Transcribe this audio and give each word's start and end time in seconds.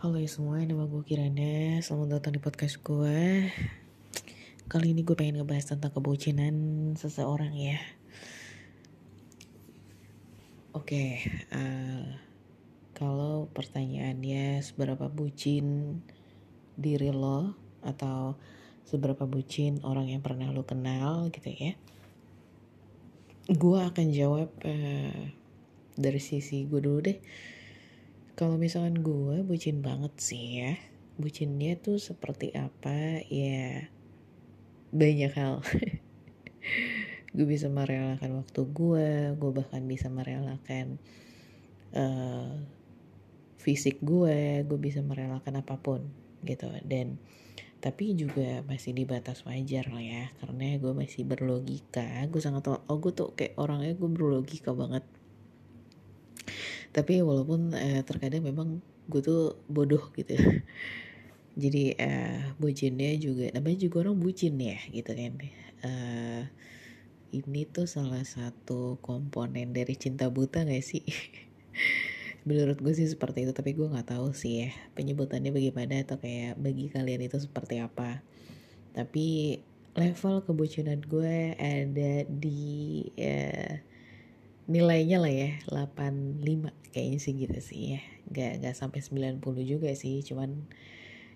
Halo 0.00 0.16
ya 0.16 0.32
semua, 0.32 0.64
nama 0.64 0.88
gue 0.88 1.04
Kirana. 1.04 1.76
Selamat 1.84 2.16
datang 2.16 2.32
di 2.32 2.40
podcast 2.40 2.80
gue 2.80 3.52
Kali 4.64 4.96
ini 4.96 5.04
gue 5.04 5.12
pengen 5.12 5.44
ngebahas 5.44 5.76
tentang 5.76 5.92
kebucinan 5.92 6.56
seseorang 6.96 7.52
ya. 7.52 7.76
Oke, 10.72 11.20
uh, 11.52 12.16
kalau 12.96 13.52
pertanyaannya 13.52 14.64
seberapa 14.64 15.12
bucin 15.12 16.00
diri 16.80 17.12
lo 17.12 17.52
Atau 17.84 18.40
seberapa 18.88 19.28
bucin 19.28 19.84
orang 19.84 20.08
yang 20.08 20.24
pernah 20.24 20.48
lo 20.48 20.64
kenal 20.64 21.28
gitu 21.28 21.52
ya? 21.52 21.76
Gue 23.52 23.84
akan 23.84 24.06
jawab 24.16 24.48
uh, 24.64 25.22
dari 25.92 26.20
sisi 26.24 26.64
gue 26.64 26.80
dulu 26.80 27.04
deh 27.04 27.20
kalau 28.40 28.56
misalkan 28.56 29.04
gue 29.04 29.44
bucin 29.44 29.84
banget 29.84 30.16
sih 30.16 30.64
ya. 30.64 30.72
Bucinnya 31.20 31.76
tuh 31.76 32.00
seperti 32.00 32.56
apa 32.56 33.20
ya 33.28 33.84
banyak 34.96 35.32
hal. 35.36 35.60
Gue 37.36 37.46
bisa 37.46 37.68
merelakan 37.68 38.40
waktu 38.42 38.60
gue 38.72 39.08
gue 39.36 39.50
bahkan 39.52 39.84
bisa 39.84 40.08
merelakan 40.10 40.98
uh, 41.92 42.58
fisik 43.60 44.02
gue 44.02 44.64
gue 44.66 44.78
bisa 44.80 45.04
merelakan 45.04 45.60
apa 45.60 45.76
pun 45.76 46.08
gitu. 46.40 46.72
Dan 46.80 47.20
tapi 47.84 48.16
juga 48.16 48.64
masih 48.64 48.96
di 48.96 49.04
batas 49.04 49.44
wajar 49.44 49.92
lah 49.92 50.00
ya 50.00 50.32
karena 50.40 50.80
gue 50.80 50.96
masih 50.96 51.28
berlogika. 51.28 52.24
Gue 52.32 52.40
sangat 52.40 52.72
oh 52.72 52.96
gue 52.96 53.12
tuh 53.12 53.36
kayak 53.36 53.60
orangnya 53.60 53.92
gue 53.92 54.08
berlogika 54.08 54.72
banget 54.72 55.04
tapi 56.90 57.22
walaupun 57.22 57.74
uh, 57.74 58.02
terkadang 58.02 58.42
memang 58.42 58.82
gue 59.10 59.20
tuh 59.22 59.58
bodoh 59.66 60.10
gitu 60.14 60.34
jadi 61.62 61.84
uh, 61.98 62.40
bucinnya 62.56 63.18
juga 63.18 63.50
namanya 63.50 63.78
juga 63.82 64.06
orang 64.06 64.16
bucin 64.16 64.54
ya 64.56 64.78
gitu 64.94 65.10
kan. 65.10 65.32
Uh, 65.80 66.42
ini 67.30 67.62
tuh 67.66 67.86
salah 67.86 68.22
satu 68.26 68.98
komponen 69.02 69.70
dari 69.70 69.94
cinta 69.94 70.30
buta 70.30 70.66
gak 70.66 70.82
sih? 70.82 71.02
Menurut 72.48 72.78
gue 72.80 72.94
sih 72.96 73.06
seperti 73.06 73.44
itu 73.46 73.52
tapi 73.52 73.76
gue 73.76 73.84
nggak 73.84 74.16
tahu 74.16 74.32
sih 74.32 74.64
ya 74.64 74.70
penyebutannya 74.96 75.52
bagaimana 75.52 76.00
atau 76.00 76.16
kayak 76.16 76.56
bagi 76.56 76.88
kalian 76.88 77.28
itu 77.28 77.36
seperti 77.36 77.82
apa. 77.82 78.24
Tapi 78.96 79.58
level 79.94 80.42
kebucinan 80.46 81.04
gue 81.04 81.54
ada 81.58 82.24
di 82.26 83.04
uh, 83.20 83.74
nilainya 84.70 85.18
lah 85.18 85.34
ya 85.34 85.58
85 85.66 86.94
kayaknya 86.94 87.18
sih 87.18 87.34
gitu 87.34 87.58
sih 87.58 87.98
ya. 87.98 88.02
Gak, 88.30 88.62
gak 88.62 88.78
sampai 88.78 89.02
90 89.02 89.42
juga 89.66 89.90
sih 89.98 90.22
cuman 90.22 90.70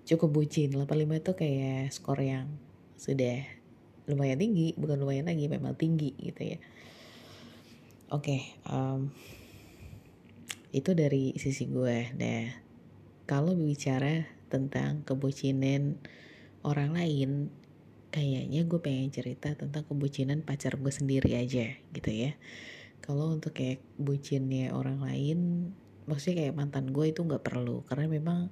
cukup 0.06 0.30
bucin. 0.30 0.70
85 0.70 1.18
itu 1.18 1.32
kayak 1.34 1.90
skor 1.90 2.22
yang 2.22 2.46
sudah 2.94 3.42
lumayan 4.06 4.38
tinggi 4.38 4.78
bukan 4.78 5.02
lumayan 5.02 5.26
lagi 5.26 5.50
memang 5.50 5.74
tinggi 5.74 6.14
gitu 6.22 6.54
ya. 6.54 6.58
Oke 8.14 8.38
okay, 8.38 8.40
um, 8.70 9.10
itu 10.70 10.94
dari 10.94 11.34
sisi 11.34 11.66
gue. 11.66 12.14
Nah 12.14 12.54
kalau 13.26 13.58
bicara 13.58 14.30
tentang 14.46 15.02
kebucinan 15.02 15.98
orang 16.62 16.94
lain 16.94 17.50
kayaknya 18.14 18.62
gue 18.62 18.78
pengen 18.78 19.10
cerita 19.10 19.58
tentang 19.58 19.82
kebucinan 19.90 20.46
pacar 20.46 20.78
gue 20.78 20.92
sendiri 20.94 21.34
aja 21.34 21.74
gitu 21.90 22.10
ya 22.14 22.38
kalau 23.04 23.36
untuk 23.36 23.52
kayak 23.52 23.84
bucinnya 24.00 24.72
orang 24.72 25.04
lain 25.04 25.68
maksudnya 26.08 26.48
kayak 26.48 26.56
mantan 26.56 26.88
gue 26.88 27.12
itu 27.12 27.20
nggak 27.20 27.44
perlu. 27.44 27.84
Karena 27.84 28.08
memang 28.08 28.48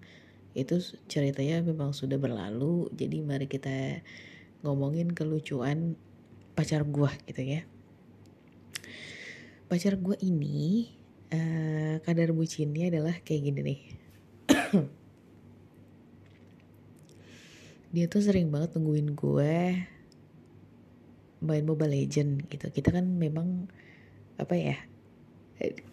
itu 0.53 0.77
ceritanya 1.09 1.65
memang 1.65 1.97
sudah 1.97 2.21
berlalu 2.21 2.93
jadi 2.93 3.25
mari 3.25 3.49
kita 3.49 4.05
ngomongin 4.61 5.17
kelucuan 5.17 5.97
pacar 6.53 6.85
gue 6.85 7.09
gitu 7.33 7.41
ya. 7.41 7.65
Pacar 9.73 9.97
gue 9.97 10.21
ini 10.21 10.93
uh, 11.33 11.97
kadar 12.05 12.37
bucinnya 12.37 12.93
adalah 12.93 13.17
kayak 13.25 13.49
gini 13.49 13.61
nih. 13.65 13.81
Dia 17.97 18.05
tuh 18.09 18.21
sering 18.21 18.53
banget 18.53 18.77
nungguin 18.77 19.17
gue 19.17 19.57
main 21.41 21.65
Mobile 21.65 21.97
Legend 21.97 22.45
gitu. 22.53 22.69
Kita 22.69 22.93
kan 22.93 23.17
memang 23.17 23.73
apa 24.43 24.55
ya 24.59 24.77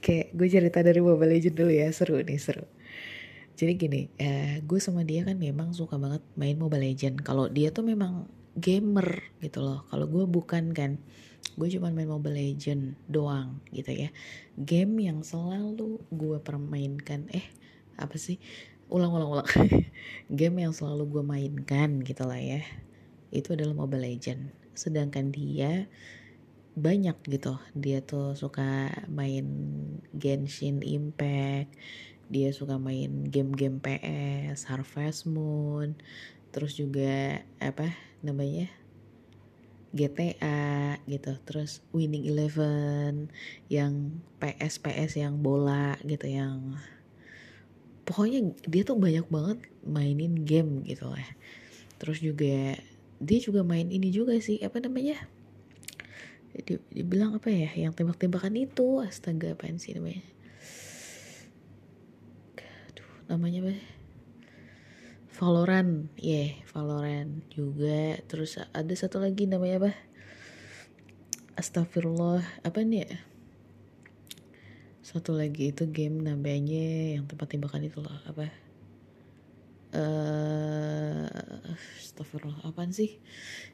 kayak 0.02 0.34
gue 0.34 0.48
cerita 0.50 0.82
dari 0.82 0.98
Mobile 1.04 1.38
Legend 1.38 1.56
dulu 1.56 1.72
ya 1.72 1.88
seru 1.94 2.18
nih 2.22 2.40
seru. 2.42 2.66
Jadi 3.60 3.74
gini 3.76 4.02
eh, 4.16 4.64
gue 4.64 4.80
sama 4.80 5.04
dia 5.04 5.28
kan 5.28 5.36
memang 5.36 5.76
suka 5.76 6.00
banget 6.00 6.24
main 6.40 6.56
Mobile 6.56 6.90
Legend 6.90 7.22
kalau 7.22 7.52
dia 7.52 7.70
tuh 7.70 7.86
memang 7.86 8.26
gamer 8.58 9.30
gitu 9.44 9.62
loh. 9.62 9.86
Kalau 9.92 10.10
gue 10.10 10.26
bukan 10.26 10.72
kan 10.74 10.98
gue 11.60 11.68
cuma 11.76 11.92
main 11.92 12.08
Mobile 12.08 12.40
Legend 12.40 12.96
doang 13.12 13.60
gitu 13.70 13.92
ya. 13.92 14.10
Game 14.58 14.98
yang 15.04 15.22
selalu 15.22 16.02
gue 16.10 16.38
permainkan 16.42 17.28
eh 17.30 17.46
apa 18.00 18.16
sih? 18.16 18.40
Ulang 18.90 19.14
ulang 19.14 19.30
ulang. 19.38 19.50
Game 20.40 20.58
yang 20.64 20.74
selalu 20.74 21.20
gue 21.20 21.24
mainkan 21.24 22.00
gitu 22.02 22.26
lah 22.26 22.40
ya. 22.40 22.64
Itu 23.30 23.54
adalah 23.54 23.76
Mobile 23.76 24.08
Legend 24.08 24.56
sedangkan 24.80 25.36
dia 25.36 25.92
banyak 26.80 27.18
gitu. 27.28 27.60
Dia 27.76 28.00
tuh 28.02 28.34
suka 28.40 28.90
main 29.12 29.46
Genshin 30.16 30.82
Impact 30.82 31.76
dia 32.30 32.54
suka 32.54 32.78
main 32.78 33.26
game-game 33.26 33.82
PS 33.82 34.70
Harvest 34.70 35.26
Moon 35.26 35.98
terus 36.54 36.78
juga 36.78 37.42
apa 37.58 37.90
namanya 38.22 38.70
GTA 39.90 41.02
gitu. 41.10 41.34
Terus 41.42 41.82
Winning 41.90 42.30
Eleven 42.30 43.34
yang 43.66 44.22
PS 44.38 44.78
PS 44.86 45.18
yang 45.18 45.42
bola 45.42 45.98
gitu 46.06 46.30
yang 46.30 46.78
pokoknya 48.06 48.54
dia 48.70 48.86
tuh 48.86 49.02
banyak 49.02 49.26
banget 49.26 49.58
mainin 49.82 50.46
game 50.46 50.86
gitu 50.86 51.10
lah. 51.10 51.26
Terus 51.98 52.22
juga 52.22 52.78
dia 53.18 53.40
juga 53.42 53.66
main 53.66 53.90
ini 53.90 54.14
juga 54.14 54.38
sih 54.38 54.62
apa 54.62 54.78
namanya 54.78 55.18
di, 56.54 56.82
dibilang 56.92 57.38
apa 57.38 57.50
ya 57.54 57.70
yang 57.78 57.94
tembak-tembakan 57.94 58.58
itu 58.58 59.02
astaga 59.06 59.54
apaan 59.54 59.78
sih 59.78 59.94
namanya? 59.94 60.26
Aduh 62.90 63.10
namanya 63.30 63.60
apa? 63.70 63.74
Valorant 65.40 66.12
ya 66.20 66.36
yeah, 66.36 66.50
Valorant 66.74 67.46
juga. 67.54 68.20
Terus 68.28 68.60
ada 68.60 68.94
satu 68.98 69.22
lagi 69.22 69.46
namanya 69.46 69.86
apa? 69.86 69.92
Astagfirullah 71.56 72.44
apa 72.66 72.80
nih 72.84 73.08
ya? 73.08 73.18
Satu 75.06 75.34
lagi 75.34 75.74
itu 75.74 75.90
game 75.90 76.22
namanya 76.22 77.18
yang 77.18 77.26
tempat 77.26 77.56
tembakan 77.56 77.88
itu 77.88 78.04
loh 78.04 78.20
apa? 78.28 78.52
Uh, 79.90 81.26
Astagfirullah 81.98 82.66
apaan 82.68 82.92
sih? 82.92 83.18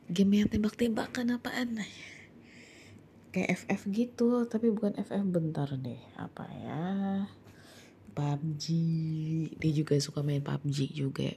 Game 0.06 0.38
yang 0.38 0.48
tembak-tembakan 0.52 1.40
apaan 1.40 1.82
kayak 3.36 3.52
FF 3.68 3.82
gitu 3.92 4.48
tapi 4.48 4.72
bukan 4.72 4.96
FF 4.96 5.28
bentar 5.28 5.68
deh 5.76 6.00
apa 6.16 6.48
ya 6.56 6.86
PUBG 8.16 8.64
dia 9.60 9.72
juga 9.76 10.00
suka 10.00 10.24
main 10.24 10.40
PUBG 10.40 10.96
juga. 10.96 11.36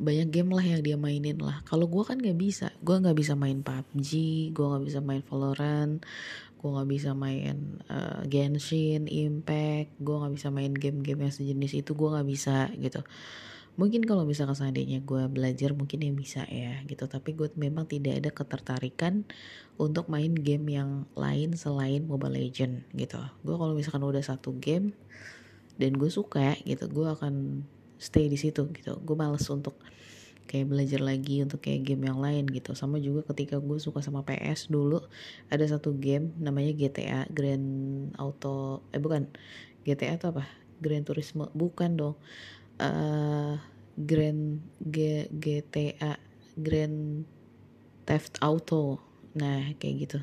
Banyak 0.00 0.32
game 0.32 0.48
lah 0.56 0.64
yang 0.64 0.80
dia 0.80 0.96
mainin 0.96 1.36
lah. 1.36 1.60
Kalau 1.68 1.84
gue 1.84 2.00
kan 2.08 2.16
nggak 2.16 2.40
bisa 2.40 2.72
gue 2.80 2.96
nggak 2.96 3.12
bisa 3.20 3.36
main 3.36 3.60
PUBG 3.60 4.10
gue 4.56 4.64
nggak 4.64 4.84
bisa 4.88 5.00
main 5.04 5.20
Valorant 5.28 6.00
gue 6.60 6.68
nggak 6.68 6.90
bisa 6.92 7.16
main 7.16 7.80
uh, 7.88 8.20
Genshin 8.28 9.08
Impact 9.08 9.96
gue 9.96 10.16
nggak 10.20 10.34
bisa 10.36 10.48
main 10.52 10.72
game-game 10.76 11.24
yang 11.24 11.32
sejenis 11.32 11.72
itu 11.80 11.96
gue 11.96 12.08
nggak 12.12 12.28
bisa 12.28 12.68
gitu 12.76 13.00
mungkin 13.80 14.04
kalau 14.04 14.28
misalkan 14.28 14.52
seandainya 14.52 15.00
gue 15.00 15.24
belajar 15.32 15.72
mungkin 15.72 16.04
ya 16.04 16.12
bisa 16.12 16.42
ya 16.44 16.84
gitu. 16.84 17.08
Tapi 17.08 17.32
gue 17.32 17.48
memang 17.56 17.88
tidak 17.88 18.20
ada 18.20 18.28
ketertarikan 18.28 19.24
untuk 19.80 20.12
main 20.12 20.36
game 20.36 20.68
yang 20.68 21.08
lain 21.16 21.56
selain 21.56 22.04
Mobile 22.04 22.36
Legend 22.36 22.84
gitu. 22.92 23.16
Gue 23.40 23.56
kalau 23.56 23.72
misalkan 23.72 24.04
udah 24.04 24.20
satu 24.20 24.52
game 24.60 24.92
dan 25.80 25.96
gue 25.96 26.12
suka 26.12 26.60
gitu 26.68 26.84
gue 26.92 27.08
akan 27.08 27.64
stay 27.96 28.28
di 28.28 28.36
situ 28.36 28.68
gitu. 28.76 29.00
Gue 29.00 29.16
males 29.16 29.48
untuk 29.48 29.80
kayak 30.44 30.66
belajar 30.68 31.00
lagi 31.00 31.40
untuk 31.40 31.64
kayak 31.64 31.88
game 31.88 32.04
yang 32.04 32.20
lain 32.20 32.44
gitu. 32.52 32.76
Sama 32.76 33.00
juga 33.00 33.24
ketika 33.32 33.56
gue 33.56 33.80
suka 33.80 34.04
sama 34.04 34.20
PS 34.28 34.68
dulu 34.68 35.00
ada 35.48 35.64
satu 35.64 35.96
game 35.96 36.36
namanya 36.36 36.76
GTA 36.76 37.24
Grand 37.32 38.12
Auto 38.20 38.84
eh 38.92 39.00
bukan 39.00 39.32
GTA 39.88 40.20
atau 40.20 40.36
apa? 40.36 40.44
Grand 40.84 41.08
Turismo 41.08 41.48
bukan 41.56 41.96
dong. 41.96 42.16
Uh, 42.80 43.60
Grand 44.00 44.64
G, 44.80 45.28
GTA 45.28 46.16
Grand 46.56 47.28
Theft 48.08 48.40
Auto. 48.40 49.00
Nah 49.36 49.76
kayak 49.76 49.94
gitu. 50.08 50.18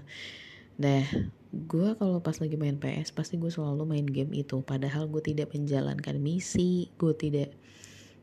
Nah 0.82 1.06
gue 1.54 1.90
kalau 1.96 2.20
pas 2.20 2.38
lagi 2.38 2.60
main 2.60 2.76
PS 2.76 3.14
pasti 3.14 3.38
gue 3.38 3.54
selalu 3.54 3.86
main 3.86 4.08
game 4.08 4.34
itu. 4.34 4.60
Padahal 4.66 5.06
gue 5.08 5.22
tidak 5.22 5.54
menjalankan 5.54 6.18
misi 6.18 6.90
gue 6.98 7.14
tidak 7.14 7.54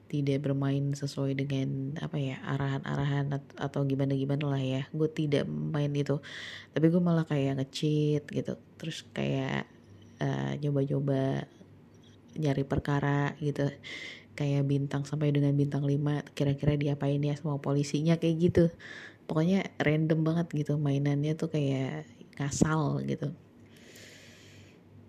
tidak 0.05 0.47
bermain 0.47 0.95
sesuai 0.95 1.35
dengan 1.35 1.99
apa 1.99 2.15
ya 2.21 2.39
arahan-arahan 2.45 3.35
atau 3.59 3.81
gimana 3.87 4.15
gimana 4.19 4.45
lah 4.51 4.63
ya. 4.63 4.83
Gue 4.91 5.07
tidak 5.07 5.47
main 5.49 5.91
itu. 5.95 6.19
Tapi 6.75 6.87
gue 6.91 7.03
malah 7.03 7.25
kayak 7.25 7.63
ngecit 7.63 8.27
gitu. 8.27 8.59
Terus 8.79 9.07
kayak 9.15 9.71
uh, 10.19 10.53
nyoba-nyoba 10.59 11.47
nyari 12.35 12.67
perkara 12.67 13.39
gitu 13.39 13.71
kayak 14.35 14.67
bintang 14.67 15.07
sampai 15.07 15.31
dengan 15.31 15.55
bintang 15.55 15.87
5 15.87 16.35
kira-kira 16.35 16.75
diapain 16.75 17.23
ya 17.23 17.35
sama 17.39 17.63
polisinya 17.63 18.19
kayak 18.19 18.37
gitu. 18.39 18.65
Pokoknya 19.25 19.73
random 19.81 20.21
banget 20.27 20.47
gitu 20.53 20.77
mainannya 20.77 21.39
tuh 21.39 21.49
kayak 21.49 22.05
ngasal 22.37 23.01
gitu. 23.07 23.33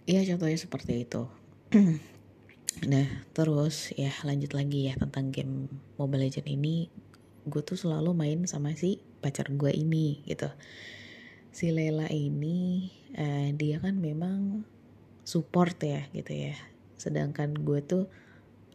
Iya 0.05 0.21
contohnya 0.33 0.57
seperti 0.57 1.05
itu. 1.05 1.23
Nah 2.75 3.07
terus 3.31 3.95
ya 3.95 4.11
lanjut 4.27 4.51
lagi 4.51 4.91
ya 4.91 4.99
tentang 4.99 5.31
game 5.31 5.71
Mobile 5.95 6.27
Legend 6.27 6.43
ini. 6.51 6.91
Gue 7.47 7.63
tuh 7.63 7.79
selalu 7.79 8.11
main 8.11 8.43
sama 8.51 8.75
si 8.75 8.99
pacar 9.23 9.47
gue 9.47 9.71
ini 9.71 10.19
gitu. 10.27 10.51
Si 11.55 11.71
Lela 11.71 12.11
ini 12.11 12.91
uh, 13.15 13.47
dia 13.55 13.79
kan 13.79 13.95
memang 13.95 14.67
support 15.23 15.79
ya 15.79 16.03
gitu 16.11 16.35
ya. 16.35 16.59
Sedangkan 16.99 17.55
gue 17.55 17.79
tuh 17.79 18.11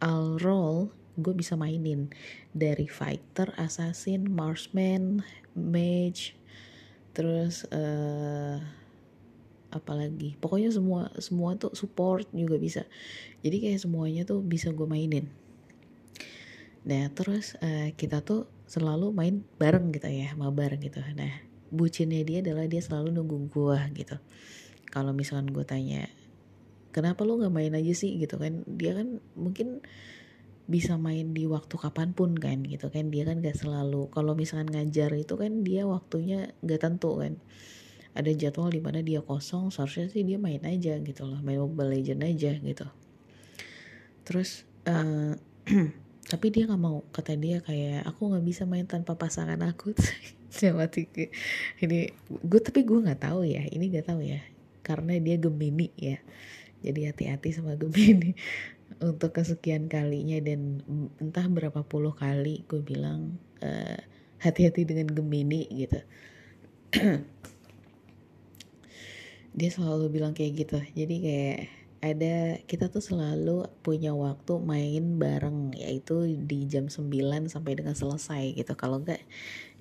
all 0.03 0.41
role 0.41 0.91
gue 1.15 1.31
bisa 1.37 1.53
mainin. 1.55 2.09
Dari 2.51 2.89
fighter, 2.89 3.53
assassin, 3.55 4.27
marksman, 4.27 5.23
mage 5.55 6.41
Terus 7.11 7.67
uh, 7.71 8.59
apalagi 9.71 10.35
pokoknya 10.39 10.67
semua 10.71 11.07
semua 11.19 11.55
tuh 11.59 11.75
support 11.75 12.27
juga 12.31 12.55
bisa. 12.59 12.87
Jadi 13.43 13.67
kayak 13.67 13.83
semuanya 13.83 14.23
tuh 14.23 14.39
bisa 14.43 14.71
gue 14.71 14.87
mainin. 14.87 15.27
Nah 16.87 17.11
terus 17.11 17.55
uh, 17.59 17.91
kita 17.95 18.23
tuh 18.23 18.47
selalu 18.67 19.11
main 19.11 19.43
bareng 19.59 19.91
gitu 19.91 20.07
ya 20.07 20.31
mabar 20.39 20.75
gitu. 20.79 21.03
Nah 21.15 21.43
bucinnya 21.71 22.23
dia 22.23 22.39
adalah 22.43 22.67
dia 22.67 22.79
selalu 22.79 23.11
nunggu 23.11 23.51
gue 23.51 23.79
gitu. 23.95 24.15
Kalau 24.91 25.15
misalkan 25.15 25.51
gue 25.51 25.63
tanya 25.67 26.07
kenapa 26.91 27.23
lu 27.23 27.39
nggak 27.39 27.53
main 27.53 27.73
aja 27.73 27.93
sih? 27.95 28.19
Gitu 28.19 28.35
kan. 28.37 28.63
Dia 28.67 28.95
kan 28.95 29.23
mungkin 29.35 29.81
bisa 30.71 30.95
main 30.95 31.35
di 31.35 31.49
waktu 31.49 31.75
kapan 31.75 32.15
pun 32.15 32.37
kan 32.37 32.63
gitu 32.63 32.87
kan. 32.87 33.11
Dia 33.11 33.27
kan 33.27 33.43
gak 33.43 33.59
selalu 33.59 34.07
kalau 34.13 34.37
misalkan 34.39 34.71
ngajar 34.71 35.11
itu 35.17 35.35
kan 35.35 35.67
dia 35.67 35.83
waktunya 35.83 36.55
gak 36.63 36.87
tentu 36.87 37.19
kan. 37.19 37.35
Ada 38.15 38.31
jadwal 38.35 38.71
di 38.71 38.83
mana 38.83 38.99
dia 39.03 39.23
kosong 39.23 39.71
seharusnya 39.71 40.11
sih 40.11 40.23
dia 40.27 40.35
main 40.35 40.59
aja 40.67 40.99
gitu 40.99 41.23
loh 41.27 41.39
main 41.43 41.59
Mobile 41.59 41.95
Legend 41.95 42.23
aja 42.27 42.51
gitu. 42.59 42.87
Terus 44.23 44.63
uh, 44.87 45.35
tapi 46.31 46.47
dia 46.53 46.63
nggak 46.67 46.79
mau 46.79 47.03
kata 47.11 47.35
dia 47.35 47.59
kayak 47.59 48.07
aku 48.07 48.31
nggak 48.31 48.45
bisa 48.47 48.63
main 48.67 48.87
tanpa 48.87 49.15
pasangan 49.19 49.59
aku. 49.63 49.91
Sama 50.51 50.91
tiga 50.91 51.31
ini 51.79 52.11
gue 52.27 52.59
tapi 52.59 52.83
gue 52.83 52.99
nggak 52.99 53.23
tahu 53.23 53.47
ya 53.47 53.63
ini 53.71 53.87
nggak 53.87 54.07
tahu 54.11 54.19
ya 54.19 54.43
karena 54.83 55.15
dia 55.23 55.39
gemini 55.39 55.87
ya 55.95 56.19
jadi 56.81 57.13
hati-hati 57.13 57.49
sama 57.53 57.77
gemini 57.77 58.33
untuk 59.09 59.37
kesekian 59.37 59.87
kalinya 59.87 60.41
dan 60.43 60.81
entah 61.21 61.45
berapa 61.47 61.85
puluh 61.85 62.13
kali 62.13 62.65
gue 62.67 62.81
bilang 62.81 63.37
uh, 63.61 63.97
hati-hati 64.41 64.83
dengan 64.83 65.07
gemini 65.07 65.69
gitu. 65.69 66.01
Dia 69.57 69.69
selalu 69.69 70.09
bilang 70.09 70.33
kayak 70.33 70.65
gitu. 70.65 70.79
Jadi 70.97 71.15
kayak 71.21 71.59
ada 72.01 72.57
kita 72.65 72.89
tuh 72.89 73.05
selalu 73.05 73.69
punya 73.85 74.09
waktu 74.17 74.57
main 74.57 75.21
bareng 75.21 75.77
yaitu 75.77 76.33
di 76.49 76.65
jam 76.65 76.89
9 76.89 77.13
sampai 77.45 77.77
dengan 77.77 77.93
selesai 77.93 78.57
gitu. 78.57 78.73
Kalau 78.73 79.05
enggak 79.05 79.21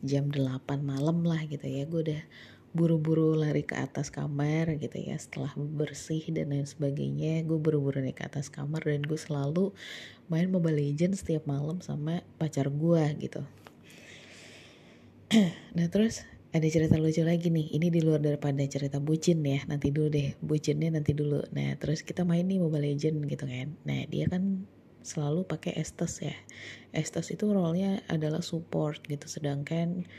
jam 0.04 0.28
8 0.28 0.60
malam 0.84 1.24
lah 1.24 1.40
gitu 1.48 1.64
ya. 1.64 1.88
Gue 1.88 2.12
udah 2.12 2.22
buru-buru 2.70 3.34
lari 3.34 3.66
ke 3.66 3.74
atas 3.74 4.14
kamar 4.14 4.78
gitu 4.78 4.94
ya 4.94 5.18
setelah 5.18 5.50
bersih 5.58 6.22
dan 6.30 6.54
lain 6.54 6.66
sebagainya 6.66 7.42
gue 7.42 7.58
buru-buru 7.58 7.98
naik 7.98 8.22
ke 8.22 8.24
atas 8.30 8.46
kamar 8.46 8.86
dan 8.86 9.02
gue 9.02 9.18
selalu 9.18 9.74
main 10.30 10.46
Mobile 10.46 10.78
Legends 10.78 11.26
setiap 11.26 11.50
malam 11.50 11.82
sama 11.82 12.22
pacar 12.38 12.70
gue 12.70 13.04
gitu. 13.18 13.42
Nah 15.78 15.86
terus 15.90 16.26
ada 16.50 16.66
cerita 16.66 16.98
lucu 16.98 17.22
lagi 17.22 17.46
nih. 17.50 17.78
Ini 17.78 17.94
di 17.94 18.02
luar 18.02 18.18
daripada 18.18 18.58
cerita 18.66 18.98
bucin 18.98 19.38
ya. 19.46 19.62
Nanti 19.70 19.94
dulu 19.94 20.10
deh 20.10 20.34
bucinnya 20.42 20.90
nanti 20.90 21.14
dulu. 21.14 21.46
Nah 21.54 21.78
terus 21.78 22.02
kita 22.02 22.26
main 22.26 22.42
nih 22.46 22.58
Mobile 22.58 22.90
Legend 22.90 23.22
gitu 23.30 23.46
kan. 23.46 23.78
Nah 23.86 24.06
dia 24.10 24.26
kan 24.26 24.66
selalu 25.06 25.46
pakai 25.46 25.78
Estes 25.78 26.18
ya. 26.18 26.34
Estes 26.90 27.30
itu 27.30 27.46
role-nya 27.46 28.02
adalah 28.10 28.42
support 28.42 28.98
gitu. 29.06 29.30
Sedangkan 29.30 30.10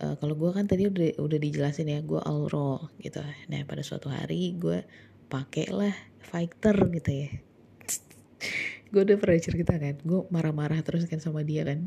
uh, 0.00 0.14
kalau 0.18 0.34
gue 0.34 0.50
kan 0.50 0.64
tadi 0.64 0.88
udah 0.88 1.20
udah 1.20 1.38
dijelasin 1.38 1.92
ya 1.92 2.00
gue 2.00 2.20
all 2.20 2.48
role 2.48 2.88
gitu. 3.00 3.20
Nah 3.52 3.62
pada 3.68 3.84
suatu 3.84 4.08
hari 4.08 4.56
gue 4.56 4.82
pakai 5.30 5.70
lah 5.70 5.94
fighter 6.18 6.76
gitu 6.96 7.10
ya. 7.12 7.30
Gue 8.90 9.06
udah 9.06 9.22
pernah 9.22 9.38
cerita 9.38 9.78
kan 9.78 10.02
gue 10.02 10.20
marah-marah 10.34 10.82
terus 10.82 11.06
kan 11.06 11.22
sama 11.22 11.46
dia 11.46 11.62
kan. 11.62 11.86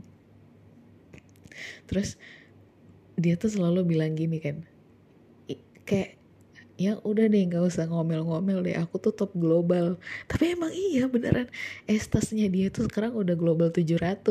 Terus 1.84 2.16
dia 3.20 3.36
tuh 3.36 3.52
selalu 3.52 3.94
bilang 3.94 4.16
gini 4.16 4.40
kan 4.40 4.64
kayak 5.84 6.16
ya 6.74 6.98
udah 7.06 7.30
deh 7.30 7.44
nggak 7.46 7.70
usah 7.70 7.86
ngomel-ngomel 7.86 8.66
deh 8.66 8.76
aku 8.80 8.98
tuh 8.98 9.14
top 9.14 9.32
global. 9.38 10.00
Tapi 10.26 10.58
emang 10.58 10.72
iya 10.74 11.06
beneran. 11.06 11.48
Estasnya 11.86 12.50
dia 12.50 12.74
tuh 12.74 12.90
sekarang 12.90 13.14
udah 13.14 13.36
global 13.38 13.70
700 13.70 14.24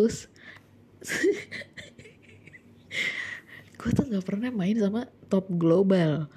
gue 3.82 3.90
tuh 3.90 4.06
nggak 4.06 4.22
pernah 4.22 4.54
main 4.54 4.78
sama 4.78 5.10
top 5.26 5.50
global. 5.50 6.30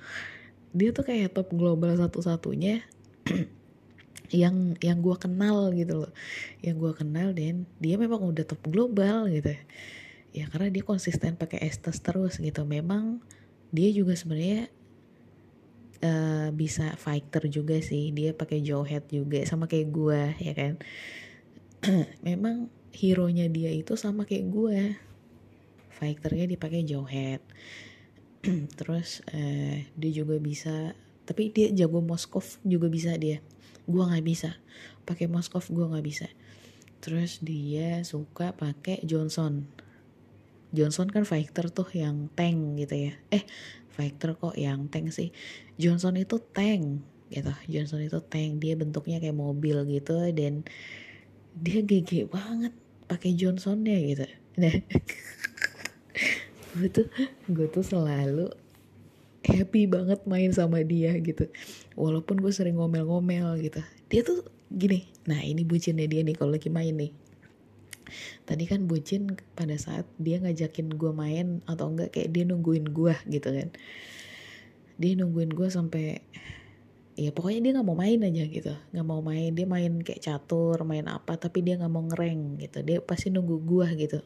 Dia 0.73 0.89
tuh 0.89 1.05
kayak 1.05 1.37
top 1.37 1.53
global 1.53 1.93
satu-satunya 1.93 2.81
yang 4.33 4.73
yang 4.81 4.97
gue 5.05 5.13
kenal 5.21 5.69
gitu 5.77 6.05
loh. 6.05 6.11
Yang 6.65 6.75
gue 6.81 6.93
kenal 7.05 7.37
dan 7.37 7.69
dia 7.77 8.01
memang 8.01 8.25
udah 8.25 8.41
top 8.49 8.65
global 8.65 9.29
gitu. 9.29 9.53
Ya 10.33 10.49
karena 10.49 10.73
dia 10.73 10.81
konsisten 10.81 11.37
pakai 11.37 11.61
estes 11.69 12.01
terus 12.01 12.41
gitu. 12.41 12.65
Memang 12.65 13.21
dia 13.69 13.93
juga 13.93 14.17
sebenarnya 14.17 14.65
uh, 16.01 16.49
bisa 16.49 16.97
fighter 16.97 17.45
juga 17.45 17.77
sih. 17.77 18.09
Dia 18.09 18.33
pakai 18.33 18.65
head 18.65 19.05
juga 19.13 19.45
sama 19.45 19.69
kayak 19.69 19.87
gue 19.93 20.21
ya 20.41 20.53
kan? 20.57 20.73
Memang 22.27 22.73
hero 22.89 23.29
nya 23.29 23.45
dia 23.45 23.69
itu 23.69 23.93
sama 23.93 24.25
kayak 24.25 24.45
gue 24.49 24.79
fighternya 25.95 26.45
dipakai 26.51 26.83
head 27.07 27.41
terus 28.77 29.25
uh, 29.31 29.79
dia 29.95 30.11
juga 30.11 30.37
bisa 30.37 30.93
tapi 31.25 31.49
dia 31.49 31.73
jago 31.73 31.99
Moskov 32.05 32.61
juga 32.61 32.85
bisa 32.87 33.17
dia. 33.17 33.41
Gue 33.89 34.05
nggak 34.05 34.25
bisa. 34.25 34.53
Pakai 35.09 35.25
Moskov 35.25 35.65
gue 35.73 35.85
nggak 35.89 36.05
bisa. 36.05 36.29
Terus 37.01 37.41
dia 37.41 38.05
suka 38.05 38.53
pakai 38.53 39.01
Johnson. 39.01 39.65
Johnson 40.69 41.09
kan 41.09 41.25
fighter 41.25 41.73
tuh 41.73 41.89
yang 41.97 42.29
tank 42.37 42.77
gitu 42.77 43.09
ya. 43.09 43.13
Eh 43.33 43.43
fighter 43.89 44.37
kok 44.37 44.53
yang 44.53 44.85
tank 44.93 45.09
sih. 45.09 45.33
Johnson 45.81 46.13
itu 46.21 46.37
tank 46.53 47.01
gitu. 47.33 47.53
Johnson 47.65 48.05
itu 48.05 48.21
tank. 48.21 48.61
Dia 48.61 48.77
bentuknya 48.77 49.17
kayak 49.17 49.37
mobil 49.37 49.81
gitu 49.89 50.21
dan 50.29 50.61
dia 51.57 51.81
gede 51.81 52.29
banget 52.29 52.73
pakai 53.09 53.33
Johnsonnya 53.33 53.97
gitu. 53.97 54.25
Nah 54.55 54.71
gue 56.75 56.89
tuh 56.91 57.07
gue 57.47 57.67
tuh 57.71 57.85
selalu 57.87 58.51
happy 59.45 59.85
banget 59.85 60.25
main 60.25 60.49
sama 60.51 60.81
dia 60.81 61.15
gitu. 61.21 61.47
Walaupun 61.93 62.41
gue 62.41 62.51
sering 62.51 62.81
ngomel-ngomel 62.81 63.61
gitu. 63.61 63.81
Dia 64.09 64.21
tuh 64.25 64.43
gini 64.73 65.05
nah 65.29 65.39
ini 65.39 65.61
bucinnya 65.61 66.09
dia 66.09 66.25
nih 66.25 66.35
kalau 66.35 66.57
lagi 66.57 66.67
main 66.67 66.93
nih. 66.97 67.11
Tadi 68.45 68.63
kan 68.69 68.85
bucin 68.85 69.33
pada 69.57 69.73
saat 69.77 70.05
dia 70.21 70.37
ngajakin 70.37 70.93
gue 70.93 71.11
main 71.13 71.61
atau 71.65 71.89
enggak 71.89 72.13
kayak 72.13 72.29
dia 72.33 72.43
nungguin 72.45 72.91
gue 72.91 73.15
gitu 73.29 73.49
kan. 73.49 73.69
Dia 74.99 75.11
nungguin 75.17 75.53
gue 75.53 75.67
sampai 75.69 76.21
ya 77.15 77.31
pokoknya 77.31 77.59
dia 77.63 77.71
nggak 77.79 77.87
mau 77.87 77.97
main 77.97 78.19
aja 78.21 78.43
gitu. 78.45 78.73
Nggak 78.93 79.07
mau 79.07 79.21
main 79.23 79.49
dia 79.53 79.65
main 79.69 80.01
kayak 80.01 80.21
catur 80.21 80.81
main 80.83 81.05
apa 81.07 81.37
tapi 81.37 81.63
dia 81.63 81.77
nggak 81.79 81.93
mau 81.93 82.03
ngereng 82.05 82.59
gitu. 82.61 82.81
Dia 82.81 82.97
pasti 83.01 83.29
nunggu 83.33 83.61
gue 83.63 83.87
gitu 83.97 84.19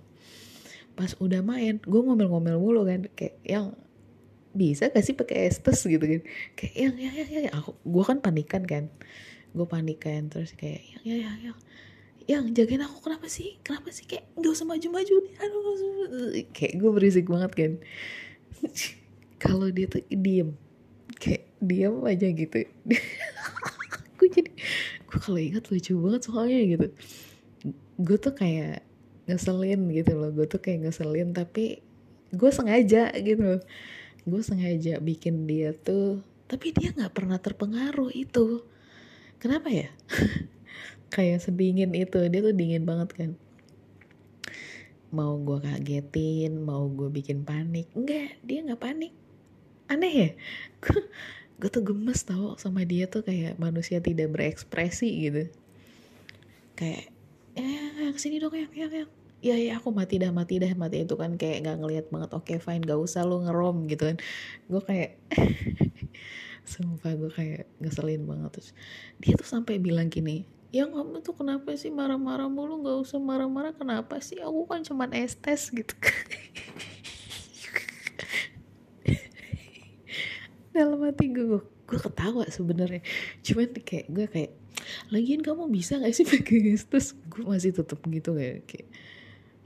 pas 0.99 1.15
udah 1.23 1.39
main 1.39 1.79
gue 1.79 2.01
ngomel-ngomel 2.03 2.59
mulu 2.59 2.83
kan 2.83 3.07
kayak 3.15 3.39
yang 3.47 3.71
bisa 4.51 4.91
gak 4.91 5.05
sih 5.07 5.15
pakai 5.15 5.47
estes? 5.47 5.87
gitu 5.87 6.03
kan. 6.03 6.21
Kayak 6.59 6.75
yang 6.75 6.95
yang 6.99 7.15
yang, 7.15 7.29
yang. 7.47 7.53
aku 7.55 7.71
gue 7.79 8.03
kan 8.03 8.19
panikan 8.19 8.67
kan. 8.67 8.91
Gue 9.55 9.63
panikan 9.63 10.27
terus 10.27 10.51
kayak 10.59 10.83
yang 10.99 11.03
yang 11.07 11.19
yang, 11.23 11.37
yang 11.39 11.57
yang 12.27 12.43
jagain 12.51 12.83
aku 12.83 12.99
kenapa 12.99 13.31
sih? 13.31 13.55
Kenapa 13.63 13.95
sih? 13.95 14.03
Kayak 14.03 14.27
gak 14.35 14.51
usah 14.51 14.67
maju-maju 14.67 15.15
aduh 15.39 15.63
kayak 16.51 16.73
gue 16.75 16.89
berisik 16.91 17.31
banget 17.31 17.51
kan. 17.55 17.71
Kalau 19.43 19.71
dia 19.71 19.87
tuh 19.87 20.03
diem 20.11 20.51
kayak 21.15 21.47
diam 21.63 22.03
aja 22.03 22.27
gitu. 22.27 22.59
Gue 24.19 24.27
jadi 24.27 24.51
gue 25.07 25.19
kalau 25.23 25.39
ingat 25.39 25.71
lucu 25.71 25.95
banget 25.95 26.21
soalnya 26.27 26.59
gitu. 26.59 26.87
Gue 27.95 28.17
tuh 28.19 28.35
kayak 28.35 28.83
ngeselin 29.29 29.93
gitu 29.93 30.17
loh. 30.17 30.33
Gue 30.33 30.49
tuh 30.49 30.59
kayak 30.59 30.89
ngeselin 30.89 31.31
tapi 31.31 31.85
gue 32.33 32.51
sengaja 32.51 33.13
gitu. 33.13 33.61
Gue 34.25 34.41
sengaja 34.41 34.97
bikin 34.99 35.45
dia 35.45 35.71
tuh 35.77 36.25
tapi 36.49 36.73
dia 36.73 36.89
nggak 36.89 37.13
pernah 37.13 37.37
terpengaruh 37.37 38.09
itu. 38.09 38.65
Kenapa 39.37 39.69
ya? 39.69 39.93
Kayak 41.13 41.45
sedingin 41.45 41.93
itu 41.93 42.17
dia 42.25 42.41
tuh 42.41 42.57
dingin 42.57 42.89
banget 42.89 43.13
kan. 43.13 43.31
Mau 45.13 45.37
gue 45.37 45.61
kagetin 45.61 46.57
mau 46.57 46.89
gue 46.89 47.13
bikin 47.13 47.45
panik 47.45 47.85
enggak 47.93 48.41
dia 48.41 48.65
nggak 48.65 48.81
panik. 48.81 49.13
Aneh 49.89 50.13
ya? 50.13 50.29
Gue 50.85 51.01
gue 51.57 51.69
tuh 51.69 51.81
gemes 51.81 52.21
tau 52.23 52.55
sama 52.61 52.85
dia 52.85 53.09
tuh 53.09 53.25
kayak 53.25 53.57
manusia 53.57 53.97
tidak 53.97 54.29
berekspresi 54.37 55.09
gitu. 55.29 55.43
Kayak 56.77 57.09
eh 57.57 58.13
ke 58.13 58.19
sini 58.21 58.37
dong 58.37 58.53
yang 58.53 58.69
yang 58.73 58.93
yang 58.93 59.11
ya 59.39 59.55
ya 59.55 59.79
aku 59.79 59.89
mati 59.95 60.19
dah 60.19 60.31
mati 60.31 60.59
dah 60.59 60.71
mati. 60.75 61.03
Itu 61.03 61.15
kan 61.15 61.35
kayak 61.39 61.65
nggak 61.65 61.77
ngelihat 61.79 62.05
banget. 62.11 62.29
Oke 62.35 62.55
okay, 62.55 62.57
fine 62.59 62.83
gak 62.83 62.99
usah 62.99 63.23
lo 63.23 63.41
ngerom 63.43 63.87
gitu 63.87 64.03
kan. 64.13 64.17
Gue 64.67 64.81
kayak 64.83 65.19
sumpah 66.71 67.11
gue 67.15 67.31
kayak 67.31 67.63
ngeselin 67.79 68.27
banget. 68.27 68.59
Terus 68.59 68.69
dia 69.19 69.33
tuh 69.39 69.47
sampai 69.47 69.79
bilang 69.81 70.11
gini 70.11 70.45
yang 70.69 70.93
kamu 70.93 71.25
tuh 71.25 71.33
kenapa 71.33 71.73
sih 71.73 71.89
marah-marah 71.89 72.45
mulu? 72.45 72.85
Nggak 72.85 73.01
usah 73.01 73.17
marah-marah. 73.17 73.73
Kenapa 73.73 74.21
sih? 74.21 74.37
Aku 74.37 74.69
kan 74.69 74.85
cuman 74.85 75.09
estes 75.17 75.73
gitu 75.73 75.97
dalam 80.69 81.01
hati 81.01 81.33
gue 81.33 81.59
gue 81.89 81.99
ketawa 81.99 82.45
sebenarnya. 82.53 83.01
Cuman 83.41 83.73
kayak 83.81 84.13
gue 84.13 84.29
kayak 84.29 84.53
lagian 85.09 85.41
kamu 85.41 85.69
bisa 85.73 85.97
gak 85.97 86.13
sih 86.13 86.25
pakai 86.25 86.77
estes 86.77 87.17
gue 87.29 87.43
masih 87.45 87.73
tetep 87.73 87.99
gitu 88.05 88.37
kayak 88.37 88.65
kayak 88.69 88.87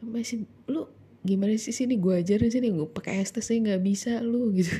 masih 0.04 0.46
lu 0.68 0.88
gimana 1.24 1.56
sih 1.56 1.72
sini? 1.72 1.96
Gue 1.98 2.20
ajarin 2.20 2.52
sini 2.52 2.70
gue 2.76 2.88
pakai 2.92 3.24
estes 3.24 3.48
sih 3.48 3.60
nggak 3.64 3.82
bisa 3.84 4.20
lu 4.20 4.52
gitu. 4.52 4.76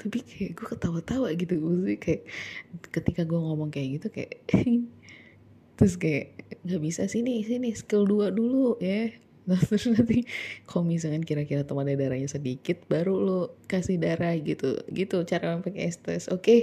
Tapi 0.00 0.18
kayak 0.24 0.56
gue 0.56 0.66
ketawa-tawa 0.66 1.28
gitu 1.36 1.60
maksudnya 1.60 1.96
kayak 2.00 2.22
ketika 2.88 3.22
gue 3.28 3.36
ngomong 3.36 3.68
kayak 3.68 4.00
gitu 4.00 4.06
kayak 4.08 4.40
terus 5.76 6.00
kayak 6.00 6.40
nggak 6.64 6.80
bisa 6.80 7.04
sini 7.08 7.44
sini 7.44 7.72
skill 7.76 8.08
dua 8.08 8.32
dulu 8.32 8.80
ya. 8.80 9.12
Nah 9.48 9.60
terus 9.68 9.88
nanti 9.92 10.24
kalau 10.68 10.88
misalkan 10.88 11.24
kira-kira 11.24 11.64
temannya 11.64 11.96
darahnya 11.96 12.28
sedikit 12.28 12.84
baru 12.88 13.16
lo 13.20 13.40
kasih 13.68 14.00
darah 14.00 14.32
gitu. 14.40 14.80
Gitu 14.88 15.16
cara 15.28 15.60
pakai 15.60 15.88
estes 15.88 16.28
oke 16.32 16.44
okay? 16.44 16.60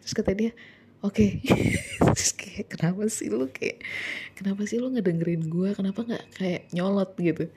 terus 0.00 0.14
kata 0.16 0.32
dia 0.32 0.50
oke. 1.02 1.14
Okay. 1.14 2.64
kenapa 2.66 3.06
sih 3.06 3.30
lo 3.30 3.46
kayak 3.50 3.82
kenapa 4.34 4.66
sih 4.66 4.82
lo 4.82 4.90
ngedengerin 4.90 5.46
gue 5.46 5.70
kenapa 5.74 6.02
nggak 6.02 6.24
kayak 6.34 6.62
nyolot? 6.74 7.14
Gitu. 7.18 7.50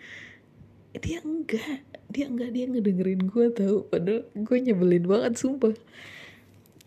Dia 0.97 1.19
enggak. 1.25 1.81
Dia 2.11 2.25
enggak 2.27 2.51
dia 2.53 2.65
ngedengerin 2.69 3.21
gue 3.25 3.45
tau. 3.53 3.87
Padahal 3.89 4.27
gue 4.33 4.57
nyebelin 4.61 5.05
banget 5.07 5.33
sumpah. 5.39 5.73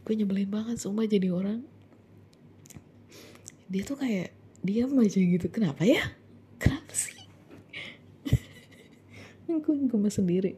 Gue 0.05 0.15
nyebelin 0.15 0.51
banget 0.51 0.77
sumpah. 0.79 1.07
Jadi 1.09 1.29
orang 1.33 1.65
dia 3.67 3.83
tuh 3.83 3.99
kayak 3.99 4.31
diam 4.63 4.95
aja 5.01 5.19
gitu. 5.19 5.47
Kenapa 5.51 5.83
ya? 5.83 6.05
Kenapa 6.61 6.93
sih? 6.95 7.17
Gue 9.49 9.77
gemes 9.89 10.17
sendiri 10.17 10.57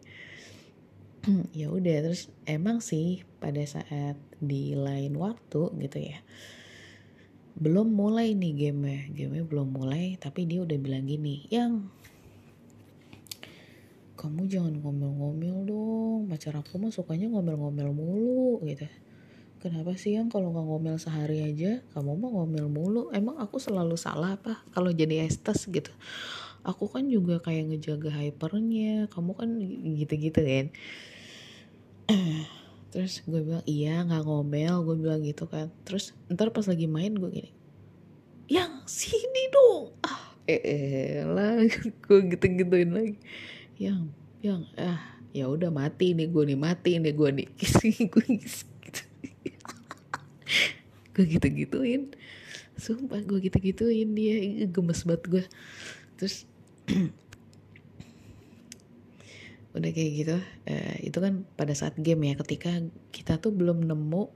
ya 1.61 1.68
udah 1.68 1.97
terus 2.06 2.30
emang 2.47 2.78
sih 2.78 3.26
pada 3.42 3.62
saat 3.66 4.16
di 4.38 4.78
lain 4.78 5.18
waktu 5.18 5.75
gitu 5.83 5.99
ya 5.99 6.18
belum 7.56 7.88
mulai 7.88 8.37
nih 8.37 8.52
game 8.52 9.11
game 9.16 9.40
belum 9.49 9.73
mulai 9.73 10.21
tapi 10.21 10.45
dia 10.45 10.61
udah 10.61 10.76
bilang 10.76 11.09
gini 11.09 11.49
yang 11.49 11.88
kamu 14.16 14.49
jangan 14.49 14.75
ngomel-ngomel 14.80 15.56
dong. 15.68 16.21
Pacar 16.33 16.56
aku 16.56 16.80
mah 16.80 16.90
sukanya 16.90 17.28
ngomel-ngomel 17.30 17.92
mulu 17.92 18.64
gitu. 18.64 18.88
Kenapa 19.61 19.92
sih 19.95 20.16
yang 20.16 20.33
kalau 20.33 20.50
nggak 20.50 20.66
ngomel 20.66 20.97
sehari 20.97 21.45
aja 21.45 21.85
kamu 21.92 22.16
mah 22.16 22.30
ngomel 22.33 22.66
mulu? 22.73 23.02
Emang 23.12 23.37
aku 23.37 23.61
selalu 23.61 23.95
salah 24.00 24.40
apa 24.40 24.64
kalau 24.73 24.88
jadi 24.88 25.28
estes? 25.28 25.68
Gitu. 25.68 25.92
Aku 26.64 26.88
kan 26.88 27.06
juga 27.12 27.45
kayak 27.45 27.76
ngejaga 27.76 28.11
hypernya. 28.16 29.06
Kamu 29.12 29.37
kan 29.37 29.61
gitu-gitu 30.00 30.40
kan 30.40 30.66
terus 32.95 33.21
gue 33.27 33.41
bilang 33.43 33.65
iya 33.67 34.03
nggak 34.03 34.25
ngomel. 34.25 34.83
Gue 34.87 34.97
bilang 34.99 35.21
gitu 35.23 35.45
kan. 35.51 35.71
Terus 35.85 36.17
ntar 36.33 36.51
pas 36.55 36.67
lagi 36.67 36.87
main 36.87 37.15
gue 37.15 37.31
gini 37.31 37.51
yang 38.47 38.87
sini 38.87 39.51
dong. 39.51 39.91
Ah 40.07 40.39
eh, 40.47 40.63
eh 40.63 41.19
lah 41.27 41.67
gue 42.07 42.19
gitu-gituin 42.35 42.91
lagi. 42.95 43.19
Yang 43.79 44.01
yang 44.43 44.63
ah 44.79 45.03
ya 45.35 45.51
udah 45.51 45.69
mati 45.69 46.15
nih 46.15 46.31
gue 46.31 46.43
nih 46.55 46.59
mati 46.59 46.99
nih 47.03 47.13
gue 47.15 47.31
nih. 47.43 47.49
Gue 48.07 48.25
gitu. 48.47 49.03
Gue 51.15 51.25
gitu 51.27 51.47
gituin 51.51 52.15
sumpah 52.77 53.25
gue 53.25 53.41
gitu 53.41 53.57
gituin 53.57 54.13
dia 54.13 54.37
gemes 54.69 55.03
banget 55.03 55.25
gue. 55.27 55.45
Terus 56.21 56.45
udah 59.76 59.90
kayak 59.92 60.12
gitu 60.16 60.37
uh, 60.40 60.97
itu 61.04 61.18
kan 61.21 61.45
pada 61.54 61.76
saat 61.76 61.95
game 62.00 62.33
ya 62.33 62.35
ketika 62.40 62.80
kita 63.12 63.37
tuh 63.37 63.52
belum 63.52 63.85
nemu 63.85 64.33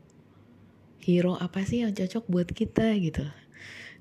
hero 1.01 1.35
apa 1.41 1.65
sih 1.65 1.81
yang 1.81 1.97
cocok 1.97 2.29
buat 2.29 2.49
kita 2.53 2.93
gitu. 3.01 3.25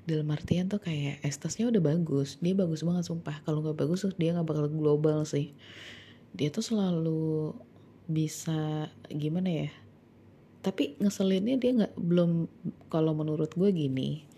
Dalam 0.04 0.28
artian 0.32 0.68
tuh 0.68 0.80
kayak 0.80 1.24
Estesnya 1.24 1.72
udah 1.72 1.80
bagus 1.80 2.36
dia 2.44 2.52
bagus 2.52 2.84
banget 2.84 3.08
sumpah. 3.08 3.40
Kalau 3.48 3.64
nggak 3.64 3.78
bagus 3.80 4.04
dia 4.20 4.36
nggak 4.36 4.48
bakal 4.48 4.68
global 4.68 5.24
sih. 5.24 5.56
Dia 6.36 6.52
tuh 6.52 6.62
selalu 6.62 7.56
bisa 8.10 8.90
gimana 9.08 9.48
ya 9.66 9.70
tapi 10.60 11.00
ngeselinnya 11.00 11.56
dia 11.56 11.70
nggak 11.72 11.94
belum 11.96 12.44
kalau 12.92 13.16
menurut 13.16 13.48
gue 13.56 13.72
gini 13.72 14.28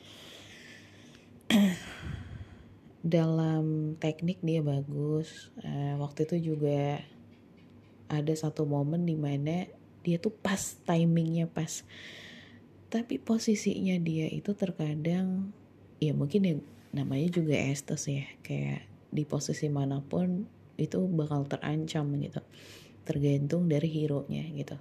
dalam 3.02 3.98
teknik 3.98 4.38
dia 4.40 4.62
bagus. 4.62 5.50
Uh, 5.60 5.98
waktu 5.98 6.24
itu 6.24 6.54
juga 6.54 7.02
ada 8.06 8.32
satu 8.32 8.62
momen 8.62 9.02
di 9.02 9.18
mana 9.18 9.66
dia 10.06 10.22
tuh 10.22 10.30
pas 10.30 10.78
timingnya 10.86 11.50
pas. 11.50 11.82
Tapi 12.88 13.18
posisinya 13.18 13.98
dia 13.98 14.30
itu 14.30 14.54
terkadang 14.54 15.50
ya 15.98 16.14
mungkin 16.14 16.40
ya 16.46 16.54
namanya 16.94 17.28
juga 17.30 17.58
estes 17.58 18.06
ya 18.06 18.26
kayak 18.46 18.86
di 19.12 19.26
posisi 19.26 19.66
mana 19.68 20.00
pun 20.00 20.46
itu 20.78 21.02
bakal 21.10 21.44
terancam 21.50 22.06
gitu. 22.22 22.40
Tergantung 23.02 23.66
dari 23.66 23.90
hero 23.90 24.30
nya 24.30 24.46
gitu. 24.54 24.78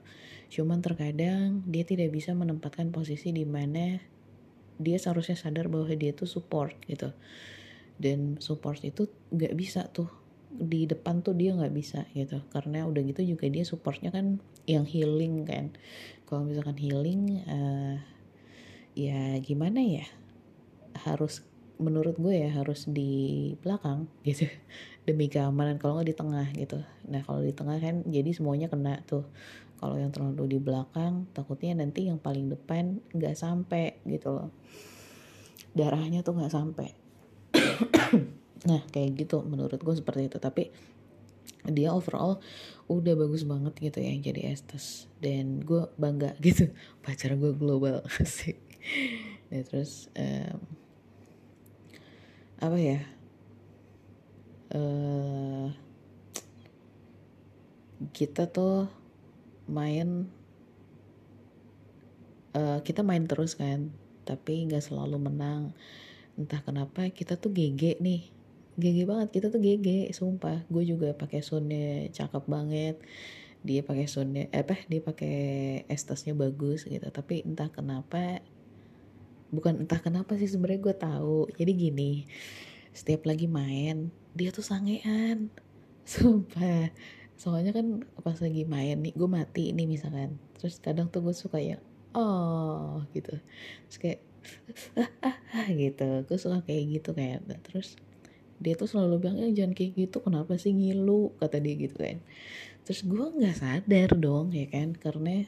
Cuman 0.51 0.85
terkadang 0.85 1.65
dia 1.65 1.81
tidak 1.89 2.13
bisa 2.13 2.37
menempatkan 2.37 2.93
posisi 2.93 3.33
di 3.33 3.49
mana 3.49 3.97
dia 4.77 4.97
seharusnya 5.01 5.37
sadar 5.37 5.69
bahwa 5.73 5.89
dia 5.93 6.13
tuh 6.13 6.29
support 6.29 6.77
gitu 6.85 7.13
dan 8.01 8.41
support 8.41 8.81
itu 8.81 9.05
nggak 9.29 9.53
bisa 9.53 9.86
tuh. 9.93 10.10
Di 10.51 10.89
depan 10.89 11.22
tuh 11.22 11.38
dia 11.38 11.53
nggak 11.53 11.72
bisa 11.72 12.10
gitu. 12.17 12.41
Karena 12.50 12.84
udah 12.89 13.01
gitu 13.05 13.22
juga 13.24 13.46
dia 13.48 13.62
supportnya 13.62 14.10
kan 14.10 14.41
yang 14.65 14.84
healing 14.89 15.46
kan. 15.46 15.72
Kalau 16.25 16.50
misalkan 16.50 16.75
healing 16.81 17.46
uh, 17.46 18.01
ya 18.98 19.38
gimana 19.39 19.79
ya? 19.79 20.05
Harus 20.98 21.46
menurut 21.81 22.17
gue 22.17 22.46
ya 22.46 22.50
harus 22.51 22.89
di 22.89 23.53
belakang 23.62 24.10
gitu. 24.27 24.50
Demi 25.05 25.29
keamanan 25.29 25.77
kalau 25.77 26.01
nggak 26.01 26.10
di 26.10 26.17
tengah 26.17 26.48
gitu. 26.58 26.81
Nah 27.08 27.22
kalau 27.22 27.46
di 27.46 27.53
tengah 27.53 27.77
kan 27.77 28.01
jadi 28.10 28.34
semuanya 28.34 28.67
kena 28.67 29.05
tuh. 29.05 29.29
Kalau 29.81 29.98
yang 29.98 30.13
terlalu 30.13 30.46
di 30.46 30.60
belakang 30.62 31.25
takutnya 31.34 31.74
nanti 31.74 32.05
yang 32.05 32.22
paling 32.22 32.53
depan 32.53 33.01
nggak 33.13 33.34
sampai 33.34 33.98
gitu 34.05 34.29
loh. 34.29 34.50
Darahnya 35.74 36.22
tuh 36.22 36.38
nggak 36.38 36.53
sampai 36.53 37.00
nah 38.70 38.82
kayak 38.94 39.25
gitu 39.25 39.41
menurut 39.41 39.80
gue 39.82 39.96
seperti 39.96 40.32
itu. 40.32 40.38
Tapi 40.38 40.70
dia 41.70 41.94
overall 41.94 42.41
udah 42.89 43.13
bagus 43.13 43.46
banget 43.46 43.74
gitu 43.77 44.00
ya 44.01 44.13
jadi 44.18 44.53
Estes. 44.53 45.10
Dan 45.22 45.62
gue 45.62 45.88
bangga 45.98 46.38
gitu 46.46 46.70
pacar 47.01 47.38
gue 47.38 47.53
global 47.56 48.06
sih. 48.25 48.58
Nah 49.53 49.62
terus 49.65 50.10
um, 50.18 50.60
apa 52.62 52.77
ya? 52.77 53.00
Uh, 54.72 55.68
kita 58.15 58.48
tuh 58.48 58.88
main 59.68 60.32
uh, 62.56 62.80
kita 62.84 63.06
main 63.06 63.27
terus 63.27 63.56
kan 63.56 63.91
tapi 64.27 64.68
nggak 64.68 64.84
selalu 64.84 65.18
menang 65.18 65.75
entah 66.41 66.62
kenapa 66.65 67.05
kita 67.13 67.38
tuh 67.38 67.53
GG 67.53 68.01
nih. 68.01 68.33
GG 68.79 68.98
banget 69.05 69.27
kita 69.29 69.48
tuh 69.53 69.62
GG 69.62 70.10
sumpah. 70.15 70.65
Gue 70.67 70.83
juga 70.88 71.13
pakai 71.13 71.45
soundnya 71.45 72.10
cakep 72.10 72.43
banget. 72.50 72.98
Dia 73.62 73.86
pakai 73.86 74.10
soundnya 74.10 74.50
eh 74.50 74.65
apa? 74.65 74.81
Dia 74.89 75.01
pakai 75.05 75.38
estasnya 75.86 76.33
bagus 76.33 76.89
gitu. 76.89 77.05
Tapi 77.05 77.45
entah 77.45 77.69
kenapa 77.69 78.41
bukan 79.53 79.86
entah 79.86 80.01
kenapa 80.01 80.33
sih 80.39 80.50
sebenarnya 80.50 80.81
gue 80.81 80.95
tahu. 80.98 81.39
Jadi 81.53 81.71
gini 81.77 82.12
setiap 82.91 83.24
lagi 83.29 83.45
main 83.45 84.10
dia 84.33 84.50
tuh 84.50 84.65
sangean. 84.65 85.53
Sumpah. 86.12 86.89
Soalnya 87.38 87.74
kan 87.74 88.05
pas 88.25 88.38
lagi 88.41 88.65
main 88.65 88.98
nih 88.98 89.13
gue 89.13 89.29
mati 89.29 89.69
nih 89.71 89.86
misalkan. 89.86 90.41
Terus 90.57 90.81
kadang 90.81 91.13
tuh 91.13 91.21
gue 91.21 91.36
suka 91.38 91.62
ya 91.62 91.77
oh 92.15 93.03
gitu. 93.15 93.36
Terus 93.88 93.98
kayak 94.00 94.19
gitu. 95.81 96.10
Gue 96.25 96.38
suka 96.38 96.63
kayak 96.65 96.83
gitu 97.00 97.10
kayak 97.17 97.45
terus 97.65 97.98
dia 98.62 98.77
tuh 98.77 98.86
selalu 98.86 99.25
bilang 99.25 99.38
ya 99.41 99.50
jangan 99.50 99.74
kayak 99.74 99.91
gitu 99.98 100.17
kenapa 100.21 100.57
sih 100.57 100.74
ngilu? 100.74 101.33
Kata 101.38 101.57
dia 101.57 101.75
gitu 101.77 101.98
kan. 101.98 102.19
Terus 102.86 103.01
gue 103.05 103.25
nggak 103.41 103.57
sadar 103.57 104.10
dong 104.17 104.53
ya 104.53 104.65
kan 104.69 104.93
karena 104.98 105.45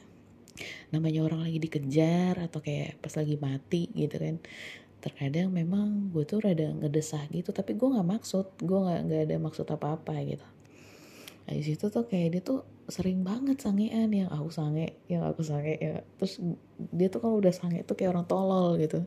namanya 0.94 1.26
orang 1.26 1.42
lagi 1.42 1.58
dikejar 1.58 2.38
atau 2.38 2.62
kayak 2.62 3.02
pas 3.02 3.14
lagi 3.14 3.36
mati 3.38 3.90
gitu 3.94 4.16
kan. 4.18 4.36
Terkadang 5.02 5.52
memang 5.52 6.14
gue 6.14 6.24
tuh 6.24 6.40
rada 6.40 6.70
ngedesah 6.72 7.28
gitu 7.34 7.52
tapi 7.52 7.76
gue 7.76 7.88
nggak 7.90 8.08
maksud 8.08 8.46
gue 8.62 8.78
nggak 8.78 9.00
nggak 9.04 9.22
ada 9.28 9.36
maksud 9.36 9.66
apa 9.68 10.00
apa 10.00 10.16
gitu 10.24 10.53
nah 11.44 11.52
situ 11.60 11.92
tuh 11.92 12.08
kayak 12.08 12.28
dia 12.32 12.42
tuh 12.42 12.64
sering 12.88 13.24
banget 13.24 13.60
sangean 13.60 14.12
yang 14.12 14.28
aku 14.28 14.52
sange 14.52 14.96
yang 15.08 15.24
aku 15.24 15.40
sange 15.40 15.76
ya. 15.80 16.04
Terus 16.20 16.40
dia 16.92 17.08
tuh 17.08 17.20
kalau 17.24 17.40
udah 17.40 17.52
sange 17.52 17.80
tuh 17.84 17.96
kayak 17.96 18.12
orang 18.12 18.28
tolol 18.28 18.76
gitu. 18.76 19.04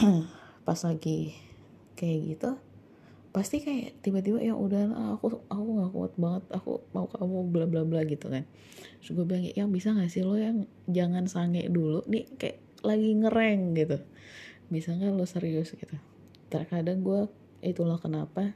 Pas 0.66 0.80
lagi 0.84 1.36
kayak 1.96 2.18
gitu 2.36 2.50
pasti 3.30 3.62
kayak 3.62 4.02
tiba-tiba 4.02 4.42
ya 4.42 4.58
udah 4.58 4.90
ah, 4.90 5.10
aku 5.14 5.38
aku 5.46 5.62
nggak 5.78 5.90
kuat 5.94 6.12
banget 6.18 6.44
aku 6.50 6.82
mau 6.90 7.06
kamu 7.06 7.38
bla 7.46 7.64
bla 7.70 7.82
bla 7.86 8.02
gitu 8.02 8.26
kan. 8.26 8.42
Terus 8.98 9.10
gue 9.14 9.24
bilang 9.24 9.46
yang 9.54 9.70
bisa 9.70 9.94
gak 9.94 10.10
sih 10.10 10.26
lo 10.26 10.34
yang 10.34 10.66
jangan 10.90 11.30
sange 11.30 11.62
dulu? 11.70 12.02
Nih 12.10 12.26
kayak 12.34 12.58
lagi 12.82 13.14
ngereng 13.14 13.78
gitu. 13.78 14.02
Bisa 14.66 14.98
nggak 14.98 15.14
lo 15.14 15.24
serius? 15.30 15.70
gitu. 15.78 15.94
Terkadang 16.50 17.06
gue 17.06 17.30
itulah 17.62 18.02
kenapa 18.02 18.50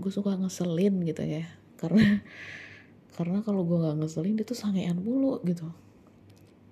gue 0.00 0.10
suka 0.10 0.34
ngeselin 0.34 1.04
gitu 1.04 1.22
ya 1.22 1.44
karena 1.78 2.20
karena 3.16 3.38
kalau 3.42 3.62
gue 3.66 3.78
nggak 3.78 3.96
ngeselin 4.02 4.34
dia 4.38 4.46
tuh 4.46 4.58
sangean 4.58 4.98
mulu 4.98 5.40
gitu. 5.46 5.66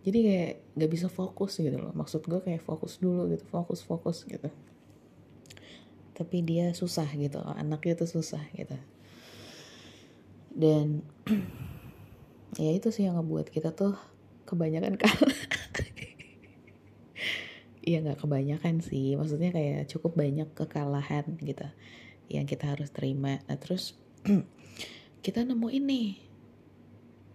Jadi 0.07 0.19
kayak 0.23 0.53
nggak 0.79 0.91
bisa 0.91 1.07
fokus 1.11 1.59
gitu 1.59 1.75
loh. 1.75 1.91
Maksud 1.95 2.23
gue 2.27 2.39
kayak 2.39 2.63
fokus 2.63 3.03
dulu 3.03 3.27
gitu 3.31 3.43
fokus 3.51 3.83
fokus 3.83 4.23
gitu. 4.27 4.51
Tapi 6.15 6.37
dia 6.43 6.71
susah 6.75 7.07
gitu 7.19 7.43
anaknya 7.43 7.99
tuh 7.99 8.11
susah 8.11 8.43
gitu. 8.55 8.79
Dan 10.55 11.03
ya 12.63 12.71
itu 12.71 12.95
sih 12.95 13.07
yang 13.07 13.19
ngebuat 13.19 13.51
kita 13.51 13.75
tuh 13.75 13.99
kebanyakan 14.47 14.95
kalah. 15.03 15.35
Iya 17.87 18.03
nggak 18.03 18.19
kebanyakan 18.19 18.83
sih. 18.83 19.15
Maksudnya 19.15 19.55
kayak 19.55 19.87
cukup 19.87 20.19
banyak 20.19 20.51
kekalahan 20.59 21.39
gitu 21.39 21.71
yang 22.27 22.47
kita 22.47 22.75
harus 22.75 22.91
terima. 22.91 23.39
Nah 23.47 23.59
terus 23.63 23.95
kita 25.27 25.43
nemu 25.43 25.67
ini. 25.75 26.15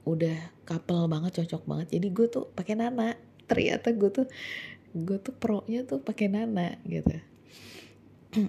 Udah 0.08 0.56
couple 0.64 1.12
banget 1.12 1.44
cocok 1.44 1.68
banget. 1.68 2.00
Jadi 2.00 2.08
gue 2.08 2.28
tuh 2.32 2.48
pakai 2.56 2.80
nana. 2.80 3.20
Ternyata 3.52 3.92
gue 3.92 4.08
tuh 4.08 4.32
gue 4.96 5.18
tuh 5.20 5.36
pro 5.36 5.68
nya 5.68 5.84
tuh 5.84 6.00
pakai 6.00 6.32
nana 6.32 6.80
gitu. 6.88 7.12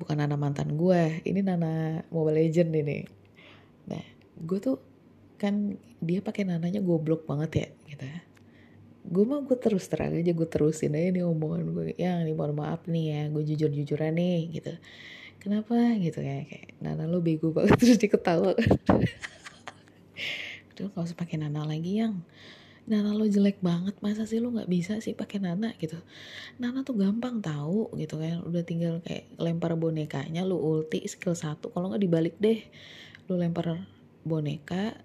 Bukan 0.00 0.16
Nana 0.20 0.36
mantan 0.36 0.76
gue 0.76 1.24
ini 1.24 1.40
Nana 1.40 2.04
Mobile 2.12 2.44
Legend 2.44 2.70
ini. 2.76 3.08
Nah 3.88 4.04
gue 4.36 4.58
tuh 4.60 4.76
kan 5.40 5.80
dia 6.04 6.20
pakai 6.20 6.44
nananya 6.44 6.84
goblok 6.84 7.24
banget 7.24 7.50
ya 7.56 7.68
gitu. 7.88 8.04
Gue 9.00 9.24
mau 9.24 9.40
gue 9.40 9.56
terus 9.56 9.88
terang 9.88 10.12
aja 10.12 10.28
gue 10.28 10.48
terusin 10.48 10.92
aja 10.92 11.08
nih 11.08 11.24
omongan 11.24 11.72
gue 11.72 11.84
ya 11.96 12.20
nih 12.20 12.36
mohon 12.36 12.52
maaf 12.52 12.84
nih 12.84 13.16
ya 13.16 13.20
gue 13.32 13.42
jujur 13.48 13.72
jujuran 13.72 14.12
nih 14.12 14.60
gitu 14.60 14.76
kenapa? 15.40 15.74
Gitu 15.96 16.20
ya 16.20 16.44
kayak 16.44 16.78
Nana 16.84 17.08
lo 17.08 17.24
bego 17.24 17.50
banget 17.50 17.76
terus 17.80 17.98
diketawa 17.98 18.54
udah 20.80 20.96
gak 20.96 21.04
usah 21.12 21.18
pakai 21.18 21.36
Nana 21.36 21.68
lagi 21.68 22.00
yang. 22.00 22.24
Nana 22.88 23.12
lo 23.12 23.28
jelek 23.28 23.60
banget 23.60 23.94
masa 24.00 24.24
sih 24.24 24.40
lo 24.40 24.50
nggak 24.50 24.66
bisa 24.66 24.98
sih 25.04 25.12
pakai 25.12 25.38
Nana? 25.38 25.76
Gitu. 25.76 26.00
Nana 26.56 26.80
tuh 26.80 26.96
gampang 26.96 27.44
tahu 27.44 27.92
gitu 28.00 28.16
kan. 28.16 28.40
Udah 28.42 28.64
tinggal 28.64 29.04
kayak 29.04 29.28
lempar 29.36 29.76
bonekanya 29.76 30.42
lo 30.42 30.56
ulti 30.58 31.04
skill 31.04 31.36
satu. 31.36 31.70
Kalau 31.70 31.92
nggak 31.92 32.02
dibalik 32.02 32.34
deh 32.40 32.64
lo 33.28 33.36
lempar 33.36 33.84
boneka 34.24 34.96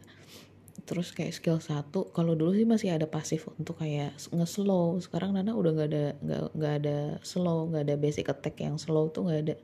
terus 0.87 1.11
kayak 1.11 1.35
skill 1.35 1.59
satu. 1.59 2.09
Kalau 2.15 2.33
dulu 2.33 2.55
sih 2.55 2.65
masih 2.65 2.95
ada 2.95 3.05
pasif 3.05 3.45
untuk 3.59 3.77
kayak 3.83 4.15
nge-slow. 4.31 4.97
Sekarang 5.03 5.35
Nana 5.35 5.53
udah 5.53 5.71
nggak 5.75 5.89
ada 5.91 6.05
nggak 6.23 6.41
nggak 6.55 6.73
ada 6.81 6.97
slow 7.21 7.69
nggak 7.69 7.83
ada 7.91 7.95
basic 7.99 8.31
attack 8.31 8.55
yang 8.63 8.79
slow 8.79 9.11
tuh 9.11 9.27
nggak 9.29 9.41
ada 9.51 9.55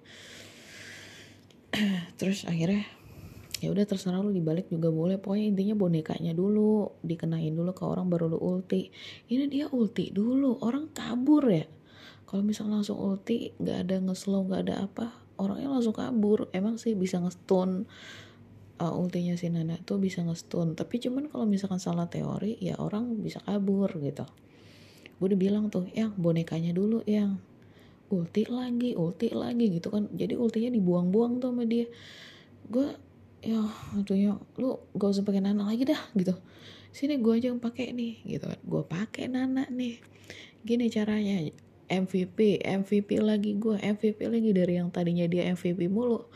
terus 2.20 2.44
akhirnya 2.44 2.84
ya 3.62 3.70
udah 3.70 3.86
terserah 3.86 4.20
lu 4.20 4.34
dibalik 4.34 4.68
juga 4.68 4.90
boleh. 4.90 5.22
Pokoknya 5.22 5.54
intinya 5.54 5.76
bonekanya 5.78 6.34
dulu 6.34 6.98
dikenain 7.06 7.54
dulu 7.54 7.72
ke 7.78 7.84
orang 7.86 8.10
baru 8.10 8.34
lu 8.34 8.40
ulti. 8.42 8.90
Ini 9.30 9.46
dia 9.48 9.66
ulti 9.70 10.10
dulu 10.10 10.60
orang 10.66 10.90
kabur 10.92 11.46
ya. 11.48 11.66
Kalau 12.26 12.42
misalnya 12.42 12.82
langsung 12.82 12.98
ulti 12.98 13.54
nggak 13.62 13.78
ada 13.88 13.96
ngeslow 14.02 14.48
nggak 14.50 14.62
ada 14.68 14.76
apa 14.90 15.14
orangnya 15.38 15.70
langsung 15.70 15.94
kabur. 15.94 16.50
Emang 16.52 16.82
sih 16.82 16.98
bisa 16.98 17.22
ngestun 17.22 17.86
uh, 18.82 18.94
ultinya 18.98 19.38
si 19.38 19.54
Nana 19.54 19.78
tuh 19.86 20.02
bisa 20.02 20.26
ngestun. 20.26 20.74
Tapi 20.74 20.98
cuman 20.98 21.30
kalau 21.30 21.46
misalkan 21.46 21.78
salah 21.78 22.10
teori 22.10 22.58
ya 22.58 22.82
orang 22.82 23.22
bisa 23.22 23.38
kabur 23.46 23.94
gitu. 24.02 24.26
Gue 25.22 25.30
udah 25.30 25.38
bilang 25.38 25.70
tuh 25.70 25.86
yang 25.94 26.18
bonekanya 26.18 26.74
dulu 26.74 27.06
yang 27.06 27.38
ulti 28.12 28.44
lagi 28.52 28.94
ulti 28.94 29.32
lagi 29.32 29.72
gitu 29.72 29.88
kan. 29.90 30.12
Jadi 30.12 30.36
ultinya 30.36 30.70
dibuang-buang 30.76 31.40
tuh 31.40 31.56
sama 31.56 31.64
dia. 31.64 31.88
Gue 32.68 32.92
ya 33.42 33.58
aduh 33.98 34.38
lu 34.62 34.78
gak 34.94 35.10
usah 35.18 35.26
pakai 35.26 35.42
nana 35.42 35.64
lagi 35.66 35.88
dah 35.88 36.02
gitu. 36.14 36.36
Sini 36.92 37.18
gue 37.24 37.34
aja 37.34 37.50
yang 37.50 37.64
pakai 37.64 37.96
nih 37.96 38.22
gitu 38.28 38.46
kan. 38.46 38.60
Gue 38.62 38.84
pakai 38.84 39.32
nana 39.32 39.66
nih. 39.72 40.04
Gini 40.62 40.92
caranya 40.92 41.42
MVP 41.92 42.64
MVP 42.64 43.20
lagi 43.20 43.58
gue 43.58 43.80
MVP 43.80 44.20
lagi 44.28 44.50
dari 44.52 44.78
yang 44.78 44.92
tadinya 44.92 45.26
dia 45.26 45.48
MVP 45.48 45.88
mulu. 45.88 46.28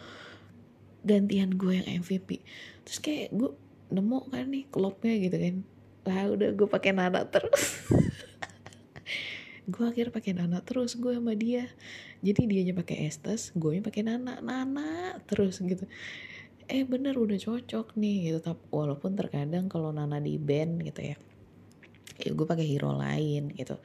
Gantian 1.05 1.53
gue 1.53 1.83
yang 1.83 1.87
MVP 2.01 2.41
terus 2.87 2.97
kayak 3.01 3.29
gue 3.35 3.51
nemu 3.93 4.19
kan 4.31 4.47
nih 4.49 4.65
klubnya 4.71 5.13
gitu 5.19 5.37
kan. 5.37 5.55
Lah 6.07 6.31
udah 6.31 6.49
gue 6.55 6.67
pakai 6.71 6.91
nana 6.95 7.27
terus 7.27 7.83
gue 9.65 9.85
akhirnya 9.85 10.13
pakai 10.13 10.31
nana 10.37 10.61
terus 10.61 10.97
gue 10.97 11.13
sama 11.17 11.33
dia. 11.33 11.65
Jadi 12.21 12.41
dia 12.45 12.61
nya 12.65 12.73
pakai 12.77 13.09
estes 13.09 13.49
gue 13.57 13.81
pakai 13.81 14.05
nana. 14.05 14.39
Nana 14.41 15.17
terus 15.25 15.61
gitu. 15.61 15.89
Eh 16.69 16.85
bener 16.85 17.17
udah 17.17 17.37
cocok 17.37 17.97
nih. 17.97 18.29
Gitu 18.31 18.39
tapi 18.41 18.61
walaupun 18.69 19.17
terkadang 19.17 19.69
kalau 19.69 19.89
Nana 19.93 20.21
di 20.21 20.37
band 20.37 20.81
gitu 20.85 21.01
ya 21.13 21.17
ya 22.15 22.31
gue 22.31 22.47
pakai 22.47 22.63
hero 22.63 22.95
lain 22.95 23.51
gitu. 23.53 23.75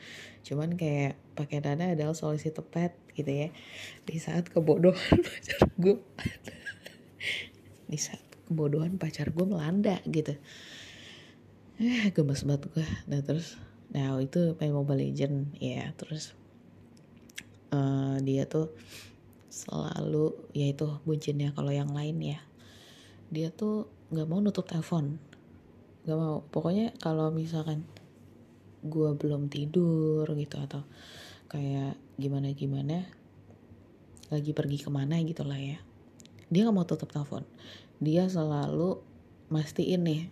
Cuman 0.47 0.79
kayak 0.79 1.19
pakai 1.35 1.59
Nana 1.67 1.99
adalah 1.99 2.15
solusi 2.15 2.55
tepat 2.55 2.95
gitu 3.19 3.27
ya. 3.27 3.49
Di 4.07 4.17
saat 4.23 4.47
kebodohan 4.53 5.19
pacar 5.27 5.61
gue 5.75 5.99
di 7.91 7.99
saat 7.99 8.23
kebodohan 8.47 8.97
pacar 9.03 9.35
gue 9.35 9.47
melanda 9.47 9.99
gitu. 10.07 10.39
Eh 11.81 12.13
gemes 12.13 12.45
banget 12.47 12.71
gue 12.71 12.87
nah 13.11 13.21
terus 13.25 13.57
nah 13.91 14.15
itu 14.23 14.55
main 14.59 14.71
Mobile 14.71 15.03
Legend 15.03 15.59
ya 15.59 15.91
terus 15.99 16.39
uh, 17.75 18.19
dia 18.23 18.47
tuh 18.47 18.71
selalu 19.51 20.31
ya 20.55 20.71
itu 20.71 20.87
bucinnya 21.03 21.51
kalau 21.51 21.75
yang 21.75 21.91
lain 21.91 22.23
ya. 22.23 22.41
Dia 23.35 23.51
tuh 23.51 23.91
nggak 24.15 24.27
mau 24.31 24.39
nutup 24.39 24.67
telepon. 24.67 25.19
Nggak 26.07 26.19
mau. 26.19 26.37
Pokoknya 26.49 26.95
kalau 27.03 27.35
misalkan 27.35 27.83
gue 28.81 29.11
belum 29.13 29.53
tidur 29.53 30.25
gitu 30.25 30.57
atau 30.57 30.87
kayak 31.53 31.99
gimana 32.17 32.55
gimana 32.57 33.05
lagi 34.33 34.57
pergi 34.57 34.81
ke 34.81 34.89
mana 34.89 35.21
gitu 35.21 35.45
lah 35.45 35.59
ya 35.59 35.77
dia 36.49 36.65
nggak 36.65 36.73
mau 36.75 36.89
tutup 36.89 37.13
telepon. 37.13 37.45
Dia 38.01 38.25
selalu 38.27 38.99
mastiin 39.53 40.03
nih 40.03 40.23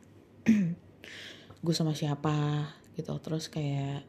gue 1.64 1.74
sama 1.74 1.92
siapa 1.92 2.64
gitu. 2.98 3.14
Terus 3.22 3.46
kayak 3.46 4.02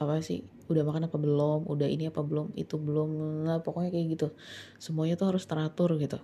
apa 0.00 0.18
sih 0.24 0.42
udah 0.66 0.82
makan 0.82 1.06
apa 1.12 1.16
belum 1.20 1.68
udah 1.68 1.88
ini 1.88 2.08
apa 2.08 2.24
belum 2.24 2.56
itu 2.56 2.80
belum 2.80 3.44
nah, 3.44 3.60
pokoknya 3.60 3.92
kayak 3.92 4.06
gitu. 4.16 4.28
Semuanya 4.80 5.20
tuh 5.20 5.36
harus 5.36 5.44
teratur 5.44 6.00
gitu. 6.00 6.16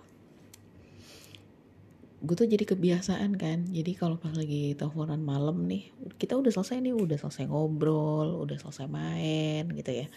Gue 2.21 2.37
tuh 2.37 2.45
jadi 2.45 2.65
kebiasaan 2.65 3.33
kan 3.33 3.65
jadi 3.69 3.97
kalau 3.97 4.21
pas 4.21 4.33
lagi 4.33 4.77
teleponan 4.77 5.21
malam 5.25 5.65
nih 5.65 5.89
kita 6.21 6.37
udah 6.37 6.53
selesai 6.53 6.77
nih 6.77 6.93
udah 6.93 7.17
selesai 7.17 7.49
ngobrol 7.49 8.45
udah 8.45 8.57
selesai 8.61 8.85
main 8.85 9.65
gitu 9.73 10.05
ya. 10.05 10.07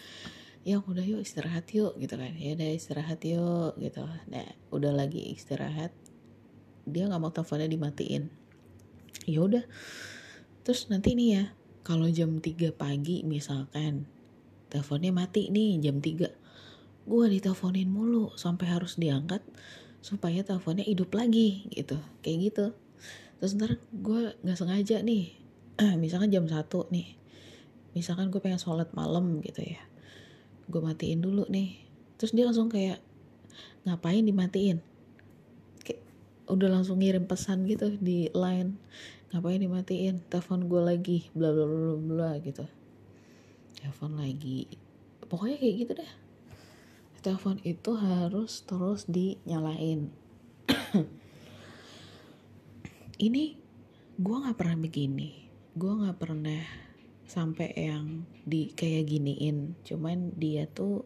Ya 0.65 0.81
udah 0.81 1.05
yuk 1.05 1.21
istirahat 1.21 1.69
yuk 1.77 1.97
gitu 2.01 2.17
kan 2.17 2.33
ya 2.37 2.57
udah 2.57 2.69
istirahat 2.73 3.21
yuk 3.25 3.77
gitu. 3.81 4.05
Nah 4.29 4.49
udah 4.73 4.93
lagi 4.93 5.33
istirahat 5.33 5.93
dia 6.85 7.09
nggak 7.09 7.21
mau 7.21 7.33
teleponnya 7.33 7.69
dimatiin. 7.69 8.29
Ya 9.25 9.41
udah 9.41 9.65
terus 10.65 10.89
nanti 10.89 11.13
nih 11.13 11.29
ya 11.31 11.45
kalau 11.85 12.09
jam 12.09 12.41
3 12.41 12.73
pagi 12.73 13.21
misalkan 13.23 14.09
teleponnya 14.73 15.13
mati 15.13 15.53
nih 15.53 15.79
jam 15.79 16.01
3 16.01 16.45
gue 17.05 17.25
diteleponin 17.29 17.93
mulu 17.93 18.33
sampai 18.35 18.73
harus 18.73 18.97
diangkat 18.97 19.45
supaya 20.01 20.41
teleponnya 20.41 20.85
hidup 20.85 21.13
lagi 21.13 21.69
gitu 21.73 22.01
kayak 22.25 22.53
gitu. 22.53 22.67
Terus 23.41 23.53
ntar 23.61 23.77
gue 23.93 24.37
nggak 24.41 24.57
sengaja 24.57 25.05
nih 25.05 25.37
misalkan 26.03 26.33
jam 26.33 26.49
satu 26.49 26.89
nih 26.89 27.17
misalkan 27.93 28.33
gue 28.33 28.41
pengen 28.41 28.59
sholat 28.59 28.91
malam 28.97 29.39
gitu 29.45 29.63
ya 29.63 29.81
gue 30.69 30.81
matiin 30.81 31.21
dulu 31.21 31.45
nih. 31.53 31.77
Terus 32.17 32.33
dia 32.33 32.49
langsung 32.49 32.73
kayak 32.73 33.05
ngapain 33.85 34.25
dimatiin? 34.25 34.81
Udah 36.45 36.69
langsung 36.69 37.01
ngirim 37.01 37.25
pesan 37.25 37.65
gitu 37.65 37.97
di 38.01 38.29
line 38.33 38.77
ngapain 39.35 39.59
dimatiin? 39.59 40.23
Telepon 40.31 40.71
gue 40.71 40.79
lagi 40.79 41.19
bla 41.35 41.51
bla 41.51 41.67
bla 41.67 41.99
bla 41.99 42.31
gitu. 42.39 42.63
Telepon 43.83 44.15
lagi. 44.15 44.71
Pokoknya 45.27 45.59
kayak 45.59 45.75
gitu 45.83 45.93
deh. 45.99 46.13
Telepon 47.19 47.59
itu 47.67 47.91
harus 47.99 48.63
terus 48.63 49.03
dinyalain. 49.11 50.15
Ini 53.27 53.45
gue 54.15 54.37
nggak 54.39 54.55
pernah 54.55 54.79
begini. 54.79 55.51
Gue 55.75 55.99
nggak 55.99 56.19
pernah 56.23 56.63
sampai 57.27 57.75
yang 57.75 58.23
di 58.47 58.71
kayak 58.71 59.11
giniin. 59.11 59.75
Cuman 59.83 60.31
dia 60.39 60.71
tuh 60.71 61.03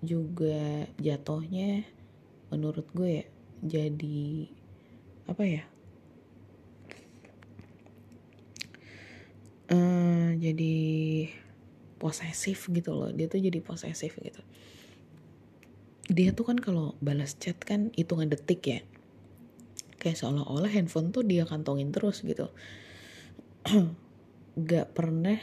juga 0.00 0.88
jatuhnya 0.96 1.84
menurut 2.48 2.88
gue 2.96 3.20
ya 3.20 3.26
jadi 3.60 4.48
apa 5.26 5.42
ya 5.44 5.75
uh, 9.70 10.30
jadi 10.36 10.76
posesif 11.96 12.68
gitu 12.70 12.92
loh. 12.92 13.10
Dia 13.10 13.26
tuh 13.26 13.40
jadi 13.42 13.58
posesif 13.62 14.18
gitu. 14.20 14.42
Dia 16.06 16.30
tuh 16.30 16.46
kan 16.46 16.58
kalau 16.60 16.94
balas 17.02 17.34
chat 17.34 17.58
kan 17.58 17.90
hitungan 17.96 18.30
detik 18.30 18.62
ya. 18.62 18.80
Kayak 19.98 20.22
seolah-olah 20.22 20.70
handphone 20.70 21.10
tuh 21.10 21.26
dia 21.26 21.48
kantongin 21.48 21.90
terus 21.90 22.22
gitu. 22.22 22.52
Gak 24.70 24.94
pernah 24.94 25.40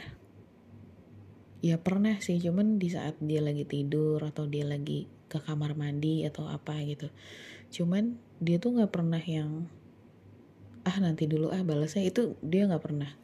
ya 1.60 1.76
pernah 1.80 2.16
sih. 2.20 2.40
Cuman 2.40 2.80
di 2.80 2.88
saat 2.88 3.20
dia 3.20 3.44
lagi 3.44 3.68
tidur 3.68 4.20
atau 4.24 4.48
dia 4.48 4.64
lagi 4.64 5.08
ke 5.28 5.40
kamar 5.42 5.76
mandi 5.76 6.24
atau 6.24 6.48
apa 6.48 6.80
gitu. 6.84 7.08
Cuman 7.72 8.16
dia 8.38 8.60
tuh 8.60 8.76
nggak 8.76 8.92
pernah 8.92 9.18
yang 9.18 9.66
ah 10.84 10.96
nanti 11.00 11.24
dulu 11.24 11.48
ah 11.50 11.64
balasnya. 11.64 12.04
Itu 12.04 12.36
dia 12.44 12.68
nggak 12.68 12.84
pernah 12.84 13.23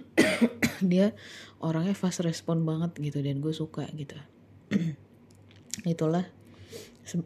dia 0.92 1.12
orangnya 1.62 1.94
fast 1.94 2.24
respon 2.24 2.64
banget 2.64 2.96
gitu 2.98 3.18
dan 3.22 3.38
gue 3.38 3.54
suka 3.54 3.86
gitu. 3.94 4.16
Itulah 5.92 6.26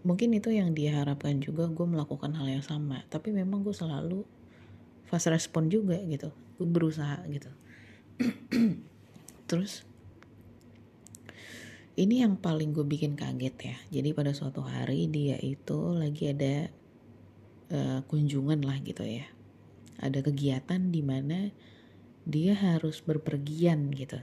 mungkin 0.02 0.32
itu 0.32 0.48
yang 0.50 0.72
dia 0.72 0.98
harapkan 0.98 1.36
juga 1.38 1.68
gue 1.68 1.86
melakukan 1.86 2.32
hal 2.34 2.48
yang 2.48 2.64
sama. 2.64 3.04
Tapi 3.12 3.30
memang 3.30 3.62
gue 3.62 3.74
selalu 3.76 4.24
fast 5.06 5.30
respon 5.30 5.68
juga 5.70 6.00
gitu. 6.04 6.32
Gue 6.58 6.68
berusaha 6.68 7.22
gitu. 7.28 7.50
Terus 9.50 9.86
ini 11.96 12.20
yang 12.20 12.36
paling 12.36 12.76
gue 12.76 12.84
bikin 12.84 13.16
kaget 13.16 13.56
ya. 13.56 13.76
Jadi 14.00 14.12
pada 14.12 14.36
suatu 14.36 14.60
hari 14.60 15.08
dia 15.08 15.40
itu 15.40 15.96
lagi 15.96 16.28
ada 16.28 16.68
uh, 17.72 18.00
kunjungan 18.04 18.60
lah 18.64 18.80
gitu 18.84 19.04
ya. 19.04 19.24
Ada 19.96 20.20
kegiatan 20.20 20.92
di 20.92 21.00
mana 21.00 21.48
dia 22.26 22.58
harus 22.58 22.98
berpergian 23.06 23.94
gitu. 23.94 24.18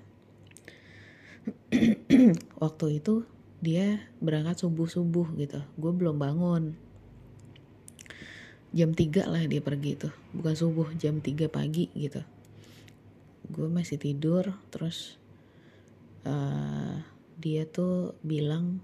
Waktu 2.64 3.00
itu 3.00 3.24
dia 3.64 4.04
berangkat 4.20 4.60
subuh-subuh 4.60 5.40
gitu. 5.40 5.64
Gue 5.80 5.92
belum 5.96 6.20
bangun. 6.20 6.76
Jam 8.76 8.92
3 8.92 9.32
lah 9.32 9.44
dia 9.48 9.64
pergi 9.64 9.96
tuh. 9.96 10.14
Bukan 10.36 10.56
subuh 10.60 10.88
jam 11.00 11.24
3 11.24 11.48
pagi 11.48 11.88
gitu. 11.96 12.20
Gue 13.48 13.72
masih 13.72 13.96
tidur 13.96 14.52
terus 14.68 15.16
uh, 16.28 17.00
dia 17.40 17.64
tuh 17.64 18.20
bilang 18.20 18.84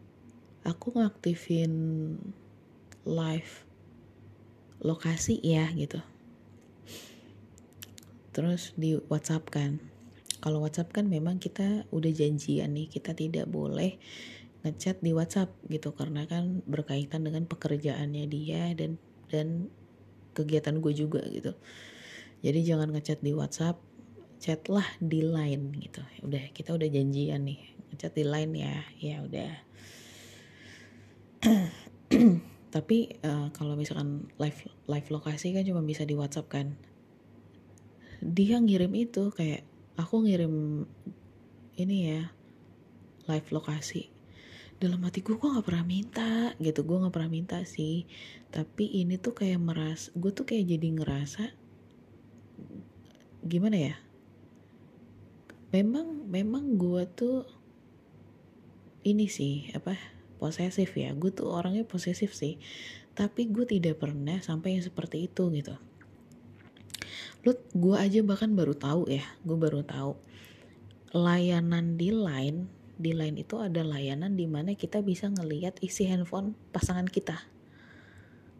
aku 0.63 0.95
ngaktifin 0.95 1.71
live 3.03 3.67
lokasi 4.79 5.39
ya 5.43 5.67
gitu 5.75 5.99
terus 8.31 8.73
di 8.77 8.97
WhatsApp 9.09 9.49
kan. 9.49 9.79
Kalau 10.39 10.63
WhatsApp 10.63 10.95
kan 10.95 11.11
memang 11.11 11.37
kita 11.41 11.83
udah 11.91 12.11
janjian 12.15 12.71
nih 12.71 12.87
kita 12.87 13.11
tidak 13.11 13.51
boleh 13.51 13.99
ngechat 14.63 15.03
di 15.03 15.11
WhatsApp 15.11 15.51
gitu. 15.67 15.91
Karena 15.91 16.23
kan 16.29 16.63
berkaitan 16.63 17.27
dengan 17.27 17.43
pekerjaannya 17.49 18.25
dia 18.31 18.71
dan 18.77 18.95
dan 19.27 19.67
kegiatan 20.31 20.79
gue 20.79 20.93
juga 20.95 21.19
gitu. 21.27 21.51
Jadi 22.39 22.59
jangan 22.63 22.95
ngechat 22.95 23.19
di 23.19 23.35
WhatsApp 23.35 23.83
chat 24.39 24.63
lah 24.71 24.87
di 25.03 25.19
line 25.19 25.75
gitu. 25.75 25.99
Udah 26.23 26.47
kita 26.55 26.71
udah 26.71 26.87
janjian 26.87 27.43
nih 27.43 27.59
chat 27.99 28.15
di 28.15 28.23
line 28.23 28.53
ya. 28.55 28.75
Ya 29.03 29.17
udah. 29.19 29.51
Tapi 32.75 32.97
uh, 33.27 33.51
kalau 33.51 33.75
misalkan 33.75 34.31
live 34.39 34.59
live 34.87 35.07
lokasi 35.11 35.51
kan 35.51 35.67
cuma 35.67 35.83
bisa 35.83 36.07
di 36.07 36.15
WhatsApp 36.15 36.47
kan 36.47 36.79
dia 38.19 38.59
ngirim 38.59 38.91
itu 38.99 39.31
kayak 39.31 39.63
aku 39.95 40.27
ngirim 40.27 40.83
ini 41.79 41.97
ya 42.11 42.21
live 43.31 43.49
lokasi. 43.55 44.11
Dalam 44.79 45.03
hati 45.03 45.19
gue 45.19 45.35
gue 45.35 45.49
nggak 45.49 45.67
pernah 45.67 45.83
minta 45.83 46.55
gitu 46.59 46.83
gue 46.87 46.97
nggak 47.03 47.15
pernah 47.15 47.31
minta 47.31 47.57
sih. 47.63 48.03
Tapi 48.51 49.03
ini 49.03 49.15
tuh 49.19 49.35
kayak 49.35 49.59
meras 49.59 50.11
gue 50.15 50.31
tuh 50.31 50.43
kayak 50.43 50.67
jadi 50.67 50.87
ngerasa 50.99 51.45
gimana 53.39 53.77
ya 53.79 53.95
memang 55.71 56.27
memang 56.27 56.75
gue 56.75 57.07
tuh 57.07 57.47
ini 59.07 59.31
sih 59.31 59.71
apa 59.71 59.95
posesif 60.39 60.95
ya. 60.95 61.15
Gue 61.15 61.31
tuh 61.31 61.51
orangnya 61.51 61.87
posesif 61.87 62.35
sih. 62.35 62.59
Tapi 63.15 63.51
gue 63.51 63.67
tidak 63.67 63.99
pernah 63.99 64.39
sampai 64.39 64.79
yang 64.79 64.83
seperti 64.83 65.27
itu 65.27 65.51
gitu 65.51 65.75
lu 67.45 67.55
gue 67.71 67.95
aja 67.95 68.19
bahkan 68.21 68.51
baru 68.53 68.75
tahu 68.75 69.09
ya 69.09 69.25
gue 69.45 69.57
baru 69.57 69.81
tahu. 69.85 70.13
Layanan 71.15 71.97
di 71.97 72.13
line 72.13 72.69
di 72.99 73.15
line 73.15 73.39
itu 73.39 73.55
ada 73.57 73.79
layanan 73.81 74.35
di 74.35 74.43
mana 74.45 74.75
kita 74.75 74.99
bisa 74.99 75.31
ngelihat 75.31 75.79
isi 75.79 76.05
handphone 76.05 76.53
pasangan 76.75 77.07
kita. 77.07 77.39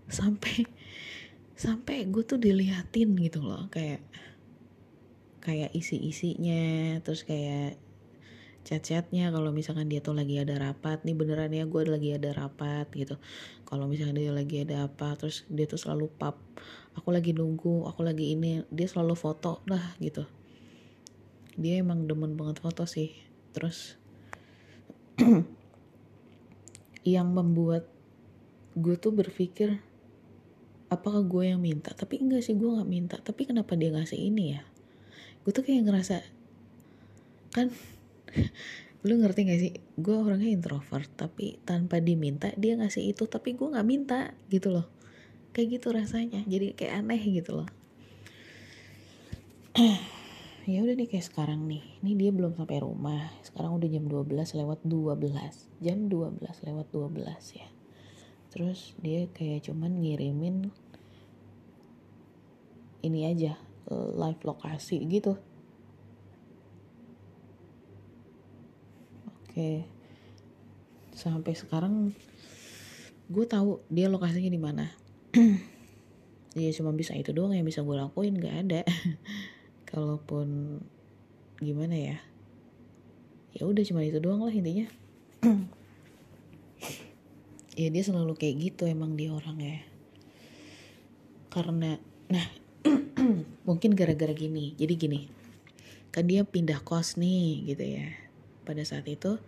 Sampai 0.08 0.66
sampai 1.60 2.08
gue 2.08 2.24
tuh 2.24 2.40
diliatin 2.40 3.20
gitu 3.20 3.44
loh 3.44 3.68
kayak 3.68 4.00
kayak 5.44 5.76
isi-isinya 5.76 7.04
terus 7.04 7.28
kayak 7.28 7.76
chat-chatnya 8.64 9.34
kalau 9.34 9.52
misalkan 9.52 9.92
dia 9.92 10.00
tuh 10.00 10.16
lagi 10.16 10.40
ada 10.40 10.56
rapat 10.56 11.04
nih 11.04 11.16
beneran 11.16 11.52
ya 11.52 11.66
gue 11.66 11.82
lagi 11.84 12.16
ada 12.16 12.32
rapat 12.36 12.88
gitu. 12.94 13.18
Kalau 13.66 13.90
misalkan 13.92 14.20
dia 14.20 14.32
lagi 14.32 14.64
ada 14.64 14.88
apa 14.88 15.16
terus 15.18 15.44
dia 15.50 15.66
tuh 15.66 15.80
selalu 15.80 16.12
pap 16.16 16.38
aku 16.98 17.14
lagi 17.14 17.36
nunggu 17.36 17.86
aku 17.86 18.02
lagi 18.02 18.34
ini 18.34 18.66
dia 18.74 18.88
selalu 18.90 19.14
foto 19.14 19.62
lah 19.70 19.94
gitu. 20.02 20.26
Dia 21.60 21.84
emang 21.84 22.08
demen 22.08 22.34
banget 22.40 22.64
foto 22.64 22.88
sih. 22.88 23.14
Terus 23.54 24.00
yang 27.14 27.30
membuat 27.36 27.90
gue 28.80 28.96
tuh 28.96 29.12
berpikir 29.12 29.82
apakah 30.90 31.22
gue 31.22 31.54
yang 31.54 31.62
minta? 31.62 31.94
Tapi 31.94 32.24
enggak 32.24 32.48
sih 32.48 32.56
gue 32.56 32.70
nggak 32.70 32.90
minta. 32.90 33.16
Tapi 33.20 33.46
kenapa 33.46 33.76
dia 33.78 33.94
ngasih 33.94 34.20
ini 34.20 34.56
ya? 34.58 34.62
Gue 35.46 35.52
tuh 35.52 35.64
kayak 35.66 35.86
ngerasa 35.86 36.18
kan 37.50 37.74
lu 39.08 39.16
ngerti 39.16 39.40
gak 39.48 39.60
sih? 39.60 39.74
Gue 39.96 40.20
orangnya 40.20 40.52
introvert 40.52 41.08
tapi 41.16 41.58
tanpa 41.64 42.04
diminta 42.04 42.52
dia 42.60 42.76
ngasih 42.76 43.16
itu 43.16 43.26
tapi 43.32 43.56
gue 43.56 43.68
nggak 43.72 43.88
minta 43.88 44.36
gitu 44.52 44.76
loh 44.76 44.99
kayak 45.60 45.76
gitu 45.76 45.92
rasanya. 45.92 46.40
Jadi 46.48 46.72
kayak 46.72 47.04
aneh 47.04 47.20
gitu 47.20 47.60
loh. 47.60 47.70
Ya 50.70 50.86
udah 50.86 50.94
nih 50.94 51.10
kayak 51.10 51.26
sekarang 51.26 51.66
nih. 51.66 51.82
Ini 52.06 52.14
dia 52.14 52.30
belum 52.30 52.54
sampai 52.54 52.86
rumah. 52.86 53.34
Sekarang 53.42 53.82
udah 53.82 53.90
jam 53.90 54.06
12 54.06 54.54
lewat 54.54 54.86
12 54.86 55.82
jam 55.82 55.98
12 56.06 56.46
lewat 56.46 56.88
12 56.94 57.58
ya. 57.58 57.68
Terus 58.54 58.94
dia 59.02 59.26
kayak 59.34 59.66
cuman 59.66 59.98
ngirimin 59.98 60.70
ini 63.02 63.20
aja 63.26 63.58
live 63.90 64.42
lokasi 64.46 65.02
gitu. 65.10 65.42
Oke. 69.26 69.90
Sampai 71.18 71.58
sekarang 71.58 72.14
gue 73.26 73.46
tahu 73.50 73.82
dia 73.90 74.06
lokasinya 74.06 74.54
di 74.54 74.62
mana 74.62 75.09
ya 76.60 76.70
cuma 76.74 76.92
bisa 76.94 77.14
itu 77.14 77.30
doang 77.36 77.54
yang 77.54 77.66
bisa 77.66 77.86
gue 77.86 77.96
lakuin 77.96 78.38
nggak 78.38 78.56
ada. 78.68 78.82
Kalaupun 79.90 80.80
gimana 81.62 81.96
ya? 81.96 82.18
Ya 83.54 83.66
udah 83.66 83.84
cuma 83.86 84.06
itu 84.06 84.22
doang 84.22 84.46
lah 84.46 84.54
intinya. 84.54 84.88
Ya 87.80 87.88
dia 87.88 88.04
selalu 88.04 88.36
kayak 88.36 88.60
gitu 88.60 88.92
emang 88.92 89.16
dia 89.16 89.32
orang 89.32 89.56
ya 89.56 89.80
karena 91.50 91.98
nah 92.30 92.48
mungkin 93.68 93.98
gara-gara 93.98 94.32
gini. 94.32 94.78
Jadi 94.78 94.94
gini 94.96 95.22
kan 96.10 96.26
dia 96.26 96.42
pindah 96.42 96.82
kos 96.82 97.18
nih 97.18 97.70
gitu 97.74 97.84
ya. 97.86 98.08
Pada 98.66 98.86
saat 98.86 99.06
itu 99.10 99.42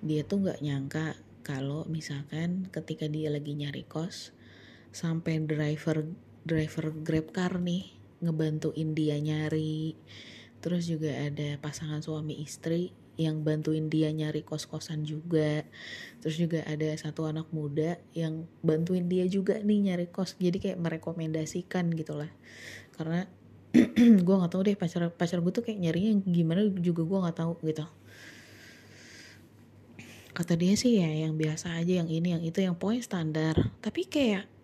dia 0.00 0.24
tuh 0.24 0.44
nggak 0.44 0.60
nyangka 0.64 1.16
kalau 1.44 1.88
misalkan 1.88 2.68
ketika 2.68 3.08
dia 3.08 3.32
lagi 3.32 3.56
nyari 3.56 3.84
kos 3.84 4.32
sampai 4.90 5.42
driver 5.46 6.06
driver 6.42 6.90
grab 7.02 7.30
car 7.30 7.58
nih 7.62 7.94
ngebantuin 8.20 8.92
dia 8.92 9.16
nyari. 9.18 9.96
Terus 10.60 10.84
juga 10.86 11.08
ada 11.16 11.56
pasangan 11.56 12.04
suami 12.04 12.44
istri 12.44 12.92
yang 13.20 13.44
bantuin 13.44 13.92
dia 13.92 14.08
nyari 14.12 14.40
kos-kosan 14.40 15.04
juga. 15.04 15.64
Terus 16.24 16.36
juga 16.40 16.64
ada 16.64 16.88
satu 16.96 17.28
anak 17.28 17.52
muda 17.52 18.00
yang 18.16 18.48
bantuin 18.64 19.08
dia 19.08 19.28
juga 19.28 19.60
nih 19.60 19.92
nyari 19.92 20.06
kos. 20.08 20.36
Jadi 20.40 20.60
kayak 20.60 20.78
merekomendasikan 20.80 21.92
gitulah 21.92 22.32
karena 22.96 23.24
gue 24.26 24.34
nggak 24.34 24.52
tahu 24.52 24.62
deh 24.66 24.76
pacar 24.76 25.08
pacar 25.14 25.38
gue 25.40 25.52
tuh 25.54 25.64
kayak 25.64 25.78
nyarinya 25.78 26.20
gimana 26.26 26.66
juga 26.80 27.04
gue 27.04 27.18
nggak 27.24 27.38
tahu 27.38 27.52
gitu. 27.64 27.84
Kata 30.30 30.56
dia 30.56 30.72
sih 30.76 30.96
ya 31.00 31.08
yang 31.08 31.36
biasa 31.36 31.76
aja 31.76 32.00
yang 32.04 32.08
ini 32.08 32.36
yang 32.36 32.42
itu 32.44 32.60
yang 32.64 32.76
poin 32.76 33.00
standar. 33.04 33.56
Tapi 33.84 34.08
kayak 34.08 34.59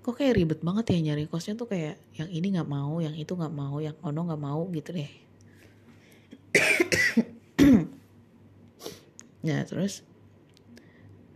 kok 0.00 0.16
kayak 0.16 0.40
ribet 0.40 0.60
banget 0.64 0.96
ya 0.96 1.12
nyari 1.12 1.28
kosnya 1.28 1.60
tuh 1.60 1.68
kayak 1.68 2.00
yang 2.16 2.32
ini 2.32 2.56
nggak 2.56 2.68
mau 2.68 3.04
yang 3.04 3.12
itu 3.12 3.36
nggak 3.36 3.52
mau 3.52 3.76
yang 3.84 3.96
ono 4.00 4.20
nggak 4.32 4.42
mau 4.42 4.62
gitu 4.72 4.90
deh. 4.96 5.10
Ya 9.44 9.64
terus 9.68 10.04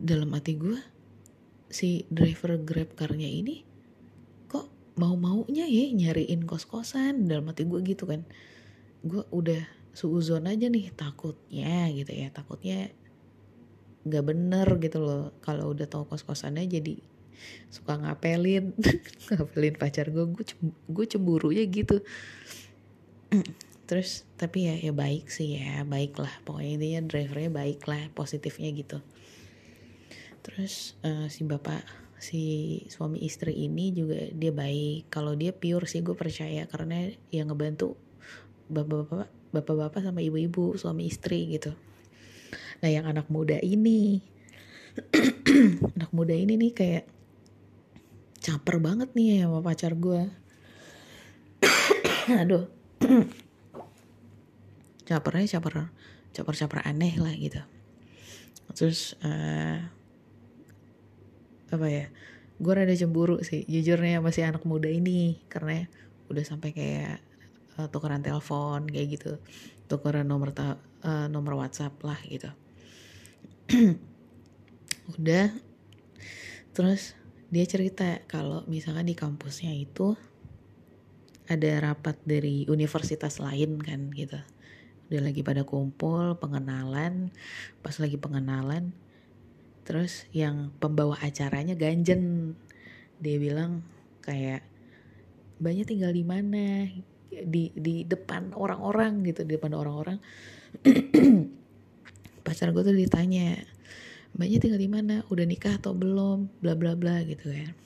dalam 0.00 0.33
hati 0.33 0.57
gue 0.57 0.81
si 1.68 2.09
driver 2.09 2.57
grab 2.61 2.92
carnya 2.96 3.29
ini 3.29 3.74
mau 4.94 5.18
maunya 5.18 5.66
ya 5.66 5.90
nyariin 5.90 6.46
kos 6.46 6.70
kosan 6.70 7.27
dalam 7.27 7.50
hati 7.50 7.66
gue 7.66 7.83
gitu 7.83 8.07
kan. 8.07 8.22
Gue 9.03 9.27
udah 9.35 9.59
suuzon 9.94 10.46
aja 10.46 10.70
nih 10.70 10.90
takutnya 10.94 11.90
gitu 11.94 12.11
ya 12.11 12.31
takutnya 12.31 12.94
nggak 14.07 14.24
bener 14.24 14.68
gitu 14.79 14.98
loh. 15.03 15.35
Kalau 15.42 15.74
udah 15.74 15.87
tahu 15.90 16.07
kos 16.07 16.22
kosannya 16.22 16.70
jadi 16.70 16.94
suka 17.73 17.99
ngapelin 17.99 18.75
ngapelin 19.33 19.75
pacar 19.77 20.11
gue 20.11 20.25
gue 20.90 21.07
cemburu 21.07 21.51
ya 21.51 21.64
gitu. 21.66 22.01
Terus 23.85 24.25
tapi 24.40 24.68
ya 24.70 24.75
ya 24.81 24.92
baik 24.97 25.29
sih 25.29 25.61
ya 25.61 25.85
baik 25.85 26.16
lah. 26.16 26.33
Pokoknya 26.49 26.81
intinya 26.81 27.01
drivernya 27.05 27.51
baik 27.53 27.81
lah 27.85 28.03
positifnya 28.16 28.73
gitu. 28.73 28.99
Terus 30.44 30.97
uh, 31.05 31.29
si 31.29 31.44
bapak 31.44 31.85
si 32.20 32.42
suami 32.88 33.20
istri 33.20 33.53
ini 33.53 33.92
juga 33.92 34.29
dia 34.33 34.53
baik. 34.53 35.12
Kalau 35.12 35.37
dia 35.37 35.53
pure 35.53 35.85
sih 35.85 36.01
gue 36.01 36.16
percaya. 36.16 36.64
Karena 36.64 37.12
yang 37.29 37.53
ngebantu 37.53 37.97
bapak-bapak 38.73 39.29
bapak-bapak 39.53 40.01
sama 40.03 40.25
ibu-ibu 40.25 40.75
suami 40.81 41.07
istri 41.07 41.53
gitu. 41.53 41.77
Nah 42.81 42.88
yang 42.88 43.05
anak 43.05 43.29
muda 43.29 43.61
ini 43.61 44.25
anak 45.97 46.11
muda 46.14 46.35
ini 46.35 46.59
nih 46.59 46.73
kayak 46.73 47.05
caper 48.45 48.77
banget 48.77 49.09
nih 49.17 49.49
sama 49.49 49.65
pacar 49.65 49.97
gue 49.97 50.29
aduh. 52.41 52.69
Capernya 55.09 55.47
caper 55.57 55.89
caper 56.33 56.55
caper 56.57 56.81
aneh 56.85 57.15
lah 57.21 57.33
gitu. 57.37 57.61
Terus 58.73 59.17
uh, 59.21 59.79
apa 61.69 61.87
ya? 61.89 62.07
Gue 62.57 62.73
rada 62.73 62.95
cemburu 62.97 63.43
sih. 63.45 63.67
Jujurnya 63.69 64.25
masih 64.25 64.49
anak 64.49 64.65
muda 64.65 64.89
ini 64.89 65.41
karena 65.53 65.85
udah 66.33 66.45
sampai 66.45 66.73
kayak 66.73 67.21
uh, 67.77 67.89
tukeran 67.93 68.25
telepon 68.25 68.89
kayak 68.89 69.21
gitu. 69.21 69.33
Tukeran 69.89 70.25
nomor 70.25 70.57
ta 70.57 70.81
uh, 71.05 71.27
nomor 71.29 71.61
WhatsApp 71.61 71.93
lah 72.01 72.17
gitu. 72.25 72.49
Udah. 75.21 75.53
Terus 76.73 77.13
dia 77.53 77.65
cerita 77.69 78.21
kalau 78.25 78.65
misalkan 78.71 79.09
di 79.09 79.17
kampusnya 79.17 79.73
itu 79.75 80.17
ada 81.45 81.93
rapat 81.93 82.17
dari 82.25 82.65
universitas 82.73 83.37
lain 83.41 83.77
kan 83.81 84.09
gitu. 84.17 84.41
Udah 85.13 85.21
lagi 85.21 85.45
pada 85.45 85.63
kumpul 85.69 86.41
pengenalan. 86.41 87.29
Pas 87.85 87.97
lagi 88.01 88.17
pengenalan 88.17 88.97
terus 89.85 90.25
yang 90.33 90.73
pembawa 90.81 91.21
acaranya 91.21 91.77
ganjen. 91.77 92.57
Dia 93.21 93.37
bilang 93.37 93.85
kayak 94.25 94.65
banyak 95.61 95.85
tinggal 95.85 96.17
di 96.17 96.25
mana? 96.25 96.89
Di 97.29 97.77
di 97.77 98.09
depan 98.09 98.57
orang-orang 98.57 99.21
gitu 99.29 99.45
di 99.45 99.61
depan 99.61 99.77
orang-orang. 99.77 100.19
Pacar 102.45 102.73
gue 102.73 102.83
tuh 102.85 102.97
ditanya 102.97 103.74
banyak 104.35 104.59
tinggal 104.61 104.83
di 104.83 104.90
mana? 104.90 105.23
Udah 105.31 105.47
nikah 105.47 105.79
atau 105.79 105.94
belum? 105.94 106.51
Bla 106.61 106.75
bla 106.75 106.99
bla 106.99 107.23
gitu 107.23 107.51
kan 107.51 107.85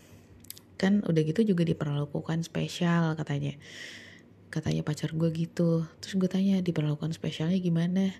kan 0.78 1.02
udah 1.02 1.22
gitu 1.26 1.42
juga 1.42 1.66
diperlakukan 1.66 2.46
spesial 2.46 3.18
katanya. 3.18 3.58
Katanya 4.48 4.86
pacar 4.86 5.12
gue 5.12 5.28
gitu. 5.34 5.84
Terus 6.00 6.14
gue 6.16 6.30
tanya 6.30 6.62
diperlakukan 6.62 7.12
spesialnya 7.12 7.58
gimana? 7.60 8.14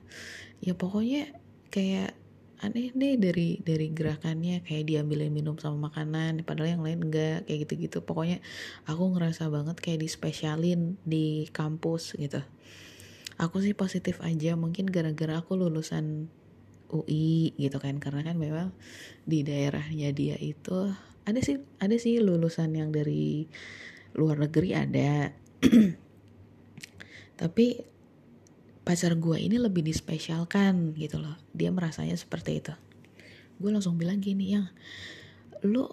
Ya 0.60 0.74
pokoknya 0.74 1.32
kayak 1.72 2.12
aneh 2.58 2.90
deh 2.92 3.14
dari 3.16 3.62
dari 3.62 3.94
gerakannya. 3.94 4.60
Kayak 4.66 4.90
diambilin 4.90 5.32
minum 5.32 5.56
sama 5.56 5.88
makanan 5.88 6.42
padahal 6.44 6.76
yang 6.76 6.84
lain 6.84 7.08
enggak 7.08 7.46
kayak 7.46 7.64
gitu-gitu. 7.64 8.04
Pokoknya 8.04 8.42
aku 8.84 9.16
ngerasa 9.16 9.48
banget 9.48 9.78
kayak 9.78 10.04
dispesialin 10.04 10.98
di 11.06 11.48
kampus 11.54 12.18
gitu. 12.18 12.42
Aku 13.38 13.62
sih 13.62 13.72
positif 13.72 14.18
aja. 14.20 14.58
Mungkin 14.58 14.90
gara-gara 14.90 15.38
aku 15.38 15.54
lulusan 15.54 16.26
UI 16.88 17.52
gitu 17.60 17.76
kan 17.76 18.00
karena 18.00 18.24
kan 18.24 18.36
memang 18.40 18.72
di 19.28 19.44
daerahnya 19.44 20.12
dia 20.16 20.40
itu 20.40 20.88
ada 21.28 21.40
sih 21.44 21.60
ada 21.76 21.92
sih 22.00 22.24
lulusan 22.24 22.72
yang 22.72 22.88
dari 22.88 23.44
luar 24.16 24.40
negeri 24.40 24.72
ada. 24.72 25.30
Tapi 27.40 27.66
pacar 28.80 29.12
gue 29.20 29.36
ini 29.36 29.60
lebih 29.60 29.84
dispesialkan 29.84 30.96
gitu 30.96 31.20
loh. 31.20 31.36
Dia 31.52 31.68
merasanya 31.68 32.16
seperti 32.16 32.64
itu. 32.64 32.72
Gue 33.60 33.70
langsung 33.70 34.00
bilang 34.00 34.24
gini 34.24 34.56
yang 34.56 34.66
lu 35.60 35.84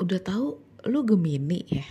udah 0.00 0.20
tahu 0.24 0.56
lu 0.88 1.04
gemini 1.04 1.60
ya? 1.68 1.84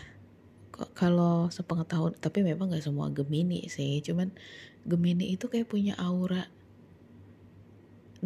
Kok 0.74 0.98
kalau 0.98 1.54
sepengetahuan 1.54 2.18
tapi 2.18 2.42
memang 2.42 2.74
gak 2.74 2.82
semua 2.82 3.14
gemini 3.14 3.70
sih. 3.70 4.02
Cuman 4.02 4.34
gemini 4.82 5.38
itu 5.38 5.46
kayak 5.46 5.70
punya 5.70 5.94
aura 6.02 6.50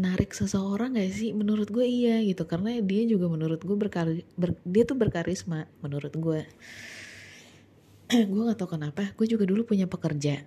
narik 0.02 0.34
seseorang 0.34 0.98
gak 0.98 1.14
sih? 1.14 1.30
Menurut 1.38 1.70
gue 1.70 1.86
iya 1.86 2.18
gitu 2.26 2.50
karena 2.50 2.82
dia 2.82 3.06
juga 3.06 3.30
menurut 3.30 3.62
gue 3.62 3.78
berkari 3.78 4.26
ber, 4.34 4.58
dia 4.66 4.84
tuh 4.84 4.98
berkarisma 4.98 5.70
menurut 5.86 6.14
gue. 6.18 6.42
Gue 8.34 8.44
gak 8.44 8.60
tau 8.60 8.68
kenapa 8.68 9.16
gue 9.16 9.24
juga 9.24 9.48
dulu 9.48 9.64
punya 9.64 9.88
pekerja. 9.88 10.44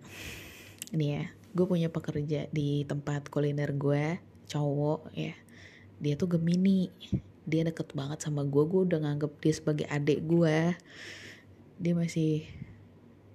Ini 0.92 1.06
ya 1.06 1.24
gue 1.54 1.64
punya 1.70 1.88
pekerja 1.88 2.50
di 2.50 2.82
tempat 2.84 3.32
kuliner 3.32 3.72
gue 3.72 4.20
cowok 4.50 5.14
ya. 5.16 5.32
Dia 5.96 6.14
tuh 6.18 6.36
gemini 6.36 6.92
dia 7.48 7.64
deket 7.64 7.96
banget 7.96 8.20
sama 8.20 8.44
gue 8.44 8.64
gue 8.68 8.80
udah 8.84 9.00
nganggep 9.00 9.32
dia 9.40 9.54
sebagai 9.56 9.86
adik 9.88 10.28
gue. 10.28 10.76
Dia 11.80 11.94
masih 11.96 12.44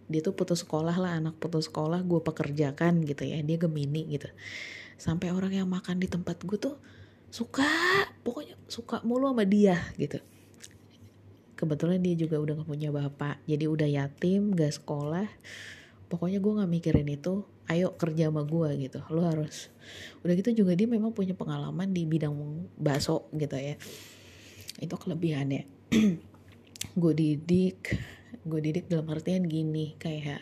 dia 0.09 0.25
tuh 0.25 0.33
putus 0.33 0.65
sekolah 0.65 0.97
lah 0.97 1.21
anak 1.21 1.37
putus 1.37 1.69
sekolah 1.69 2.01
gue 2.01 2.17
pekerjakan 2.25 3.05
gitu 3.05 3.29
ya 3.29 3.45
dia 3.45 3.57
gemini 3.61 4.09
gitu 4.09 4.25
sampai 4.99 5.31
orang 5.31 5.55
yang 5.55 5.67
makan 5.71 5.97
di 5.97 6.11
tempat 6.11 6.43
gue 6.43 6.59
tuh 6.59 6.75
suka 7.31 7.65
pokoknya 8.21 8.59
suka 8.67 8.99
mulu 9.07 9.31
sama 9.31 9.47
dia 9.47 9.79
gitu. 9.95 10.19
Kebetulan 11.55 11.99
dia 12.03 12.15
juga 12.15 12.39
udah 12.39 12.63
gak 12.63 12.69
punya 12.69 12.89
bapak 12.91 13.39
jadi 13.47 13.65
udah 13.71 13.87
yatim 13.87 14.51
gak 14.51 14.75
sekolah. 14.75 15.27
Pokoknya 16.09 16.41
gue 16.41 16.57
nggak 16.57 16.71
mikirin 16.73 17.05
itu 17.05 17.45
ayo 17.69 17.93
kerja 17.93 18.33
sama 18.33 18.41
gue 18.41 18.69
gitu. 18.81 18.99
Lo 19.13 19.23
harus 19.23 19.69
udah 20.25 20.33
gitu 20.35 20.65
juga 20.65 20.73
dia 20.73 20.89
memang 20.89 21.13
punya 21.13 21.37
pengalaman 21.37 21.93
di 21.93 22.03
bidang 22.03 22.33
bakso 22.75 23.29
gitu 23.37 23.55
ya. 23.55 23.77
Itu 24.81 24.97
kelebihannya. 24.97 25.69
Gue 27.01 27.13
didik 27.13 27.99
gue 28.49 28.59
didik 28.63 28.87
dalam 28.87 29.05
artian 29.11 29.45
gini 29.45 29.99
kayak 29.99 30.39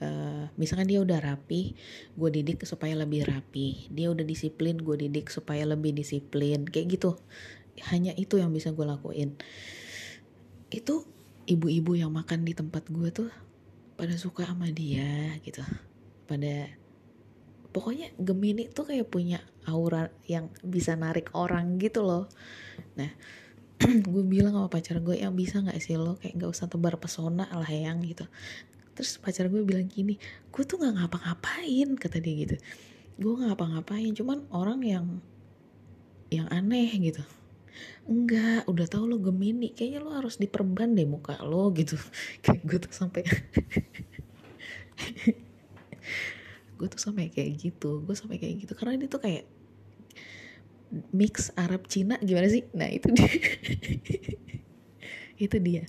uh, 0.00 0.52
misalkan 0.60 0.88
dia 0.88 1.00
udah 1.00 1.18
rapi 1.20 1.76
gue 2.16 2.30
didik 2.32 2.64
supaya 2.68 2.96
lebih 2.96 3.24
rapi. 3.28 3.88
Dia 3.92 4.12
udah 4.12 4.24
disiplin 4.24 4.80
gue 4.80 4.96
didik 4.96 5.32
supaya 5.32 5.64
lebih 5.64 5.96
disiplin. 5.96 6.68
Kayak 6.68 6.86
gitu. 6.98 7.10
Hanya 7.92 8.12
itu 8.16 8.40
yang 8.40 8.52
bisa 8.52 8.72
gue 8.72 8.84
lakuin. 8.84 9.36
Itu 10.72 11.06
ibu-ibu 11.46 11.94
yang 11.94 12.10
makan 12.12 12.42
di 12.42 12.52
tempat 12.56 12.88
gue 12.90 13.08
tuh 13.12 13.30
pada 13.96 14.16
suka 14.16 14.48
sama 14.48 14.68
dia 14.72 15.36
gitu. 15.44 15.62
Pada 16.26 16.68
pokoknya 17.70 18.12
Gemini 18.16 18.72
tuh 18.72 18.88
kayak 18.88 19.12
punya 19.12 19.44
aura 19.68 20.08
yang 20.24 20.48
bisa 20.64 20.96
narik 20.96 21.32
orang 21.36 21.76
gitu 21.80 22.04
loh. 22.04 22.28
Nah 22.96 23.12
gue 24.12 24.24
bilang 24.24 24.56
sama 24.56 24.72
pacar 24.72 25.04
gue 25.04 25.20
yang 25.20 25.36
bisa 25.36 25.60
nggak 25.60 25.76
sih 25.84 26.00
lo? 26.00 26.16
Kayak 26.16 26.40
nggak 26.40 26.50
usah 26.52 26.66
tebar 26.68 26.96
pesona 26.96 27.44
lah 27.52 27.68
yang 27.68 28.00
gitu 28.00 28.24
terus 28.96 29.20
pacar 29.20 29.52
gue 29.52 29.60
bilang 29.60 29.84
gini 29.84 30.16
gue 30.48 30.64
tuh 30.64 30.80
nggak 30.80 30.96
ngapa-ngapain 30.96 31.88
kata 32.00 32.16
dia 32.18 32.34
gitu. 32.48 32.56
Gue 33.20 33.32
nggak 33.36 33.52
ngapa-ngapain 33.52 34.16
cuman 34.16 34.48
orang 34.48 34.80
yang 34.80 35.06
yang 36.32 36.48
aneh 36.48 36.88
gitu. 36.98 37.20
Enggak 38.08 38.64
udah 38.64 38.88
tau 38.88 39.04
lo 39.04 39.20
gemini 39.20 39.76
kayaknya 39.76 40.00
lo 40.00 40.16
harus 40.16 40.40
diperban 40.40 40.96
deh 40.96 41.04
muka 41.04 41.36
lo 41.44 41.68
gitu. 41.76 42.00
Kayak 42.44 42.62
gue 42.64 42.78
tuh 42.80 42.92
sampai 42.96 43.22
gue 46.76 46.88
tuh 46.92 47.00
sampai 47.00 47.32
kayak 47.32 47.56
gitu 47.56 48.00
gue 48.00 48.16
sampai 48.16 48.40
kayak 48.40 48.64
gitu. 48.64 48.72
Karena 48.72 48.96
dia 48.96 49.12
tuh 49.12 49.20
kayak 49.20 49.44
mix 51.12 51.52
Arab 51.58 51.84
Cina 51.90 52.16
gimana 52.22 52.48
sih? 52.48 52.64
Nah 52.72 52.88
itu 52.88 53.12
dia. 53.12 53.28
Itu 55.44 55.60
dia. 55.60 55.84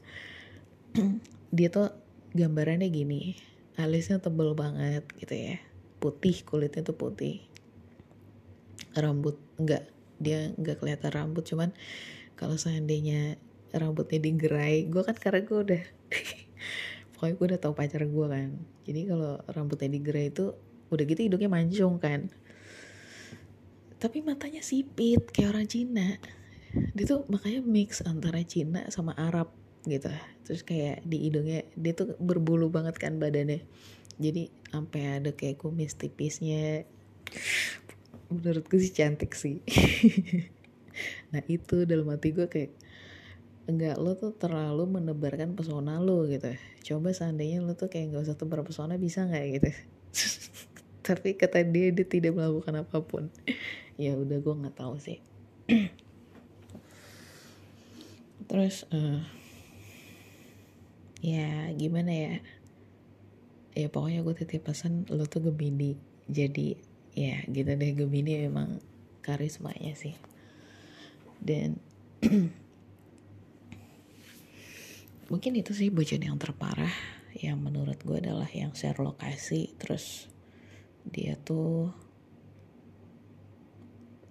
Dia 1.56 1.72
tuh 1.72 1.88
gambarannya 2.36 2.90
gini 2.92 3.38
alisnya 3.78 4.18
tebel 4.18 4.58
banget 4.58 5.06
gitu 5.22 5.36
ya. 5.38 5.62
Putih 6.02 6.42
kulitnya 6.44 6.82
tuh 6.82 6.98
putih. 6.98 7.46
Rambut 8.98 9.38
enggak 9.62 9.86
dia 10.18 10.50
nggak 10.58 10.82
kelihatan 10.82 11.14
rambut 11.14 11.46
cuman 11.46 11.70
kalau 12.34 12.58
seandainya 12.58 13.38
rambutnya 13.70 14.18
digerai 14.18 14.90
gue 14.90 15.06
kan 15.06 15.14
karena 15.14 15.46
gue 15.46 15.60
udah 15.62 15.84
pokoknya 17.14 17.34
gue 17.38 17.46
udah 17.54 17.60
tau 17.62 17.74
pacar 17.78 18.02
gue 18.06 18.28
kan. 18.30 18.50
Jadi 18.90 19.02
kalau 19.10 19.38
rambutnya 19.54 19.90
digerai 19.94 20.34
itu 20.34 20.58
udah 20.90 21.04
gitu 21.06 21.22
hidungnya 21.22 21.50
mancung 21.50 22.02
kan. 22.02 22.34
Tapi 23.98 24.22
matanya 24.22 24.62
sipit 24.62 25.30
kayak 25.34 25.54
orang 25.54 25.68
Cina. 25.70 26.18
Dia 26.94 27.06
tuh 27.10 27.26
makanya 27.30 27.66
mix 27.66 28.06
antara 28.06 28.42
Cina 28.46 28.86
sama 28.94 29.18
Arab 29.18 29.50
gitu. 29.88 30.12
Terus 30.44 30.62
kayak 30.68 31.04
di 31.08 31.32
hidungnya 31.32 31.64
dia 31.74 31.96
tuh 31.96 32.20
berbulu 32.20 32.68
banget 32.68 33.00
kan 33.00 33.18
badannya. 33.18 33.64
Jadi 34.20 34.52
sampai 34.70 35.24
ada 35.24 35.32
kayak 35.34 35.64
kumis 35.64 35.96
tipisnya. 35.96 36.84
Menurutku 38.28 38.76
sih 38.78 38.92
cantik 38.92 39.34
sih. 39.34 39.64
Nah 41.30 41.44
itu 41.46 41.86
dalam 41.86 42.10
hati 42.10 42.34
gue 42.34 42.48
kayak 42.50 42.74
enggak 43.68 44.00
lo 44.00 44.16
tuh 44.16 44.32
terlalu 44.32 45.00
menebarkan 45.00 45.54
pesona 45.54 46.00
lo 46.00 46.24
gitu. 46.26 46.56
Coba 46.94 47.12
seandainya 47.12 47.60
lo 47.60 47.76
tuh 47.76 47.92
kayak 47.92 48.16
nggak 48.16 48.24
usah 48.26 48.38
tebar 48.40 48.64
pesona 48.64 48.96
bisa 48.96 49.28
nggak 49.28 49.46
gitu? 49.60 49.70
Tapi 51.08 51.36
kata 51.36 51.64
dia 51.68 51.92
dia 51.92 52.08
tidak 52.08 52.36
melakukan 52.36 52.84
apa 52.84 52.98
pun. 53.04 53.30
Ya 53.98 54.14
udah 54.14 54.38
gue 54.38 54.54
nggak 54.54 54.78
tahu 54.78 55.02
sih. 55.02 55.18
Terus 58.50 58.86
uh, 58.94 59.26
ya 61.28 61.76
gimana 61.76 62.12
ya? 62.16 62.34
Ya 63.76 63.88
pokoknya 63.92 64.24
gue 64.24 64.36
titip 64.40 64.64
pesan 64.64 65.04
lo 65.12 65.28
tuh 65.28 65.52
Gemini. 65.52 66.00
Jadi 66.32 66.80
ya 67.12 67.44
gitu 67.52 67.68
deh. 67.68 67.92
Gemini 67.92 68.48
memang 68.48 68.80
karismanya 69.20 69.92
sih. 70.00 70.16
Dan 71.44 71.84
mungkin 75.32 75.52
itu 75.60 75.76
sih 75.76 75.92
bojan 75.92 76.24
yang 76.24 76.40
terparah. 76.40 76.96
Yang 77.36 77.58
menurut 77.60 78.00
gue 78.00 78.18
adalah 78.24 78.48
yang 78.56 78.72
share 78.72 78.98
lokasi 78.98 79.76
terus 79.76 80.32
dia 81.08 81.40
tuh 81.40 81.92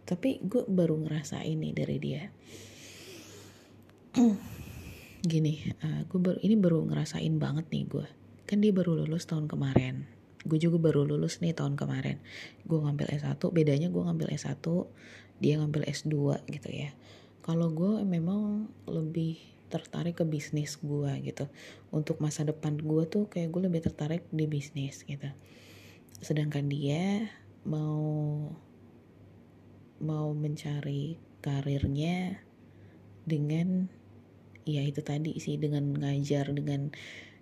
tapi 0.07 0.39
gue 0.39 0.63
baru 0.71 1.03
ngerasa 1.03 1.43
ini 1.43 1.75
dari 1.75 1.97
dia 1.99 2.31
gini 5.27 5.75
uh, 5.83 6.07
gue 6.07 6.21
baru 6.23 6.39
ini 6.41 6.55
baru 6.55 6.87
ngerasain 6.87 7.35
banget 7.37 7.67
nih 7.71 7.85
gue 7.87 8.07
kan 8.47 8.62
dia 8.62 8.71
baru 8.71 9.03
lulus 9.03 9.27
tahun 9.27 9.51
kemarin. 9.51 10.07
Gue 10.47 10.62
juga 10.62 10.79
baru 10.79 11.03
lulus 11.03 11.43
nih 11.43 11.53
tahun 11.53 11.75
kemarin. 11.75 12.23
Gue 12.62 12.79
ngambil 12.79 13.11
S1 13.11 13.43
bedanya 13.51 13.91
gue 13.91 14.03
ngambil 14.07 14.31
S1 14.31 14.62
dia 15.43 15.59
ngambil 15.59 15.83
S2 15.91 16.15
gitu 16.55 16.71
ya. 16.71 16.95
Kalau 17.43 17.75
gue 17.75 18.07
memang 18.07 18.71
lebih 18.87 19.43
tertarik 19.67 20.23
ke 20.23 20.25
bisnis 20.25 20.79
gue 20.79 21.11
gitu. 21.27 21.51
Untuk 21.91 22.23
masa 22.23 22.47
depan 22.47 22.79
gue 22.79 23.03
tuh 23.11 23.27
kayak 23.27 23.51
gue 23.51 23.62
lebih 23.67 23.83
tertarik 23.83 24.23
di 24.31 24.47
bisnis 24.47 25.03
gitu. 25.03 25.27
Sedangkan 26.23 26.71
dia 26.71 27.27
mau 27.67 28.47
mau 29.99 30.31
mencari 30.31 31.19
karirnya 31.43 32.39
dengan 33.27 33.91
ya 34.67 34.83
itu 34.83 34.99
tadi 34.99 35.39
sih 35.39 35.55
dengan 35.63 35.95
ngajar 35.95 36.51
dengan 36.51 36.91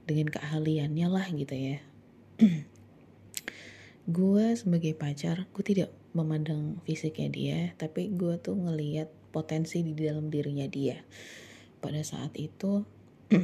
dengan 0.04 0.28
keahliannya 0.28 1.08
lah 1.08 1.26
gitu 1.32 1.56
ya. 1.56 1.80
Gue 4.04 4.52
sebagai 4.52 4.92
pacar 4.92 5.48
gue 5.48 5.64
tidak 5.64 5.88
memandang 6.12 6.76
fisiknya 6.84 7.28
dia 7.32 7.60
tapi 7.80 8.12
gue 8.12 8.36
tuh 8.36 8.52
ngeliat 8.52 9.08
potensi 9.32 9.80
di 9.80 9.96
dalam 9.96 10.28
dirinya 10.28 10.68
dia. 10.68 11.00
Pada 11.80 12.04
saat 12.04 12.36
itu 12.36 12.84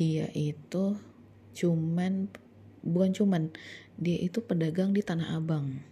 dia 0.00 0.32
itu 0.32 0.96
cuman 1.52 2.32
bukan 2.80 3.12
cuman 3.12 3.42
dia 4.00 4.16
itu 4.24 4.40
pedagang 4.40 4.96
di 4.96 5.04
Tanah 5.04 5.36
Abang. 5.36 5.84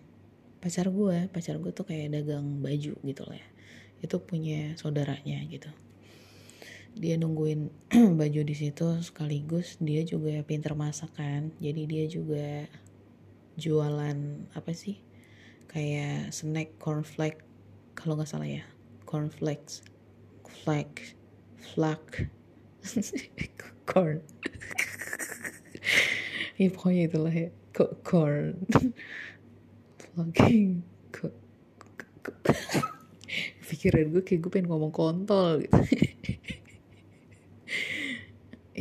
Pacar 0.65 0.89
gue 0.89 1.29
pacar 1.29 1.61
gue 1.61 1.77
tuh 1.77 1.85
kayak 1.85 2.17
dagang 2.17 2.65
baju 2.65 2.97
gitu 2.97 3.23
lah 3.29 3.37
ya. 3.37 3.49
Itu 4.01 4.25
punya 4.25 4.73
saudaranya 4.81 5.37
gitu 5.53 5.69
dia 6.97 7.17
nungguin 7.17 7.73
baju 8.21 8.41
di 8.45 8.55
situ 8.57 8.87
sekaligus 9.01 9.81
dia 9.81 10.05
juga 10.05 10.41
pinter 10.45 10.77
masak 10.77 11.13
kan 11.17 11.53
jadi 11.59 11.83
dia 11.89 12.05
juga 12.09 12.49
jualan 13.57 14.49
apa 14.53 14.73
sih 14.73 15.01
kayak 15.69 16.33
snack 16.33 16.77
cornflake 16.77 17.41
kalau 17.97 18.17
nggak 18.17 18.29
salah 18.29 18.49
ya 18.49 18.65
cornflakes 19.09 19.85
flake 20.45 21.17
flak 21.75 22.29
corn 23.89 24.21
ya 26.61 26.69
pokoknya 26.71 27.03
itulah 27.09 27.35
ya 27.35 27.49
corn 28.05 28.57
ke, 31.13 31.29
pikiran 33.73 34.13
gue 34.13 34.23
kayak 34.23 34.41
gue 34.45 34.51
pengen 34.53 34.69
ngomong 34.69 34.93
kontol 34.93 35.65
gitu 35.65 35.73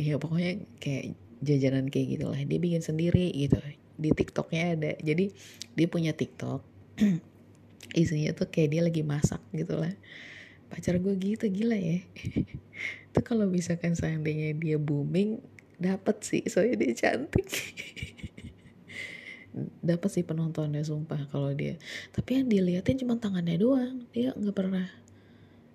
ya 0.02 0.18
pokoknya 0.18 0.66
kayak 0.82 1.14
jajanan 1.42 1.86
kayak 1.86 2.18
gitulah. 2.18 2.38
Dia 2.38 2.58
bikin 2.58 2.82
sendiri 2.82 3.30
gitu. 3.30 3.58
Di 3.98 4.10
tiktoknya 4.10 4.62
ada. 4.74 4.92
Jadi 4.98 5.30
dia 5.78 5.86
punya 5.86 6.12
tiktok. 6.12 6.66
Isinya 7.98 8.34
tuh 8.34 8.48
kayak 8.50 8.68
dia 8.72 8.82
lagi 8.82 9.02
masak 9.04 9.42
gitu 9.52 9.76
lah 9.76 9.92
pacar 10.72 10.96
gue 10.96 11.14
gitu 11.20 11.44
gila 11.52 11.76
ya. 11.76 12.00
Itu 13.12 13.20
kalau 13.20 13.44
misalkan 13.44 13.92
seandainya 13.92 14.56
dia 14.56 14.80
booming 14.80 15.36
dapat 15.76 16.24
sih. 16.24 16.40
Soalnya 16.48 16.80
dia 16.80 16.92
cantik. 16.96 17.44
Dapat 19.84 20.08
sih 20.08 20.24
penontonnya 20.24 20.80
sumpah 20.80 21.28
kalau 21.28 21.52
dia. 21.52 21.76
Tapi 22.16 22.40
yang 22.40 22.48
diliatin 22.48 23.04
cuma 23.04 23.20
tangannya 23.20 23.60
doang. 23.60 24.08
Dia 24.16 24.32
nggak 24.32 24.56
pernah 24.56 24.88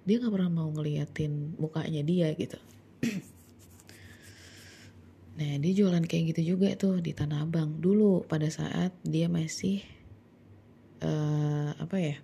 dia 0.08 0.24
nggak 0.24 0.34
pernah 0.40 0.48
mau 0.48 0.72
ngeliatin 0.72 1.60
mukanya 1.60 2.00
dia 2.00 2.32
gitu 2.32 2.56
nah 5.38 5.54
dia 5.62 5.74
jualan 5.78 6.02
kayak 6.02 6.34
gitu 6.34 6.58
juga 6.58 6.74
tuh 6.74 6.98
di 6.98 7.14
Tanah 7.14 7.46
Abang. 7.46 7.78
Dulu 7.78 8.26
pada 8.26 8.50
saat 8.50 8.90
dia 9.06 9.30
masih 9.30 9.86
uh, 11.06 11.78
apa 11.78 11.98
ya? 12.02 12.16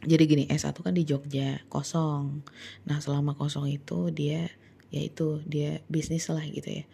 Jadi 0.00 0.22
gini 0.24 0.44
S1 0.48 0.72
kan 0.80 0.94
di 0.96 1.04
Jogja 1.04 1.60
kosong. 1.68 2.46
Nah 2.88 3.02
selama 3.02 3.36
kosong 3.36 3.68
itu 3.68 4.08
dia 4.14 4.48
ya 4.88 5.02
itu 5.04 5.44
dia 5.44 5.82
bisnis 5.90 6.30
lah 6.30 6.46
gitu 6.46 6.82
ya. 6.82 6.84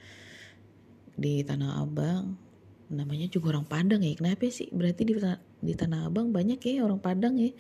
Di 1.14 1.44
Tanah 1.44 1.84
Abang 1.84 2.40
namanya 2.88 3.28
juga 3.28 3.54
orang 3.54 3.68
Padang 3.68 4.02
ya. 4.02 4.16
Kenapa 4.16 4.48
sih? 4.48 4.72
Berarti 4.72 5.04
di 5.04 5.14
di 5.62 5.74
Tanah 5.76 6.08
Abang 6.08 6.32
banyak 6.32 6.58
ya 6.64 6.82
orang 6.82 6.98
Padang 6.98 7.36
ya. 7.38 7.52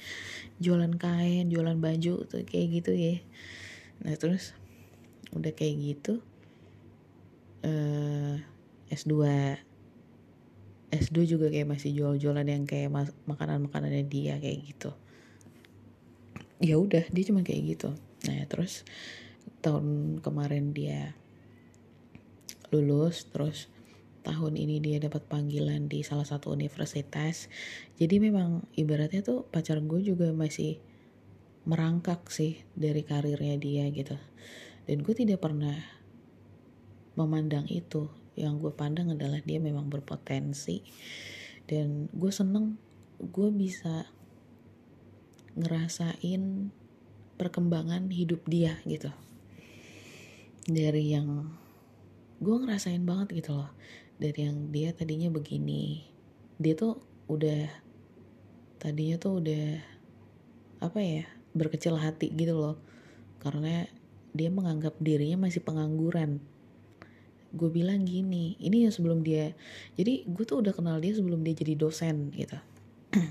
Jualan 0.58 0.96
kain 0.98 1.52
jualan 1.52 1.78
baju 1.78 2.24
tuh 2.26 2.42
kayak 2.42 2.82
gitu 2.82 2.92
ya. 2.96 3.22
Nah 4.02 4.16
terus 4.18 4.56
udah 5.36 5.52
kayak 5.52 5.76
gitu 5.78 6.24
uh, 7.64 8.36
S2 8.90 9.12
S2 10.92 11.16
juga 11.26 11.46
kayak 11.50 11.76
masih 11.76 11.90
jual-jualan 11.92 12.46
yang 12.46 12.64
kayak 12.64 12.94
makanan-makanannya 13.26 14.06
dia 14.06 14.38
kayak 14.38 14.58
gitu. 14.64 14.90
Ya 16.62 16.80
udah 16.80 17.04
dia 17.10 17.24
cuma 17.26 17.42
kayak 17.42 17.76
gitu. 17.76 17.90
Nah 18.30 18.46
terus 18.48 18.86
tahun 19.60 20.18
kemarin 20.22 20.72
dia 20.72 21.12
lulus 22.70 23.28
terus 23.30 23.70
tahun 24.26 24.58
ini 24.58 24.82
dia 24.82 24.98
dapat 24.98 25.22
panggilan 25.30 25.86
di 25.86 26.02
salah 26.02 26.26
satu 26.26 26.50
universitas. 26.50 27.46
Jadi 27.94 28.18
memang 28.18 28.66
ibaratnya 28.74 29.22
tuh 29.22 29.46
pacar 29.46 29.78
gue 29.78 30.02
juga 30.02 30.34
masih 30.34 30.82
merangkak 31.66 32.26
sih 32.30 32.62
dari 32.74 33.02
karirnya 33.06 33.54
dia 33.58 33.86
gitu. 33.90 34.18
Dan 34.86 35.02
gue 35.02 35.14
tidak 35.14 35.42
pernah 35.42 35.78
memandang 37.16 37.66
itu. 37.66 38.06
Yang 38.36 38.68
gue 38.68 38.72
pandang 38.76 39.10
adalah 39.16 39.40
dia 39.42 39.58
memang 39.58 39.88
berpotensi. 39.88 40.84
Dan 41.66 42.06
gue 42.12 42.30
seneng 42.30 42.76
gue 43.18 43.48
bisa 43.50 44.06
ngerasain 45.56 46.68
perkembangan 47.40 48.12
hidup 48.12 48.44
dia 48.44 48.76
gitu. 48.84 49.08
Dari 50.68 51.16
yang 51.16 51.50
gue 52.38 52.56
ngerasain 52.60 53.02
banget 53.02 53.40
gitu 53.40 53.56
loh. 53.56 53.72
Dari 54.20 54.36
yang 54.46 54.68
dia 54.68 54.92
tadinya 54.92 55.32
begini. 55.32 56.04
Dia 56.60 56.76
tuh 56.76 57.00
udah 57.32 57.68
tadinya 58.76 59.16
tuh 59.16 59.40
udah 59.40 59.80
apa 60.84 61.00
ya 61.00 61.24
berkecil 61.56 61.96
hati 61.96 62.28
gitu 62.36 62.52
loh. 62.52 62.76
Karena 63.40 63.88
dia 64.36 64.52
menganggap 64.52 65.00
dirinya 65.00 65.48
masih 65.48 65.64
pengangguran 65.64 66.44
gue 67.54 67.70
bilang 67.70 68.02
gini 68.02 68.58
ini 68.58 68.86
ya 68.86 68.90
sebelum 68.90 69.22
dia 69.22 69.54
jadi 69.94 70.26
gue 70.26 70.44
tuh 70.44 70.64
udah 70.64 70.74
kenal 70.74 70.98
dia 70.98 71.14
sebelum 71.14 71.46
dia 71.46 71.54
jadi 71.54 71.78
dosen 71.78 72.34
gitu. 72.34 72.58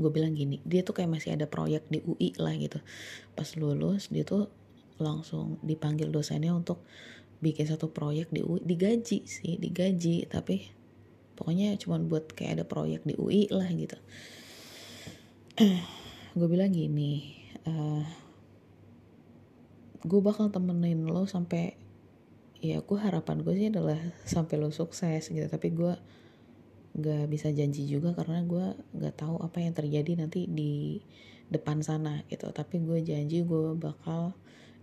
Gue 0.00 0.10
bilang 0.10 0.32
gini 0.32 0.58
dia 0.64 0.82
tuh 0.82 0.96
kayak 0.96 1.12
masih 1.12 1.36
ada 1.36 1.44
proyek 1.46 1.84
di 1.92 2.00
UI 2.02 2.32
lah 2.40 2.56
gitu. 2.56 2.80
Pas 3.36 3.46
lulus 3.54 4.08
dia 4.08 4.24
tuh 4.24 4.48
langsung 4.96 5.60
dipanggil 5.60 6.08
dosennya 6.08 6.56
untuk 6.56 6.82
bikin 7.42 7.68
satu 7.68 7.90
proyek 7.90 8.30
di 8.30 8.40
UI 8.40 8.62
digaji 8.62 9.26
sih 9.26 9.58
digaji 9.58 10.30
tapi 10.30 10.70
pokoknya 11.34 11.74
cuma 11.74 11.98
buat 11.98 12.30
kayak 12.30 12.62
ada 12.62 12.64
proyek 12.64 13.04
di 13.04 13.14
UI 13.18 13.52
lah 13.52 13.68
gitu. 13.68 13.98
Gue 16.38 16.48
bilang 16.48 16.72
gini 16.72 17.42
uh, 17.68 18.04
gue 20.02 20.20
bakal 20.22 20.50
temenin 20.50 21.06
lo 21.06 21.30
sampai 21.30 21.78
ya 22.62 22.78
gue 22.78 22.98
harapan 22.98 23.42
gue 23.42 23.54
sih 23.58 23.68
adalah 23.74 23.98
sampai 24.22 24.54
lo 24.56 24.70
sukses 24.70 25.26
gitu. 25.28 25.44
Tapi 25.50 25.68
gue 25.74 25.94
nggak 26.92 27.24
bisa 27.26 27.50
janji 27.50 27.90
juga 27.90 28.14
karena 28.14 28.46
gue 28.46 28.78
nggak 28.94 29.14
tahu 29.18 29.42
apa 29.42 29.58
yang 29.58 29.74
terjadi 29.74 30.22
nanti 30.22 30.46
di 30.46 31.02
depan 31.50 31.82
sana 31.82 32.22
gitu. 32.30 32.48
Tapi 32.54 32.78
gue 32.86 33.02
janji 33.02 33.42
gue 33.42 33.74
bakal 33.74 34.38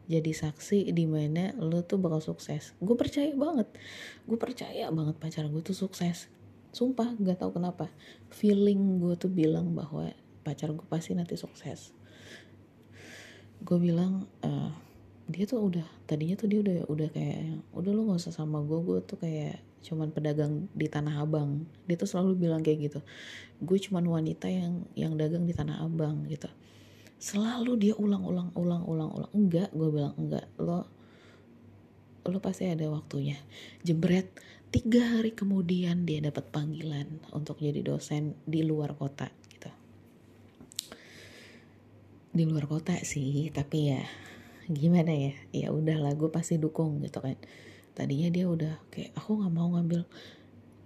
jadi 0.10 0.34
saksi 0.34 0.92
di 0.92 1.06
mana 1.08 1.56
lo 1.56 1.80
tuh 1.88 2.04
bakal 2.04 2.20
sukses. 2.20 2.76
Gue 2.84 3.00
percaya 3.00 3.32
banget. 3.32 3.72
Gue 4.28 4.36
percaya 4.36 4.92
banget 4.92 5.16
pacar 5.16 5.48
gue 5.48 5.62
tuh 5.64 5.78
sukses. 5.78 6.28
Sumpah 6.76 7.16
nggak 7.16 7.40
tahu 7.40 7.56
kenapa. 7.56 7.88
Feeling 8.28 9.00
gue 9.00 9.16
tuh 9.16 9.32
bilang 9.32 9.72
bahwa 9.72 10.12
pacar 10.44 10.76
gue 10.76 10.86
pasti 10.90 11.16
nanti 11.16 11.40
sukses. 11.40 11.96
Gue 13.64 13.78
bilang 13.78 14.26
uh, 14.42 14.74
dia 15.30 15.46
tuh 15.46 15.62
udah 15.62 15.86
tadinya 16.10 16.34
tuh 16.34 16.50
dia 16.50 16.60
udah 16.66 16.90
udah 16.90 17.10
kayak 17.14 17.62
udah 17.78 17.92
lu 17.94 18.10
nggak 18.10 18.18
usah 18.18 18.34
sama 18.34 18.66
gue 18.66 18.82
gue 18.82 18.98
tuh 19.06 19.22
kayak 19.22 19.62
cuman 19.86 20.10
pedagang 20.10 20.66
di 20.74 20.90
tanah 20.90 21.22
abang. 21.22 21.70
Dia 21.86 21.96
tuh 21.96 22.10
selalu 22.10 22.50
bilang 22.50 22.66
kayak 22.66 22.90
gitu 22.90 23.00
gue 23.60 23.78
cuman 23.78 24.08
wanita 24.08 24.48
yang 24.50 24.88
yang 24.98 25.14
dagang 25.20 25.46
di 25.46 25.54
tanah 25.54 25.86
abang 25.86 26.26
gitu. 26.26 26.50
Selalu 27.22 27.78
dia 27.78 27.94
ulang-ulang 27.94 28.56
ulang-ulang 28.58 29.12
ulang 29.14 29.32
enggak 29.38 29.70
gue 29.70 29.90
bilang 29.94 30.18
enggak 30.18 30.50
lo 30.58 30.90
lo 32.26 32.40
pasti 32.42 32.66
ada 32.66 32.90
waktunya. 32.90 33.38
Jebret 33.86 34.34
tiga 34.74 35.14
hari 35.14 35.38
kemudian 35.38 36.10
dia 36.10 36.26
dapat 36.26 36.50
panggilan 36.50 37.22
untuk 37.38 37.62
jadi 37.62 37.86
dosen 37.86 38.34
di 38.50 38.66
luar 38.66 38.98
kota 38.98 39.30
gitu. 39.54 39.70
Di 42.34 42.44
luar 42.50 42.66
kota 42.66 42.98
sih 43.06 43.54
tapi 43.54 43.94
ya 43.94 44.02
gimana 44.70 45.12
ya? 45.12 45.34
Ya 45.52 45.68
udahlah 45.74 46.14
gue 46.14 46.30
pasti 46.30 46.62
dukung 46.62 47.02
gitu 47.02 47.20
kan. 47.20 47.36
Tadinya 47.98 48.30
dia 48.30 48.46
udah 48.46 48.80
kayak 48.94 49.18
aku 49.18 49.42
nggak 49.42 49.54
mau 49.54 49.74
ngambil 49.74 50.06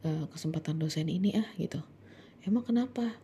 uh, 0.07 0.25
kesempatan 0.31 0.79
dosen 0.79 1.11
ini 1.11 1.35
ah 1.35 1.47
gitu. 1.59 1.83
Emang 2.47 2.63
kenapa? 2.63 3.19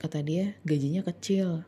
Kata 0.00 0.24
dia 0.24 0.56
gajinya 0.64 1.04
kecil. 1.04 1.62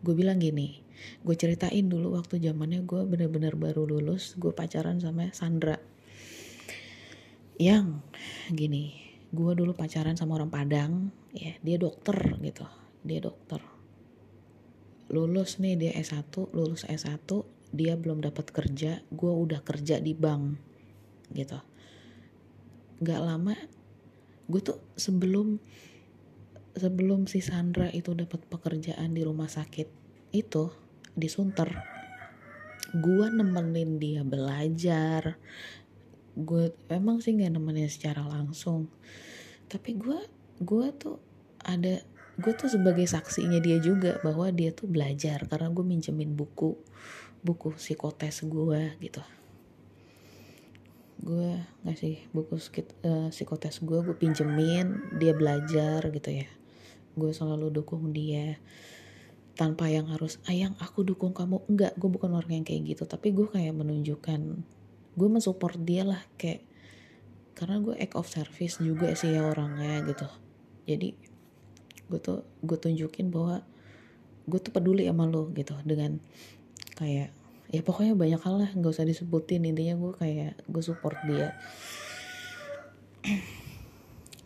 Gue 0.00 0.14
bilang 0.16 0.40
gini 0.40 0.86
gue 1.24 1.32
ceritain 1.32 1.88
dulu 1.88 2.20
waktu 2.20 2.44
zamannya 2.44 2.84
gue 2.84 3.08
bener-bener 3.08 3.56
baru 3.56 3.88
lulus 3.88 4.36
gue 4.36 4.52
pacaran 4.52 5.00
sama 5.00 5.32
Sandra. 5.32 5.80
Yang 7.60 8.04
gini 8.52 8.96
gue 9.30 9.52
dulu 9.54 9.72
pacaran 9.78 10.18
sama 10.18 10.36
orang 10.36 10.50
Padang 10.50 11.14
ya 11.30 11.54
dia 11.62 11.78
dokter 11.78 12.18
gitu 12.42 12.66
dia 13.06 13.22
dokter 13.22 13.62
lulus 15.10 15.58
nih 15.58 15.74
dia 15.74 15.92
S1 15.98 16.30
lulus 16.54 16.86
S1 16.86 17.26
dia 17.70 17.94
belum 17.98 18.22
dapat 18.22 18.50
kerja 18.50 19.02
gue 19.10 19.32
udah 19.32 19.62
kerja 19.62 19.98
di 19.98 20.14
bank 20.14 20.58
gitu. 21.34 21.58
Gak 23.02 23.20
lama 23.22 23.54
gue 24.50 24.60
tuh 24.62 24.78
sebelum 24.98 25.58
sebelum 26.74 27.26
si 27.26 27.42
Sandra 27.42 27.90
itu 27.90 28.14
dapat 28.14 28.46
pekerjaan 28.46 29.14
di 29.14 29.22
rumah 29.26 29.50
sakit 29.50 29.86
itu 30.30 30.70
di 31.14 31.26
Sunter 31.26 31.98
gue 32.90 33.26
nemenin 33.30 34.02
dia 34.02 34.22
belajar. 34.26 35.38
Gue 36.34 36.74
emang 36.90 37.22
sih 37.22 37.38
gak 37.38 37.54
nemenin 37.54 37.86
secara 37.86 38.26
langsung. 38.26 38.90
Tapi 39.70 39.94
gue 39.94 40.18
gue 40.58 40.86
tuh 40.98 41.22
ada 41.62 42.02
gue 42.40 42.52
tuh 42.56 42.72
sebagai 42.72 43.04
saksinya 43.04 43.60
dia 43.60 43.76
juga 43.76 44.16
bahwa 44.24 44.48
dia 44.48 44.72
tuh 44.72 44.88
belajar 44.88 45.44
karena 45.44 45.68
gue 45.68 45.84
minjemin 45.84 46.32
buku 46.32 46.80
buku 47.44 47.76
psikotes 47.76 48.44
gue 48.48 48.96
gitu. 49.00 49.20
Gue 51.20 51.60
ngasih 51.84 52.32
buku 52.32 52.56
uh, 52.56 53.28
psikotes 53.28 53.84
gue 53.84 53.98
gue 54.00 54.16
pinjemin 54.16 55.16
dia 55.20 55.36
belajar 55.36 56.00
gitu 56.08 56.30
ya. 56.32 56.48
Gue 57.12 57.36
selalu 57.36 57.68
dukung 57.68 58.16
dia 58.16 58.56
tanpa 59.52 59.92
yang 59.92 60.08
harus 60.08 60.40
ayang 60.48 60.72
aku 60.80 61.04
dukung 61.04 61.36
kamu. 61.36 61.60
Enggak 61.68 61.92
gue 62.00 62.08
bukan 62.08 62.32
orang 62.32 62.60
yang 62.60 62.64
kayak 62.64 62.96
gitu. 62.96 63.04
Tapi 63.04 63.36
gue 63.36 63.48
kayak 63.52 63.76
menunjukkan 63.76 64.40
gue 65.14 65.28
mensupport 65.28 65.76
dia 65.76 66.08
lah 66.08 66.22
kayak 66.40 66.64
karena 67.52 67.76
gue 67.84 67.92
act 68.00 68.16
of 68.16 68.24
service 68.24 68.80
juga 68.80 69.12
sih 69.12 69.36
ya 69.36 69.44
orangnya 69.44 70.00
gitu. 70.08 70.24
Jadi 70.88 71.29
gue 72.10 72.18
tuh 72.18 72.42
gue 72.66 72.74
tunjukin 72.74 73.30
bahwa 73.30 73.62
gue 74.50 74.58
tuh 74.58 74.74
peduli 74.74 75.06
sama 75.06 75.30
lo 75.30 75.48
gitu. 75.54 75.78
Dengan 75.86 76.18
kayak 76.98 77.30
ya 77.70 77.80
pokoknya 77.86 78.18
banyak 78.18 78.42
hal 78.42 78.54
lah 78.66 78.70
nggak 78.74 78.90
usah 78.90 79.06
disebutin. 79.06 79.62
Intinya 79.62 79.94
gue 79.94 80.12
kayak 80.18 80.58
gue 80.66 80.82
support 80.82 81.16
dia. 81.24 81.54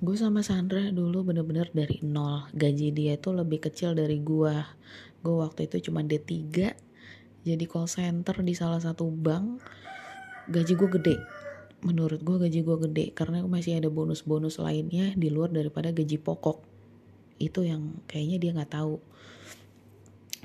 Gue 0.05 0.21
sama 0.21 0.45
Sandra 0.45 0.93
dulu 0.93 1.25
bener-bener 1.25 1.73
dari 1.73 2.05
nol. 2.05 2.45
Gaji 2.53 2.93
dia 2.93 3.17
tuh 3.17 3.41
lebih 3.41 3.65
kecil 3.65 3.97
dari 3.97 4.21
gue 4.21 4.53
gue 5.25 5.33
waktu 5.41 5.65
itu 5.65 5.89
cuma 5.89 6.05
D3 6.05 6.29
jadi 7.45 7.65
call 7.65 7.89
center 7.89 8.37
di 8.45 8.53
salah 8.53 8.77
satu 8.77 9.09
bank 9.09 9.65
gaji 10.53 10.77
gue 10.77 10.91
gede. 11.01 11.17
Menurut 11.85 12.21
gue 12.21 12.37
gaji 12.37 12.61
gue 12.61 12.77
gede 12.89 13.07
karena 13.17 13.41
masih 13.45 13.81
ada 13.81 13.89
bonus-bonus 13.89 14.61
lainnya 14.61 15.17
di 15.17 15.33
luar 15.33 15.49
daripada 15.49 15.93
gaji 15.93 16.21
pokok 16.21 16.74
itu 17.39 17.67
yang 17.67 18.03
kayaknya 18.07 18.37
dia 18.41 18.51
nggak 18.55 18.73
tahu. 18.75 19.03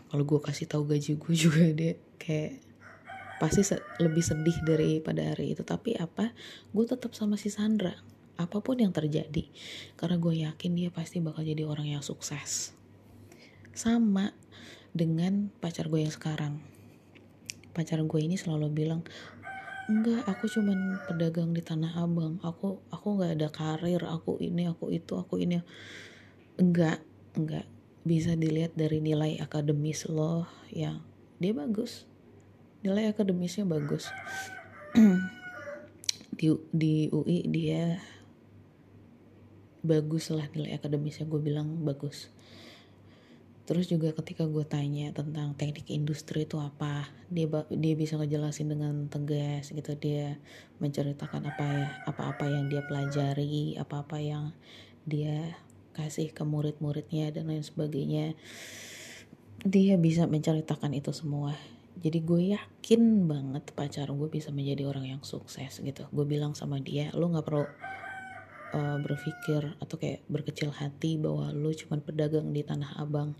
Kalau 0.10 0.24
gue 0.26 0.40
kasih 0.42 0.66
tahu 0.66 0.90
gaji 0.90 1.22
gue 1.22 1.34
juga 1.50 1.66
dia 1.70 1.94
kayak 2.18 2.66
pasti 3.40 3.64
se 3.64 3.80
lebih 4.04 4.22
sedih 4.22 4.58
daripada 4.66 5.34
hari 5.34 5.56
itu. 5.56 5.64
Tapi 5.64 5.96
apa? 5.96 6.36
Gue 6.76 6.86
tetap 6.86 7.16
sama 7.16 7.40
si 7.40 7.48
Sandra. 7.48 7.96
Apa 8.40 8.64
pun 8.64 8.80
yang 8.80 8.92
terjadi. 8.92 9.48
Karena 9.96 10.16
gue 10.20 10.34
yakin 10.44 10.72
dia 10.76 10.90
pasti 10.92 11.24
bakal 11.24 11.44
jadi 11.44 11.64
orang 11.68 11.92
yang 11.92 12.04
sukses. 12.04 12.76
Sama 13.76 14.36
dengan 14.92 15.54
pacar 15.64 15.88
gue 15.88 16.04
yang 16.04 16.14
sekarang. 16.14 16.60
Pacar 17.72 18.02
gue 18.04 18.20
ini 18.20 18.36
selalu 18.36 18.68
bilang 18.74 19.02
enggak 19.90 20.22
aku 20.30 20.46
cuman 20.46 21.02
pedagang 21.10 21.50
di 21.56 21.64
tanah 21.66 21.98
abang. 21.98 22.38
Aku 22.44 22.84
aku 22.92 23.08
nggak 23.18 23.40
ada 23.40 23.48
karir. 23.50 24.04
Aku 24.06 24.38
ini 24.38 24.70
aku 24.70 24.92
itu 24.94 25.18
aku 25.18 25.42
ini 25.42 25.64
enggak 26.60 26.99
enggak 27.39 27.66
bisa 28.03 28.36
dilihat 28.36 28.76
dari 28.76 28.99
nilai 28.99 29.39
akademis 29.39 30.07
lo 30.12 30.43
yang 30.72 30.99
dia 31.39 31.55
bagus. 31.55 32.03
Nilai 32.84 33.12
akademisnya 33.12 33.64
bagus. 33.64 34.12
Di 36.39 36.55
di 36.72 37.12
UI 37.12 37.43
dia 37.51 37.99
bagus 39.84 40.32
lah 40.32 40.47
nilai 40.51 40.76
akademisnya 40.76 41.28
gue 41.28 41.39
bilang 41.39 41.84
bagus. 41.84 42.32
Terus 43.68 43.86
juga 43.86 44.10
ketika 44.16 44.49
gue 44.49 44.66
tanya 44.66 45.14
tentang 45.14 45.53
teknik 45.53 45.93
industri 45.93 46.47
itu 46.47 46.57
apa 46.57 47.05
dia 47.30 47.45
dia 47.70 47.93
bisa 47.93 48.18
ngejelasin 48.18 48.72
dengan 48.72 49.07
tegas 49.12 49.70
gitu. 49.70 49.93
Dia 49.99 50.39
menceritakan 50.80 51.43
apa 51.43 51.66
ya 51.68 51.88
apa-apa 52.07 52.47
yang 52.47 52.72
dia 52.72 52.82
pelajari 52.88 53.76
apa-apa 53.78 54.18
yang 54.24 54.55
dia 55.05 55.60
kasih 56.00 56.32
ke 56.32 56.47
murid-muridnya 56.47 57.36
dan 57.36 57.52
lain 57.52 57.64
sebagainya 57.64 58.39
dia 59.68 60.00
bisa 60.00 60.24
menceritakan 60.24 60.95
itu 60.95 61.12
semua. 61.12 61.52
Jadi 62.00 62.24
gue 62.24 62.56
yakin 62.56 63.28
banget 63.28 63.76
pacar 63.76 64.08
gue 64.08 64.32
bisa 64.32 64.56
menjadi 64.56 64.88
orang 64.88 65.20
yang 65.20 65.22
sukses 65.28 65.84
gitu. 65.84 66.08
Gue 66.16 66.24
bilang 66.24 66.56
sama 66.56 66.80
dia 66.80 67.12
lo 67.12 67.28
nggak 67.28 67.43
perlu 67.43 67.68
uh, 67.68 68.97
berpikir 69.04 69.76
atau 69.84 69.95
kayak 70.00 70.24
berkecil 70.32 70.72
hati 70.72 71.20
bahwa 71.20 71.52
lo 71.52 71.76
cuma 71.76 72.00
pedagang 72.00 72.56
di 72.56 72.64
tanah 72.64 73.04
abang. 73.04 73.36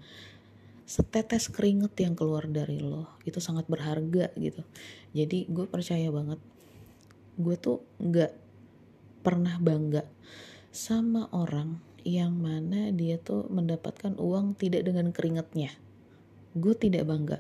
Setetes 0.84 1.48
keringet 1.48 1.96
yang 2.04 2.20
keluar 2.20 2.52
dari 2.52 2.84
lo 2.84 3.16
itu 3.24 3.40
sangat 3.40 3.64
berharga 3.72 4.36
gitu. 4.36 4.68
Jadi 5.16 5.48
gue 5.48 5.64
percaya 5.72 6.12
banget 6.12 6.44
gue 7.40 7.56
tuh 7.56 7.80
nggak 8.04 8.36
pernah 9.24 9.56
bangga 9.56 10.04
sama 10.76 11.32
orang 11.32 11.89
yang 12.08 12.36
mana 12.36 12.92
dia 12.92 13.20
tuh 13.20 13.48
mendapatkan 13.52 14.16
uang 14.20 14.56
tidak 14.60 14.88
dengan 14.88 15.12
keringetnya 15.12 15.76
gue 16.58 16.74
tidak 16.74 17.06
bangga. 17.06 17.40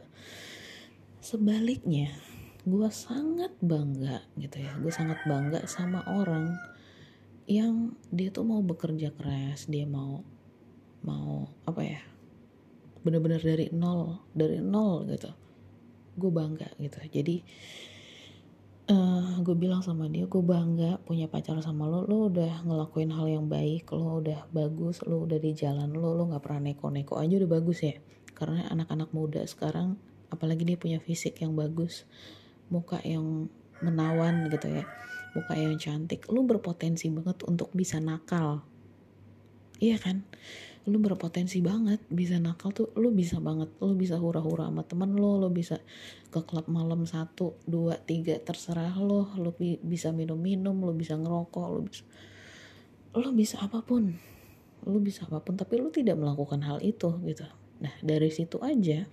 Sebaliknya 1.20 2.14
gue 2.64 2.89
sangat 2.93 3.55
bangga 3.60 4.22
gitu 4.38 4.62
ya. 4.62 4.72
Gue 4.78 4.93
sangat 4.93 5.18
bangga 5.26 5.66
sama 5.66 6.05
orang 6.05 6.53
yang 7.49 7.97
dia 8.14 8.30
tuh 8.30 8.45
mau 8.45 8.62
bekerja 8.62 9.10
keras 9.18 9.66
dia 9.66 9.82
mau 9.89 10.22
mau 11.01 11.49
apa 11.66 11.82
ya 11.82 12.01
bener-bener 13.01 13.41
dari 13.41 13.74
nol 13.74 14.22
dari 14.38 14.62
nol 14.62 15.10
gitu. 15.10 15.32
Gue 16.20 16.30
bangga 16.30 16.70
gitu. 16.78 17.01
Jadi 17.10 17.41
uh, 18.89 18.93
eh, 18.93 19.31
gue 19.45 19.55
bilang 19.55 19.85
sama 19.85 20.09
dia 20.09 20.25
gue 20.25 20.43
bangga 20.43 20.97
punya 21.05 21.29
pacar 21.29 21.55
sama 21.61 21.85
lo. 21.85 22.03
Lo 22.09 22.27
udah 22.27 22.65
ngelakuin 22.65 23.13
hal 23.13 23.29
yang 23.29 23.45
baik 23.45 23.93
lo 23.93 24.19
udah 24.19 24.49
bagus 24.49 25.05
lo 25.05 25.23
udah 25.23 25.37
di 25.37 25.53
jalan 25.53 25.93
lo 25.93 26.17
lo 26.17 26.27
nggak 26.27 26.41
pernah 26.41 26.73
neko-neko 26.73 27.21
aja 27.21 27.37
udah 27.37 27.49
bagus 27.49 27.85
ya. 27.85 27.95
Karena 28.33 28.65
anak-anak 28.73 29.13
muda 29.13 29.45
sekarang 29.45 29.95
apalagi 30.33 30.65
dia 30.65 30.77
punya 30.77 30.97
fisik 31.01 31.41
yang 31.41 31.57
bagus 31.57 32.05
muka 32.69 33.01
yang 33.01 33.49
menawan 33.81 34.45
gitu 34.53 34.69
ya 34.69 34.85
muka 35.33 35.57
yang 35.57 35.73
cantik 35.81 36.29
lu 36.29 36.45
berpotensi 36.45 37.09
banget 37.09 37.45
untuk 37.45 37.69
bisa 37.73 37.97
nakal. 38.01 38.65
Iya 39.79 39.95
kan 40.01 40.27
lu 40.88 40.97
berpotensi 41.03 41.59
banget 41.59 41.99
bisa 42.07 42.39
nakal 42.39 42.71
tuh 42.71 42.88
lu 42.95 43.11
bisa 43.11 43.43
banget 43.43 43.67
lu 43.84 43.97
bisa 43.99 44.15
hura-hura 44.15 44.71
sama 44.71 44.88
temen 44.88 45.11
lo 45.17 45.36
lu 45.36 45.51
bisa 45.51 45.82
ke 46.32 46.39
klub 46.45 46.71
malam 46.71 47.03
satu 47.03 47.59
dua 47.67 47.99
tiga 47.99 48.39
terserah 48.39 48.95
lo 48.95 49.34
lu 49.36 49.51
bisa 49.84 50.15
minum-minum 50.15 50.80
lu 50.80 50.95
bisa 50.95 51.19
ngerokok 51.19 51.67
lu 51.75 51.82
bisa 51.84 52.03
lu 53.17 53.34
bisa 53.34 53.57
apa 53.57 53.82
pun. 53.82 54.13
Lu 54.86 54.97
bisa 55.01 55.25
apa 55.25 55.41
pun 55.41 55.57
tapi 55.57 55.82
lu 55.82 55.89
tidak 55.89 56.15
melakukan 56.19 56.61
hal 56.61 56.77
itu 56.86 57.09
gitu. 57.25 57.45
Nah 57.82 57.93
dari 58.05 58.30
situ 58.30 58.61
aja 58.61 59.09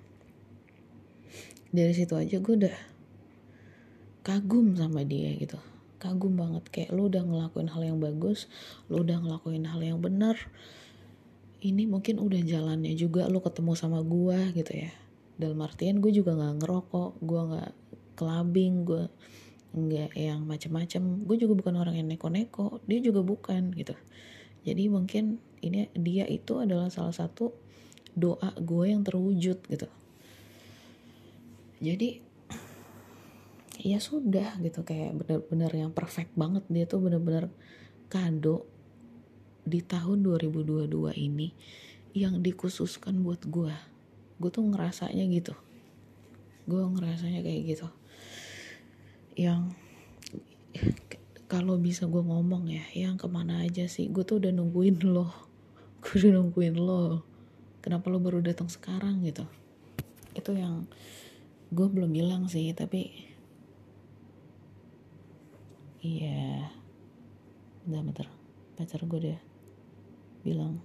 dari 1.72 1.92
situ 1.92 2.14
aja 2.14 2.36
gue 2.38 2.54
udah 2.56 2.76
kagum 4.22 4.76
sama 4.76 5.02
dia 5.02 5.32
gitu. 5.40 5.58
Kagum 5.96 6.36
banget 6.36 6.68
kayak 6.68 6.90
lu 6.92 7.08
udah 7.08 7.24
ngelakuin 7.24 7.72
hal 7.72 7.82
yang 7.82 7.98
bagus 7.98 8.52
lu 8.92 9.00
udah 9.00 9.16
ngelakuin 9.16 9.64
hal 9.64 9.80
yang 9.80 9.98
benar 9.98 10.36
ini 11.66 11.90
mungkin 11.90 12.22
udah 12.22 12.40
jalannya 12.42 12.94
juga 12.94 13.26
lu 13.26 13.42
ketemu 13.42 13.72
sama 13.74 14.00
gue 14.06 14.54
gitu 14.54 14.72
ya. 14.72 14.92
Dalam 15.36 15.58
artian 15.60 15.98
gue 15.98 16.12
juga 16.14 16.32
nggak 16.38 16.54
ngerokok 16.62 17.10
gue 17.20 17.40
nggak 17.52 17.70
kelabing 18.14 18.86
gue 18.86 19.04
nggak 19.76 20.12
yang 20.14 20.46
macem-macem. 20.46 21.26
Gue 21.26 21.36
juga 21.36 21.58
bukan 21.58 21.74
orang 21.76 21.98
yang 21.98 22.08
neko-neko 22.08 22.80
dia 22.86 23.02
juga 23.02 23.20
bukan 23.26 23.74
gitu. 23.74 23.98
Jadi 24.66 24.90
mungkin 24.90 25.42
ini 25.62 25.90
dia 25.94 26.26
itu 26.26 26.58
adalah 26.62 26.90
salah 26.90 27.14
satu 27.14 27.54
doa 28.16 28.54
gue 28.56 28.84
yang 28.88 29.04
terwujud 29.04 29.58
gitu. 29.66 29.88
Jadi 31.82 32.24
ya 33.84 34.00
sudah 34.00 34.56
gitu 34.64 34.80
kayak 34.82 35.20
bener-bener 35.20 35.72
yang 35.74 35.92
perfect 35.92 36.32
banget. 36.32 36.64
Dia 36.72 36.88
tuh 36.88 37.04
bener-bener 37.04 37.52
kado 38.08 38.75
di 39.66 39.82
tahun 39.82 40.22
2022 40.22 40.86
ini 41.18 41.50
yang 42.14 42.38
dikhususkan 42.38 43.20
buat 43.20 43.42
gue 43.50 43.74
gue 44.36 44.50
tuh 44.52 44.64
ngerasanya 44.68 45.24
gitu. 45.32 45.56
Gue 46.68 46.82
ngerasanya 46.84 47.40
kayak 47.40 47.62
gitu. 47.66 47.88
Yang 49.36 49.72
kalau 51.48 51.80
bisa 51.80 52.04
gue 52.04 52.20
ngomong 52.20 52.68
ya 52.68 52.84
yang 52.92 53.16
ke 53.16 53.26
mana 53.30 53.64
aja 53.64 53.88
sih 53.88 54.12
gue 54.12 54.22
tuh 54.22 54.38
udah 54.38 54.52
nungguin 54.52 55.00
lo. 55.02 55.32
Gue 56.04 56.22
udah 56.22 56.38
nungguin 56.38 56.76
lo. 56.78 57.26
Kenapa 57.82 58.12
lo 58.12 58.22
baru 58.22 58.38
datang 58.38 58.70
sekarang 58.70 59.26
gitu? 59.26 59.42
Itu 60.36 60.54
yang 60.54 60.86
gue 61.74 61.86
belum 61.90 62.14
bilang 62.14 62.46
sih 62.46 62.70
tapi 62.76 63.10
iya. 66.04 66.70
Udah 67.88 68.02
bentar. 68.04 68.28
Pacar 68.76 69.02
gue 69.02 69.18
deh 69.18 69.45
bilang 70.47 70.78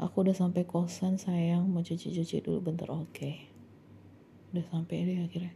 aku 0.00 0.24
udah 0.24 0.32
sampai 0.32 0.64
kosan 0.64 1.20
sayang 1.20 1.68
mau 1.68 1.84
cuci-cuci 1.84 2.40
dulu 2.40 2.64
bentar 2.64 2.88
oke 2.88 3.12
okay. 3.12 3.52
udah 4.56 4.64
sampai 4.64 5.04
deh 5.04 5.20
akhirnya 5.20 5.52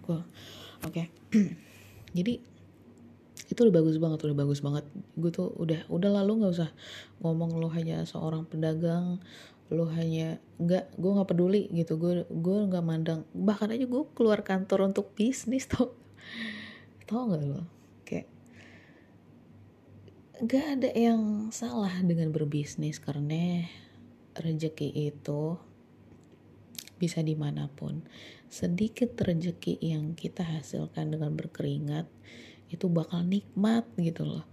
aku 0.00 0.16
oke 0.16 0.24
okay. 0.88 1.12
jadi 2.16 2.40
itu 3.44 3.60
udah 3.60 3.76
bagus 3.76 3.96
banget 4.00 4.18
udah 4.24 4.38
bagus 4.38 4.60
banget 4.64 4.84
gue 5.14 5.30
tuh 5.30 5.52
udah 5.60 5.86
udah 5.92 6.10
lalu 6.22 6.42
nggak 6.42 6.54
usah 6.58 6.70
ngomong 7.20 7.60
lo 7.60 7.68
hanya 7.70 8.02
seorang 8.02 8.48
pedagang 8.48 9.20
lo 9.72 9.88
hanya 9.88 10.36
nggak 10.60 11.00
gue 11.00 11.10
nggak 11.16 11.30
peduli 11.30 11.62
gitu. 11.72 11.96
Gue 11.96 12.28
gue 12.28 12.58
nggak 12.68 12.84
mandang. 12.84 13.24
Bahkan 13.32 13.72
aja 13.72 13.86
gue 13.88 14.02
keluar 14.12 14.44
kantor 14.44 14.92
untuk 14.92 15.16
bisnis 15.16 15.64
tau. 15.72 15.96
Tau 17.08 17.22
nggak 17.32 17.44
lo? 17.48 17.64
Kayak 18.04 18.28
nggak 20.44 20.66
ada 20.78 20.90
yang 20.92 21.48
salah 21.48 21.94
dengan 22.04 22.28
berbisnis. 22.28 23.00
Karena 23.00 23.64
rezeki 24.36 24.88
itu 24.92 25.56
bisa 27.00 27.24
di 27.24 27.32
mana 27.32 27.72
pun. 27.72 28.04
Sedikit 28.52 29.16
rezeki 29.16 29.80
yang 29.80 30.12
kita 30.12 30.44
hasilkan 30.44 31.16
dengan 31.16 31.32
berkeringat 31.32 32.06
itu 32.68 32.86
bakal 32.92 33.24
nikmat 33.24 33.88
gitu 33.96 34.28
loh. 34.28 34.44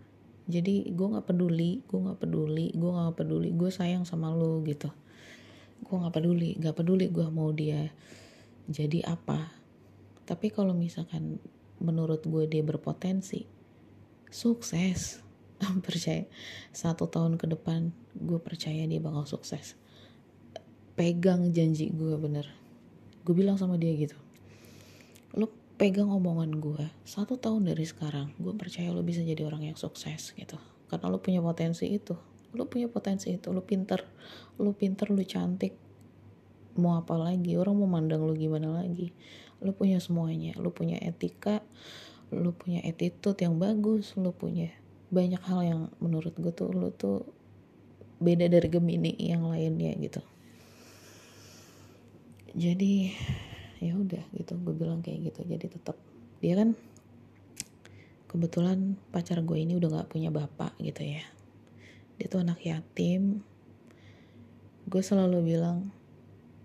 Jadi 0.47 0.87
gue 0.89 1.07
nggak 1.11 1.27
peduli 1.29 1.83
gue 1.85 1.99
nggak 1.99 2.19
peduli 2.23 2.73
gue 2.73 2.91
nggak 2.91 3.15
peduli 3.19 3.49
gue 3.53 3.69
sayang 3.71 4.03
sama 4.03 4.33
lo 4.33 4.59
gitu 4.65 4.91
gue 5.81 5.95
nggak 5.97 6.13
peduli 6.13 6.55
nggak 6.57 6.75
peduli 6.77 7.05
gue 7.09 7.27
mau 7.29 7.49
dia 7.51 7.89
jadi 8.69 9.03
apa. 9.09 9.51
Tapi 10.23 10.47
kalau 10.53 10.71
misalkan 10.71 11.41
menurut 11.81 12.23
gue 12.23 12.45
dia 12.47 12.63
berpotensi 12.63 13.49
sukses. 14.31 15.19
Percaya 15.85 16.25
satu 16.73 17.05
tahun 17.05 17.37
ke 17.37 17.45
depan 17.53 17.93
gue 18.17 18.39
percaya 18.41 18.87
dia 18.87 19.01
bakal 19.01 19.29
sukses. 19.29 19.77
Pegang 20.97 21.53
janji 21.53 21.91
gue 21.91 22.15
bener. 22.17 22.49
Gue 23.21 23.37
bilang 23.37 23.57
sama 23.57 23.77
dia 23.77 23.93
gitu 23.93 24.17
lo 25.35 25.47
pegang 25.79 26.11
omongan 26.11 26.59
gue 26.59 26.85
satu 27.07 27.39
tahun 27.39 27.71
dari 27.71 27.87
sekarang 27.87 28.35
gue 28.35 28.53
percaya 28.53 28.91
lo 28.91 29.01
bisa 29.01 29.23
jadi 29.23 29.47
orang 29.47 29.71
yang 29.71 29.77
sukses 29.79 30.35
gitu. 30.35 30.59
Karena 30.91 31.07
lo 31.07 31.23
punya 31.23 31.39
potensi 31.39 31.87
itu 31.87 32.15
lo 32.51 32.67
punya 32.67 32.91
potensi 32.91 33.31
itu 33.31 33.51
lo 33.51 33.63
pinter 33.63 34.03
lo 34.59 34.71
pinter 34.75 35.07
lo 35.11 35.23
cantik. 35.23 35.73
Mau 36.71 36.95
apa 36.95 37.19
lagi? 37.19 37.59
Orang 37.59 37.83
mau 37.83 37.87
mandang 37.87 38.23
lo 38.23 38.31
gimana 38.31 38.83
lagi? 38.83 39.11
Lo 39.59 39.75
punya 39.75 39.99
semuanya 39.99 40.55
lo 40.59 40.71
punya 40.71 40.99
etika 40.99 41.63
lo 42.31 42.55
punya 42.55 42.79
attitude 42.87 43.43
yang 43.43 43.59
bagus 43.59 44.15
lo 44.15 44.31
punya 44.31 44.71
banyak 45.11 45.43
hal 45.43 45.59
yang 45.67 45.81
menurut 45.99 46.31
gue 46.39 46.55
tuh 46.55 46.71
lo 46.71 46.95
tuh 46.95 47.27
beda 48.23 48.47
dari 48.47 48.71
Gemini 48.71 49.19
yang 49.19 49.43
lainnya 49.51 49.91
gitu. 49.99 50.23
Jadi 52.55 53.11
ya 53.83 53.99
udah 53.99 54.23
gitu 54.31 54.55
gue 54.55 54.73
bilang 54.75 55.03
kayak 55.03 55.31
gitu. 55.31 55.43
Jadi 55.43 55.65
tetap 55.67 55.99
dia 56.39 56.55
kan 56.55 56.79
kebetulan 58.31 58.95
pacar 59.11 59.43
gue 59.43 59.59
ini 59.59 59.75
udah 59.75 59.91
nggak 59.91 60.09
punya 60.09 60.31
bapak 60.31 60.71
gitu 60.79 61.03
ya 61.03 61.23
dia 62.21 62.29
tuh 62.29 62.45
anak 62.45 62.61
yatim. 62.61 63.41
Gue 64.85 65.01
selalu 65.01 65.41
bilang 65.41 65.89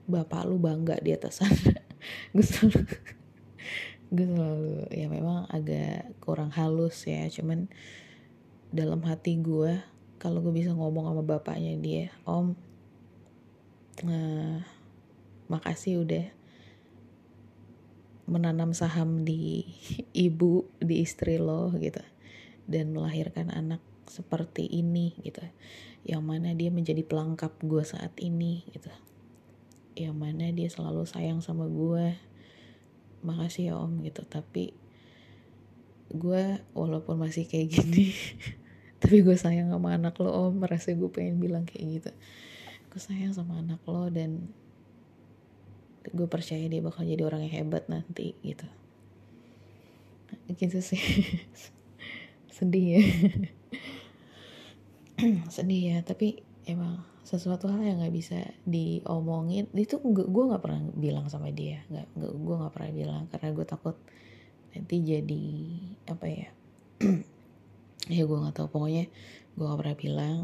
bapak 0.04 0.44
lu 0.44 0.60
bangga 0.60 1.00
di 1.00 1.16
atas 1.16 1.40
sana 1.40 1.80
gue 2.36 2.44
selalu 2.44 2.84
gue 4.06 4.22
selalu 4.22 4.86
ya 4.94 5.08
memang 5.08 5.48
agak 5.48 6.12
kurang 6.20 6.52
halus 6.52 7.08
ya. 7.08 7.24
Cuman 7.32 7.72
dalam 8.68 9.00
hati 9.08 9.40
gue 9.40 9.80
kalau 10.20 10.44
gue 10.44 10.52
bisa 10.52 10.76
ngomong 10.76 11.08
sama 11.08 11.24
bapaknya 11.24 11.72
dia 11.80 12.12
om 12.28 12.52
uh, 14.04 14.60
makasih 15.48 16.04
udah 16.04 16.28
menanam 18.28 18.76
saham 18.76 19.24
di 19.24 19.64
ibu 20.28 20.68
di 20.84 21.00
istri 21.00 21.40
lo 21.40 21.72
gitu. 21.80 22.04
Dan 22.68 22.92
melahirkan 22.92 23.48
anak 23.48 23.80
seperti 24.06 24.66
ini 24.66 25.14
gitu. 25.22 25.42
Yang 26.06 26.22
mana 26.22 26.54
dia 26.54 26.70
menjadi 26.70 27.02
pelengkap 27.02 27.58
gue 27.62 27.82
saat 27.82 28.14
ini 28.22 28.62
gitu. 28.70 28.90
Yang 29.98 30.16
mana 30.16 30.50
dia 30.54 30.68
selalu 30.70 31.04
sayang 31.04 31.42
sama 31.42 31.66
gue 31.66 32.14
makasih 33.26 33.72
ya 33.72 33.74
om 33.76 34.02
gitu. 34.02 34.22
Tapi 34.26 34.72
gue 36.14 36.42
walaupun 36.72 37.18
masih 37.18 37.50
kayak 37.50 37.82
gini 37.82 38.14
tapi 39.02 39.26
gue 39.26 39.34
sayang 39.34 39.68
sama 39.74 39.98
anak 39.98 40.14
lo 40.22 40.30
om. 40.30 40.54
Merasa 40.56 40.94
gue 40.94 41.10
pengen 41.10 41.42
bilang 41.42 41.66
kayak 41.66 42.02
gitu. 42.02 42.10
Gue 42.90 43.00
sayang 43.02 43.34
sama 43.34 43.58
anak 43.58 43.82
lo 43.84 44.08
dan 44.08 44.46
gue 46.06 46.26
percaya 46.30 46.62
dia 46.70 46.78
bakal 46.78 47.02
jadi 47.02 47.26
orang 47.26 47.50
yang 47.50 47.66
hebat 47.66 47.90
nanti 47.90 48.38
gitu. 48.46 48.66
Gitu 50.46 50.78
sih 50.78 51.02
sedih 52.56 52.86
ya 52.96 53.02
sedih 55.54 55.96
ya 55.96 55.98
tapi 56.04 56.44
emang 56.68 57.00
sesuatu 57.26 57.66
hal 57.66 57.82
yang 57.82 57.98
nggak 57.98 58.14
bisa 58.14 58.38
diomongin. 58.68 59.66
Itu 59.72 59.98
gue 60.04 60.44
nggak 60.46 60.62
pernah 60.62 60.80
bilang 60.94 61.26
sama 61.32 61.50
dia 61.50 61.82
nggak 61.90 62.14
gue 62.20 62.56
nggak 62.60 62.72
pernah 62.74 62.92
bilang 62.92 63.22
karena 63.32 63.48
gue 63.56 63.66
takut 63.66 63.96
nanti 64.76 64.96
jadi 65.00 65.46
apa 66.12 66.26
ya 66.28 66.48
ya 68.16 68.22
gue 68.22 68.38
nggak 68.38 68.54
tahu. 68.54 68.68
Pokoknya 68.70 69.08
gue 69.56 69.64
gak 69.64 69.80
pernah 69.80 69.96
bilang 69.96 70.38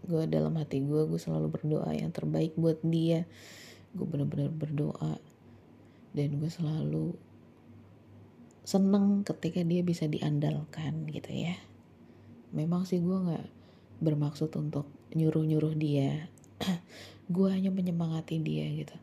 gue 0.00 0.22
dalam 0.26 0.58
hati 0.58 0.82
gue 0.82 1.06
gue 1.06 1.20
selalu 1.20 1.46
berdoa 1.54 1.90
yang 1.94 2.10
terbaik 2.10 2.52
buat 2.58 2.82
dia. 2.82 3.24
Gue 3.94 4.06
bener-bener 4.06 4.50
berdoa 4.50 5.18
dan 6.10 6.28
gue 6.42 6.50
selalu 6.50 7.14
seneng 8.66 9.22
ketika 9.22 9.62
dia 9.62 9.82
bisa 9.86 10.10
diandalkan 10.10 11.06
gitu 11.08 11.30
ya. 11.30 11.54
Memang 12.50 12.82
sih 12.82 12.98
gue 12.98 13.14
nggak 13.14 13.59
bermaksud 14.00 14.50
untuk 14.56 14.88
nyuruh-nyuruh 15.12 15.76
dia. 15.76 16.32
Gue 17.34 17.52
hanya 17.52 17.68
menyemangati 17.70 18.40
dia 18.40 18.66
gitu. 18.72 18.96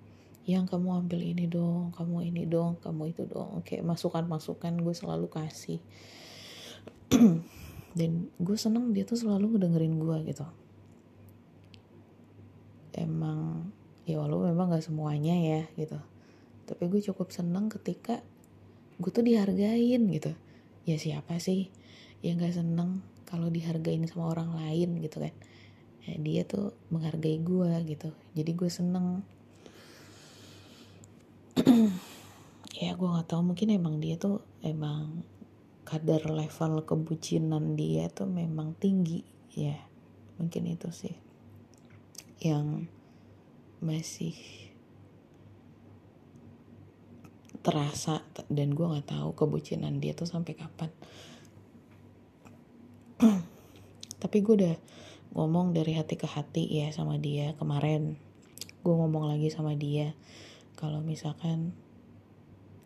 Yang 0.50 0.76
kamu 0.76 1.06
ambil 1.06 1.22
ini 1.24 1.45
dong 1.48 1.91
kamu 1.91 2.32
ini 2.34 2.43
dong 2.50 2.82
kamu 2.82 3.14
itu 3.14 3.24
dong. 3.30 3.62
Oke 3.62 3.80
masukan-masukan 3.84 4.80
gue 4.80 4.95
selalu 4.95 5.28
kasih. 5.28 5.80
Dan 7.98 8.32
gue 8.39 8.58
seneng 8.60 8.95
dia 8.95 9.04
tuh 9.04 9.20
selalu 9.20 9.56
ngedengerin 9.56 9.95
gue 10.00 10.18
gitu. 10.32 10.48
Emang 12.98 13.70
ya 14.08 14.18
walaupun 14.18 14.56
memang 14.56 14.72
gak 14.72 14.88
semuanya 14.88 15.36
ya 15.36 15.62
gitu. 15.76 16.00
Tapi 16.64 16.84
gue 16.88 17.04
cukup 17.12 17.30
seneng 17.36 17.68
ketika 17.68 18.24
gue 19.04 19.12
tuh 19.12 19.28
dihargain 19.28 20.02
gitu. 20.08 20.32
Ya 20.88 20.95
siapa 20.95 21.43
sih 21.43 21.68
yang 22.24 22.39
gak 22.39 22.56
seneng 22.56 23.04
kalau 23.28 23.51
dihargain 23.51 24.07
sama 24.07 24.32
orang 24.32 24.55
lain 24.55 25.03
gitu 25.03 25.19
kan. 25.19 25.36
Ya, 26.07 26.15
dia 26.15 26.41
tuh 26.47 26.71
menghargai 26.88 27.43
gue 27.43 27.71
gitu. 27.84 28.09
Jadi 28.32 28.51
gue 28.55 28.71
seneng. 28.71 29.21
Ya 32.78 32.93
gue 32.93 33.09
nggak 33.09 33.34
tahu 33.34 33.41
mungkin 33.41 33.73
emang 33.73 33.97
dia 33.97 34.21
tuh 34.21 34.45
emang 34.61 35.25
kadar 35.82 36.30
level 36.30 36.86
kebucinan 36.86 37.73
dia 37.73 38.05
tuh 38.05 38.30
memang 38.30 38.78
tinggi. 38.78 39.25
Ya 39.57 39.82
mungkin 40.38 40.69
itu 40.69 40.86
sih 40.93 41.17
yang 42.38 42.86
masih 43.82 44.38
terasa. 47.65 48.21
Dan 48.45 48.78
gue 48.78 48.86
nggak 48.86 49.09
tahu 49.09 49.34
kebucinan 49.34 49.97
dia 49.97 50.13
tuh 50.13 50.30
sampai 50.30 50.53
kapan 50.53 50.93
tapi 54.28 54.43
gue 54.43 54.59
udah 54.59 54.75
ngomong 55.39 55.71
dari 55.71 55.95
hati 55.95 56.19
ke 56.19 56.28
hati 56.28 56.67
ya 56.67 56.91
sama 56.91 57.15
dia 57.15 57.55
kemarin. 57.55 58.19
Gue 58.84 58.91
ngomong 58.91 59.23
lagi 59.23 59.47
sama 59.47 59.71
dia. 59.71 60.11
Kalau 60.75 60.99
misalkan 60.99 61.71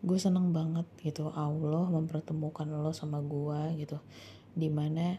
gue 0.06 0.18
seneng 0.22 0.54
banget 0.54 0.86
gitu 1.02 1.34
Allah 1.34 1.90
mempertemukan 1.90 2.70
lo 2.70 2.94
sama 2.94 3.18
gue 3.18 3.82
gitu. 3.82 3.98
Di 4.54 4.70
mana 4.70 5.18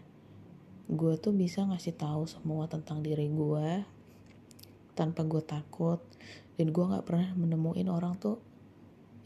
gue 0.88 1.14
tuh 1.20 1.36
bisa 1.36 1.68
ngasih 1.68 1.92
tahu 2.00 2.24
semua 2.24 2.72
tentang 2.72 3.04
diri 3.04 3.28
gue 3.28 3.84
tanpa 4.96 5.28
gue 5.28 5.44
takut. 5.44 6.00
Dan 6.56 6.72
gue 6.72 6.88
nggak 6.88 7.04
pernah 7.04 7.36
menemuin 7.36 7.92
orang 7.92 8.16
tuh 8.16 8.40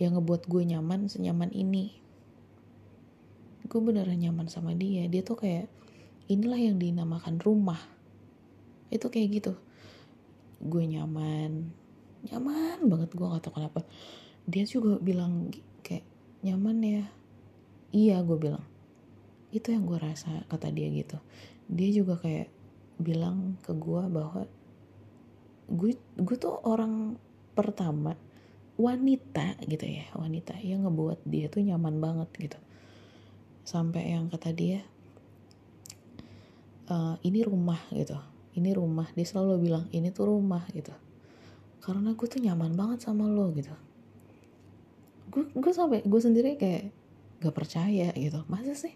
yang 0.02 0.18
ngebuat 0.18 0.50
gue 0.50 0.66
nyaman 0.66 1.14
senyaman 1.14 1.54
ini. 1.54 1.94
Gue 3.70 3.86
beneran 3.86 4.18
nyaman 4.18 4.50
sama 4.50 4.74
dia. 4.74 5.06
Dia 5.06 5.22
tuh 5.22 5.38
kayak 5.38 5.78
inilah 6.28 6.60
yang 6.60 6.78
dinamakan 6.78 7.40
rumah. 7.40 7.80
Itu 8.92 9.08
kayak 9.08 9.30
gitu. 9.42 9.54
Gue 10.64 10.84
nyaman. 10.88 11.72
Nyaman 12.28 12.78
banget 12.88 13.10
gue 13.16 13.28
gak 13.28 13.44
tau 13.48 13.56
kenapa. 13.56 13.84
Dia 14.48 14.64
juga 14.68 15.00
bilang 15.00 15.52
kayak 15.84 16.04
nyaman 16.44 16.78
ya? 16.84 17.06
Iya 17.96 18.24
gue 18.24 18.38
bilang. 18.40 18.64
Itu 19.52 19.72
yang 19.72 19.88
gue 19.88 20.00
rasa 20.00 20.44
kata 20.52 20.72
dia 20.72 20.92
gitu. 20.92 21.20
Dia 21.72 21.90
juga 21.96 22.20
kayak 22.20 22.52
bilang 23.00 23.56
ke 23.64 23.72
gue 23.72 24.04
bahwa 24.12 24.44
gue 25.68 25.92
gue 26.00 26.38
tuh 26.40 26.56
orang 26.64 27.20
pertama 27.52 28.16
wanita 28.78 29.58
gitu 29.66 29.84
ya 29.84 30.06
wanita 30.14 30.56
yang 30.62 30.86
ngebuat 30.86 31.26
dia 31.26 31.52
tuh 31.52 31.64
nyaman 31.66 32.00
banget 32.00 32.30
gitu. 32.38 32.60
Sampai 33.68 34.16
yang 34.16 34.32
kata 34.32 34.56
dia 34.56 34.88
e, 36.88 36.96
ini 37.28 37.44
rumah 37.44 37.80
gitu. 37.92 38.16
Ini 38.58 38.74
rumah. 38.74 39.12
Dia 39.14 39.28
selalu 39.28 39.70
bilang 39.70 39.86
ini 39.94 40.10
tuh 40.10 40.32
rumah 40.32 40.64
gitu. 40.74 40.96
Karena 41.84 42.16
gue 42.16 42.28
tuh 42.28 42.42
nyaman 42.42 42.74
banget 42.74 43.06
sama 43.06 43.30
lo 43.30 43.54
gitu. 43.54 43.72
Gue 45.30 45.46
gue 45.52 45.74
sampai 45.76 46.02
gue 46.04 46.22
sendiri 46.24 46.58
kayak 46.58 46.90
gak 47.44 47.56
percaya 47.56 48.10
gitu. 48.16 48.42
Masa 48.50 48.74
sih? 48.74 48.96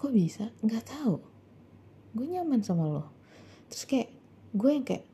Kok 0.00 0.10
bisa? 0.14 0.50
Nggak 0.64 0.88
tahu. 0.88 1.20
Gue 2.16 2.26
nyaman 2.32 2.64
sama 2.64 2.88
lo. 2.88 3.04
Terus 3.68 3.84
kayak 3.84 4.08
gue 4.56 4.70
yang 4.72 4.86
kayak 4.86 5.04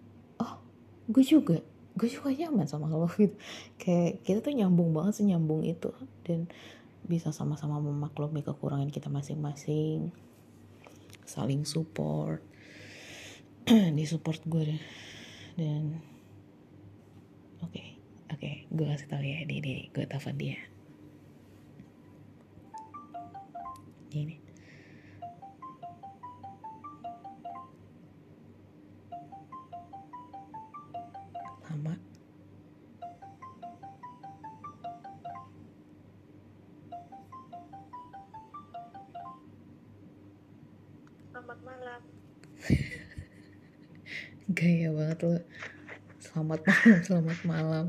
gue 1.09 1.24
juga 1.24 1.64
gue 1.99 2.07
juga 2.07 2.30
nyaman 2.30 2.68
sama 2.70 2.86
lo 2.93 3.11
gitu. 3.18 3.34
Kayak 3.80 4.22
kita 4.22 4.39
tuh 4.39 4.55
nyambung 4.55 4.95
banget 4.95 5.18
sih 5.18 5.26
nyambung 5.26 5.66
itu. 5.66 5.91
Dan 6.22 6.47
bisa 7.09 7.34
sama-sama 7.34 7.80
memaklumi 7.80 8.45
kekurangan 8.45 8.93
kita 8.93 9.09
masing-masing 9.09 10.12
saling 11.29 11.68
support. 11.68 12.41
Di 13.68 14.05
support 14.09 14.41
gue 14.49 14.81
dan 15.61 16.01
oke 17.61 17.68
okay, 17.68 18.01
oke 18.33 18.41
okay, 18.41 18.55
gue 18.72 18.87
kasih 18.89 19.09
tau 19.12 19.20
ya 19.20 19.45
ini, 19.45 19.61
ini 19.61 19.93
gue 19.93 20.09
telepon 20.09 20.41
dia. 20.41 20.57
Ini 24.09 24.47
Gaya 44.59 44.91
banget 44.91 45.19
lo. 45.23 45.39
Selamat 46.19 46.61
malam, 46.67 46.99
selamat 47.07 47.39
malam. 47.47 47.87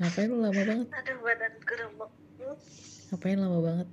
Ngapain 0.00 0.32
lo 0.32 0.40
lama 0.40 0.62
banget? 0.64 0.88
Aduh 0.96 1.16
badan 1.20 1.52
remuk. 1.60 2.12
Ngapain 3.12 3.36
lama 3.36 3.58
banget? 3.60 3.88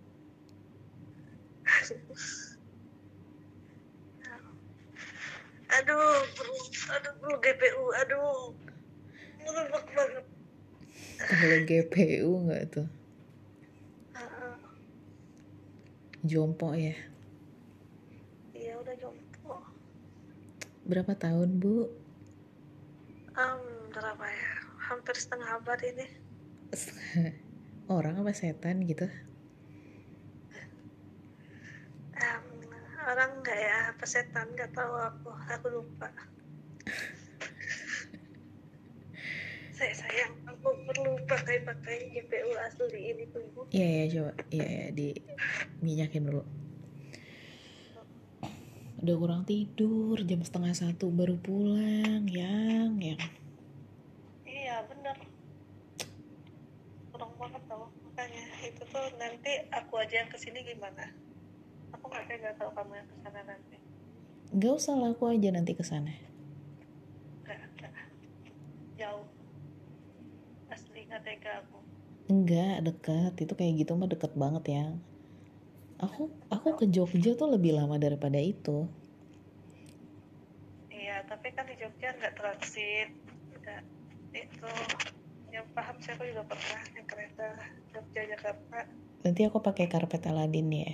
Aduh, 5.74 6.24
aduh 6.96 7.14
bro 7.20 7.36
GPU, 7.44 7.84
aduh, 8.00 8.56
ngerebek 9.44 9.86
banget. 9.92 10.26
Kalau 11.28 11.60
GPU 11.68 12.30
nggak 12.48 12.64
tuh? 12.72 12.88
Jompo 16.24 16.72
ya? 16.72 16.96
Iya 18.56 18.80
udah 18.80 18.96
jompo. 18.96 19.60
Berapa 20.84 21.16
tahun, 21.16 21.64
Bu? 21.64 21.88
Um, 23.40 23.64
berapa 23.96 24.26
ya? 24.28 24.52
Hampir 24.84 25.16
setengah 25.16 25.64
abad 25.64 25.80
ini. 25.80 26.08
Orang 27.96 28.20
apa 28.20 28.36
setan 28.36 28.84
gitu? 28.84 29.08
Um, 32.14 32.46
orang 33.04 33.44
nggak 33.44 33.60
ya, 33.60 33.78
apa 33.92 34.06
setan 34.08 34.48
nggak 34.56 34.72
tahu 34.72 34.96
aku, 34.96 35.30
aku 35.52 35.68
lupa. 35.68 36.08
saya 39.76 39.92
sayang, 39.92 40.32
aku 40.48 40.72
perlu 40.88 41.20
pakai 41.28 41.68
pakai 41.68 42.16
GPU 42.16 42.56
asli 42.64 43.12
ini 43.12 43.26
tunggu. 43.36 43.68
Iya 43.76 43.88
ya 43.88 44.06
coba, 44.16 44.32
iya 44.56 44.68
ya 44.68 44.88
di 44.96 45.08
minyakin 45.84 46.32
dulu. 46.32 46.44
Udah 49.04 49.20
kurang 49.20 49.44
tidur, 49.44 50.16
jam 50.24 50.40
setengah 50.40 50.72
satu 50.72 51.12
baru 51.12 51.36
pulang, 51.36 52.24
yang, 52.24 52.96
yang. 53.04 53.20
Iya 54.48 54.80
bener. 54.88 55.20
Kurang 57.12 57.36
banget 57.36 57.60
tau, 57.68 57.92
makanya 58.08 58.48
itu 58.64 58.80
tuh 58.88 59.06
nanti 59.20 59.52
aku 59.76 60.00
aja 60.00 60.24
yang 60.24 60.32
ke 60.32 60.40
sini 60.40 60.64
gimana? 60.64 61.12
Aku 61.92 62.08
nggak 62.08 62.32
tega 62.32 62.56
kalau 62.56 62.72
kamu 62.72 63.04
yang 63.04 63.08
ke 63.12 63.16
sana 63.20 63.42
nanti. 63.44 63.76
Gak 64.56 64.72
usah 64.72 64.96
lah, 64.96 65.12
aku 65.12 65.36
aja 65.36 65.52
nanti 65.52 65.76
ke 65.76 65.84
sana. 65.84 66.16
Nggak, 67.44 67.60
nggak. 67.76 67.94
Jauh. 69.04 69.28
Asli 70.72 71.04
nggak 71.12 71.28
tega 71.28 71.52
aku. 71.60 71.78
Enggak, 72.32 72.88
deket. 72.88 73.36
Itu 73.36 73.54
kayak 73.60 73.84
gitu 73.84 74.00
mah 74.00 74.08
deket 74.08 74.32
banget 74.40 74.64
ya. 74.72 74.86
Aku 76.04 76.28
aku 76.52 76.84
ke 76.84 76.86
Jogja 76.92 77.32
tuh 77.40 77.48
lebih 77.48 77.80
lama 77.80 77.96
daripada 77.96 78.36
itu. 78.36 78.92
Iya, 80.92 81.24
tapi 81.32 81.56
kan 81.56 81.64
di 81.64 81.80
Jogja 81.80 82.12
nggak 82.20 82.36
transit. 82.36 83.10
Nggak, 83.56 83.82
itu. 84.36 84.72
Yang 85.48 85.68
paham 85.72 85.96
sih 86.04 86.12
aku 86.12 86.24
juga 86.28 86.44
pernah 86.44 86.82
yang 86.92 87.08
kereta 87.08 87.48
Jogja 87.96 88.22
Jakarta. 88.36 88.80
Nanti 89.24 89.42
aku 89.48 89.64
pakai 89.64 89.88
karpet 89.88 90.28
Aladin 90.28 90.68
ya. 90.76 90.92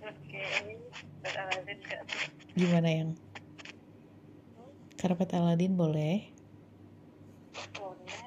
Oke, 0.00 0.44
dan 1.20 1.34
Aladin? 1.44 1.78
Gimana 2.56 2.88
yang? 2.88 3.10
Karpet 4.96 5.36
Aladin 5.36 5.76
boleh. 5.76 6.24
Boleh. 7.76 8.24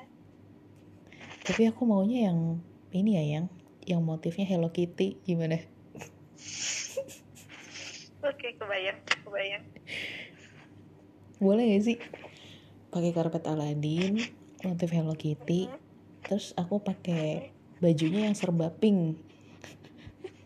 Tapi 1.41 1.61
aku 1.65 1.81
maunya 1.89 2.29
yang 2.29 2.61
ini 2.93 3.17
ya 3.17 3.23
yang 3.25 3.45
yang 3.89 4.05
motifnya 4.05 4.45
Hello 4.45 4.69
Kitty 4.69 5.17
gimana? 5.25 5.57
Oke, 8.23 8.55
kebayang, 8.55 9.01
kebayang. 9.25 9.63
Boleh 11.41 11.75
gak 11.75 11.83
sih? 11.83 11.97
Pakai 12.93 13.11
karpet 13.11 13.43
Aladin, 13.49 14.21
motif 14.63 14.93
Hello 14.93 15.17
Kitty, 15.17 15.67
terus 16.23 16.55
aku 16.55 16.79
pakai 16.79 17.51
bajunya 17.83 18.29
yang 18.29 18.37
serba 18.37 18.71
pink. 18.71 19.19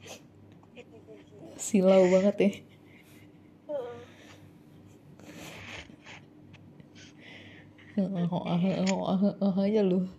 Silau 1.61 2.09
banget 2.09 2.35
ya. 2.39 2.51
Oh, 7.97 9.61
aja 9.61 9.81
lu. 9.85 10.09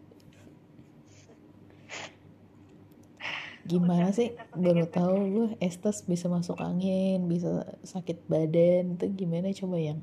Gimana 3.68 4.08
sih? 4.16 4.32
Baru 4.56 4.88
tahu 4.88 5.16
lu 5.28 5.44
estes 5.60 6.00
bisa 6.08 6.24
masuk 6.32 6.56
angin, 6.56 7.28
bisa 7.28 7.68
sakit 7.84 8.24
badan, 8.24 8.96
itu 8.96 9.04
gimana 9.12 9.52
coba 9.52 9.76
yang? 9.76 10.00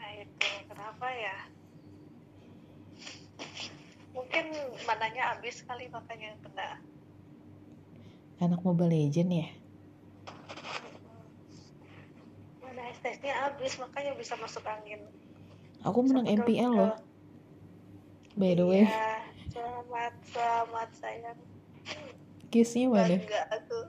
Nah 0.00 0.10
itu 0.16 0.48
kenapa 0.64 1.06
ya? 1.12 1.36
Mungkin 4.16 4.44
mananya 4.88 5.36
habis 5.36 5.60
kali 5.68 5.92
makanya 5.92 6.32
kena. 6.40 6.80
Anak 8.40 8.64
Mobile 8.64 8.88
Legend 8.88 9.30
ya? 9.36 9.48
Mana 12.64 12.82
estesnya 12.88 13.36
habis 13.36 13.76
makanya 13.76 14.16
bisa 14.16 14.32
masuk 14.40 14.64
angin. 14.64 15.04
Aku 15.84 16.00
menang 16.08 16.24
MPL 16.24 16.72
loh. 16.72 16.96
By 18.32 18.56
the 18.56 18.64
way, 18.64 18.84
Iya, 18.88 19.20
selamat, 19.52 20.12
selamat 20.32 20.88
sayang. 20.96 21.45
Kiss-nya 22.50 22.86
mana? 22.88 23.18
Bangga 23.20 23.42
aku. 23.50 23.80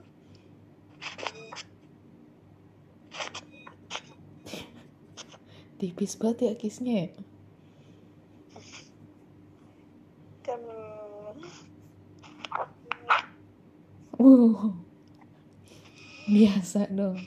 Tipis 5.78 6.18
banget 6.18 6.38
ya 6.42 6.52
kiss-nya 6.58 6.94
ya? 7.06 7.08
Kan 10.42 10.60
Wow. 14.18 14.74
Biasa 16.26 16.90
dong. 16.90 17.22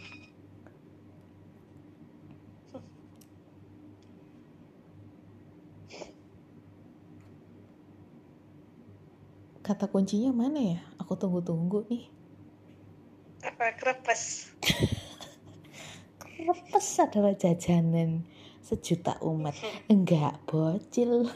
Kata 9.63 9.87
kuncinya 9.87 10.35
mana 10.35 10.59
ya? 10.59 10.90
Aku 11.11 11.19
tunggu-tunggu 11.27 11.83
nih. 11.91 12.07
apa 13.43 13.75
krepes. 13.75 14.47
Krepes 16.23 16.87
adalah 17.03 17.35
jajanan 17.35 18.23
sejuta 18.63 19.19
umat. 19.19 19.51
Enggak, 19.91 20.39
bocil. 20.47 21.27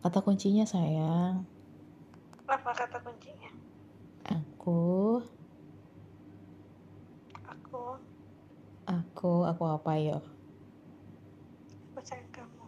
Kata 0.00 0.18
kuncinya 0.24 0.64
sayang. 0.64 1.44
Apa 2.48 2.72
kata 2.72 3.04
kuncinya? 3.04 3.52
Aku, 4.24 5.20
Aku, 7.44 8.00
aku, 8.88 9.32
aku 9.44 9.64
apa 9.68 9.92
yo? 10.00 10.24
aku 11.92 12.00
sayang 12.00 12.32
kamu. 12.32 12.64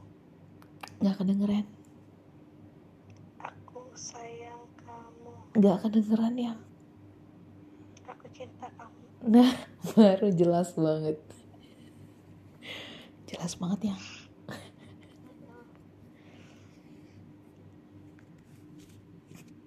Nggak 1.01 1.17
kedengeran. 1.25 1.76
Sayang 3.97 4.69
kamu. 4.85 5.33
Nggak 5.57 5.77
kedengeran 5.89 6.35
ya. 6.37 6.55
Aku 8.05 8.29
cinta 8.29 8.69
kamu. 8.77 8.97
Nah, 9.25 9.51
baru 9.97 10.29
jelas 10.37 10.77
banget. 10.77 11.17
Jelas 13.25 13.57
banget 13.57 13.91
ya. 13.91 13.97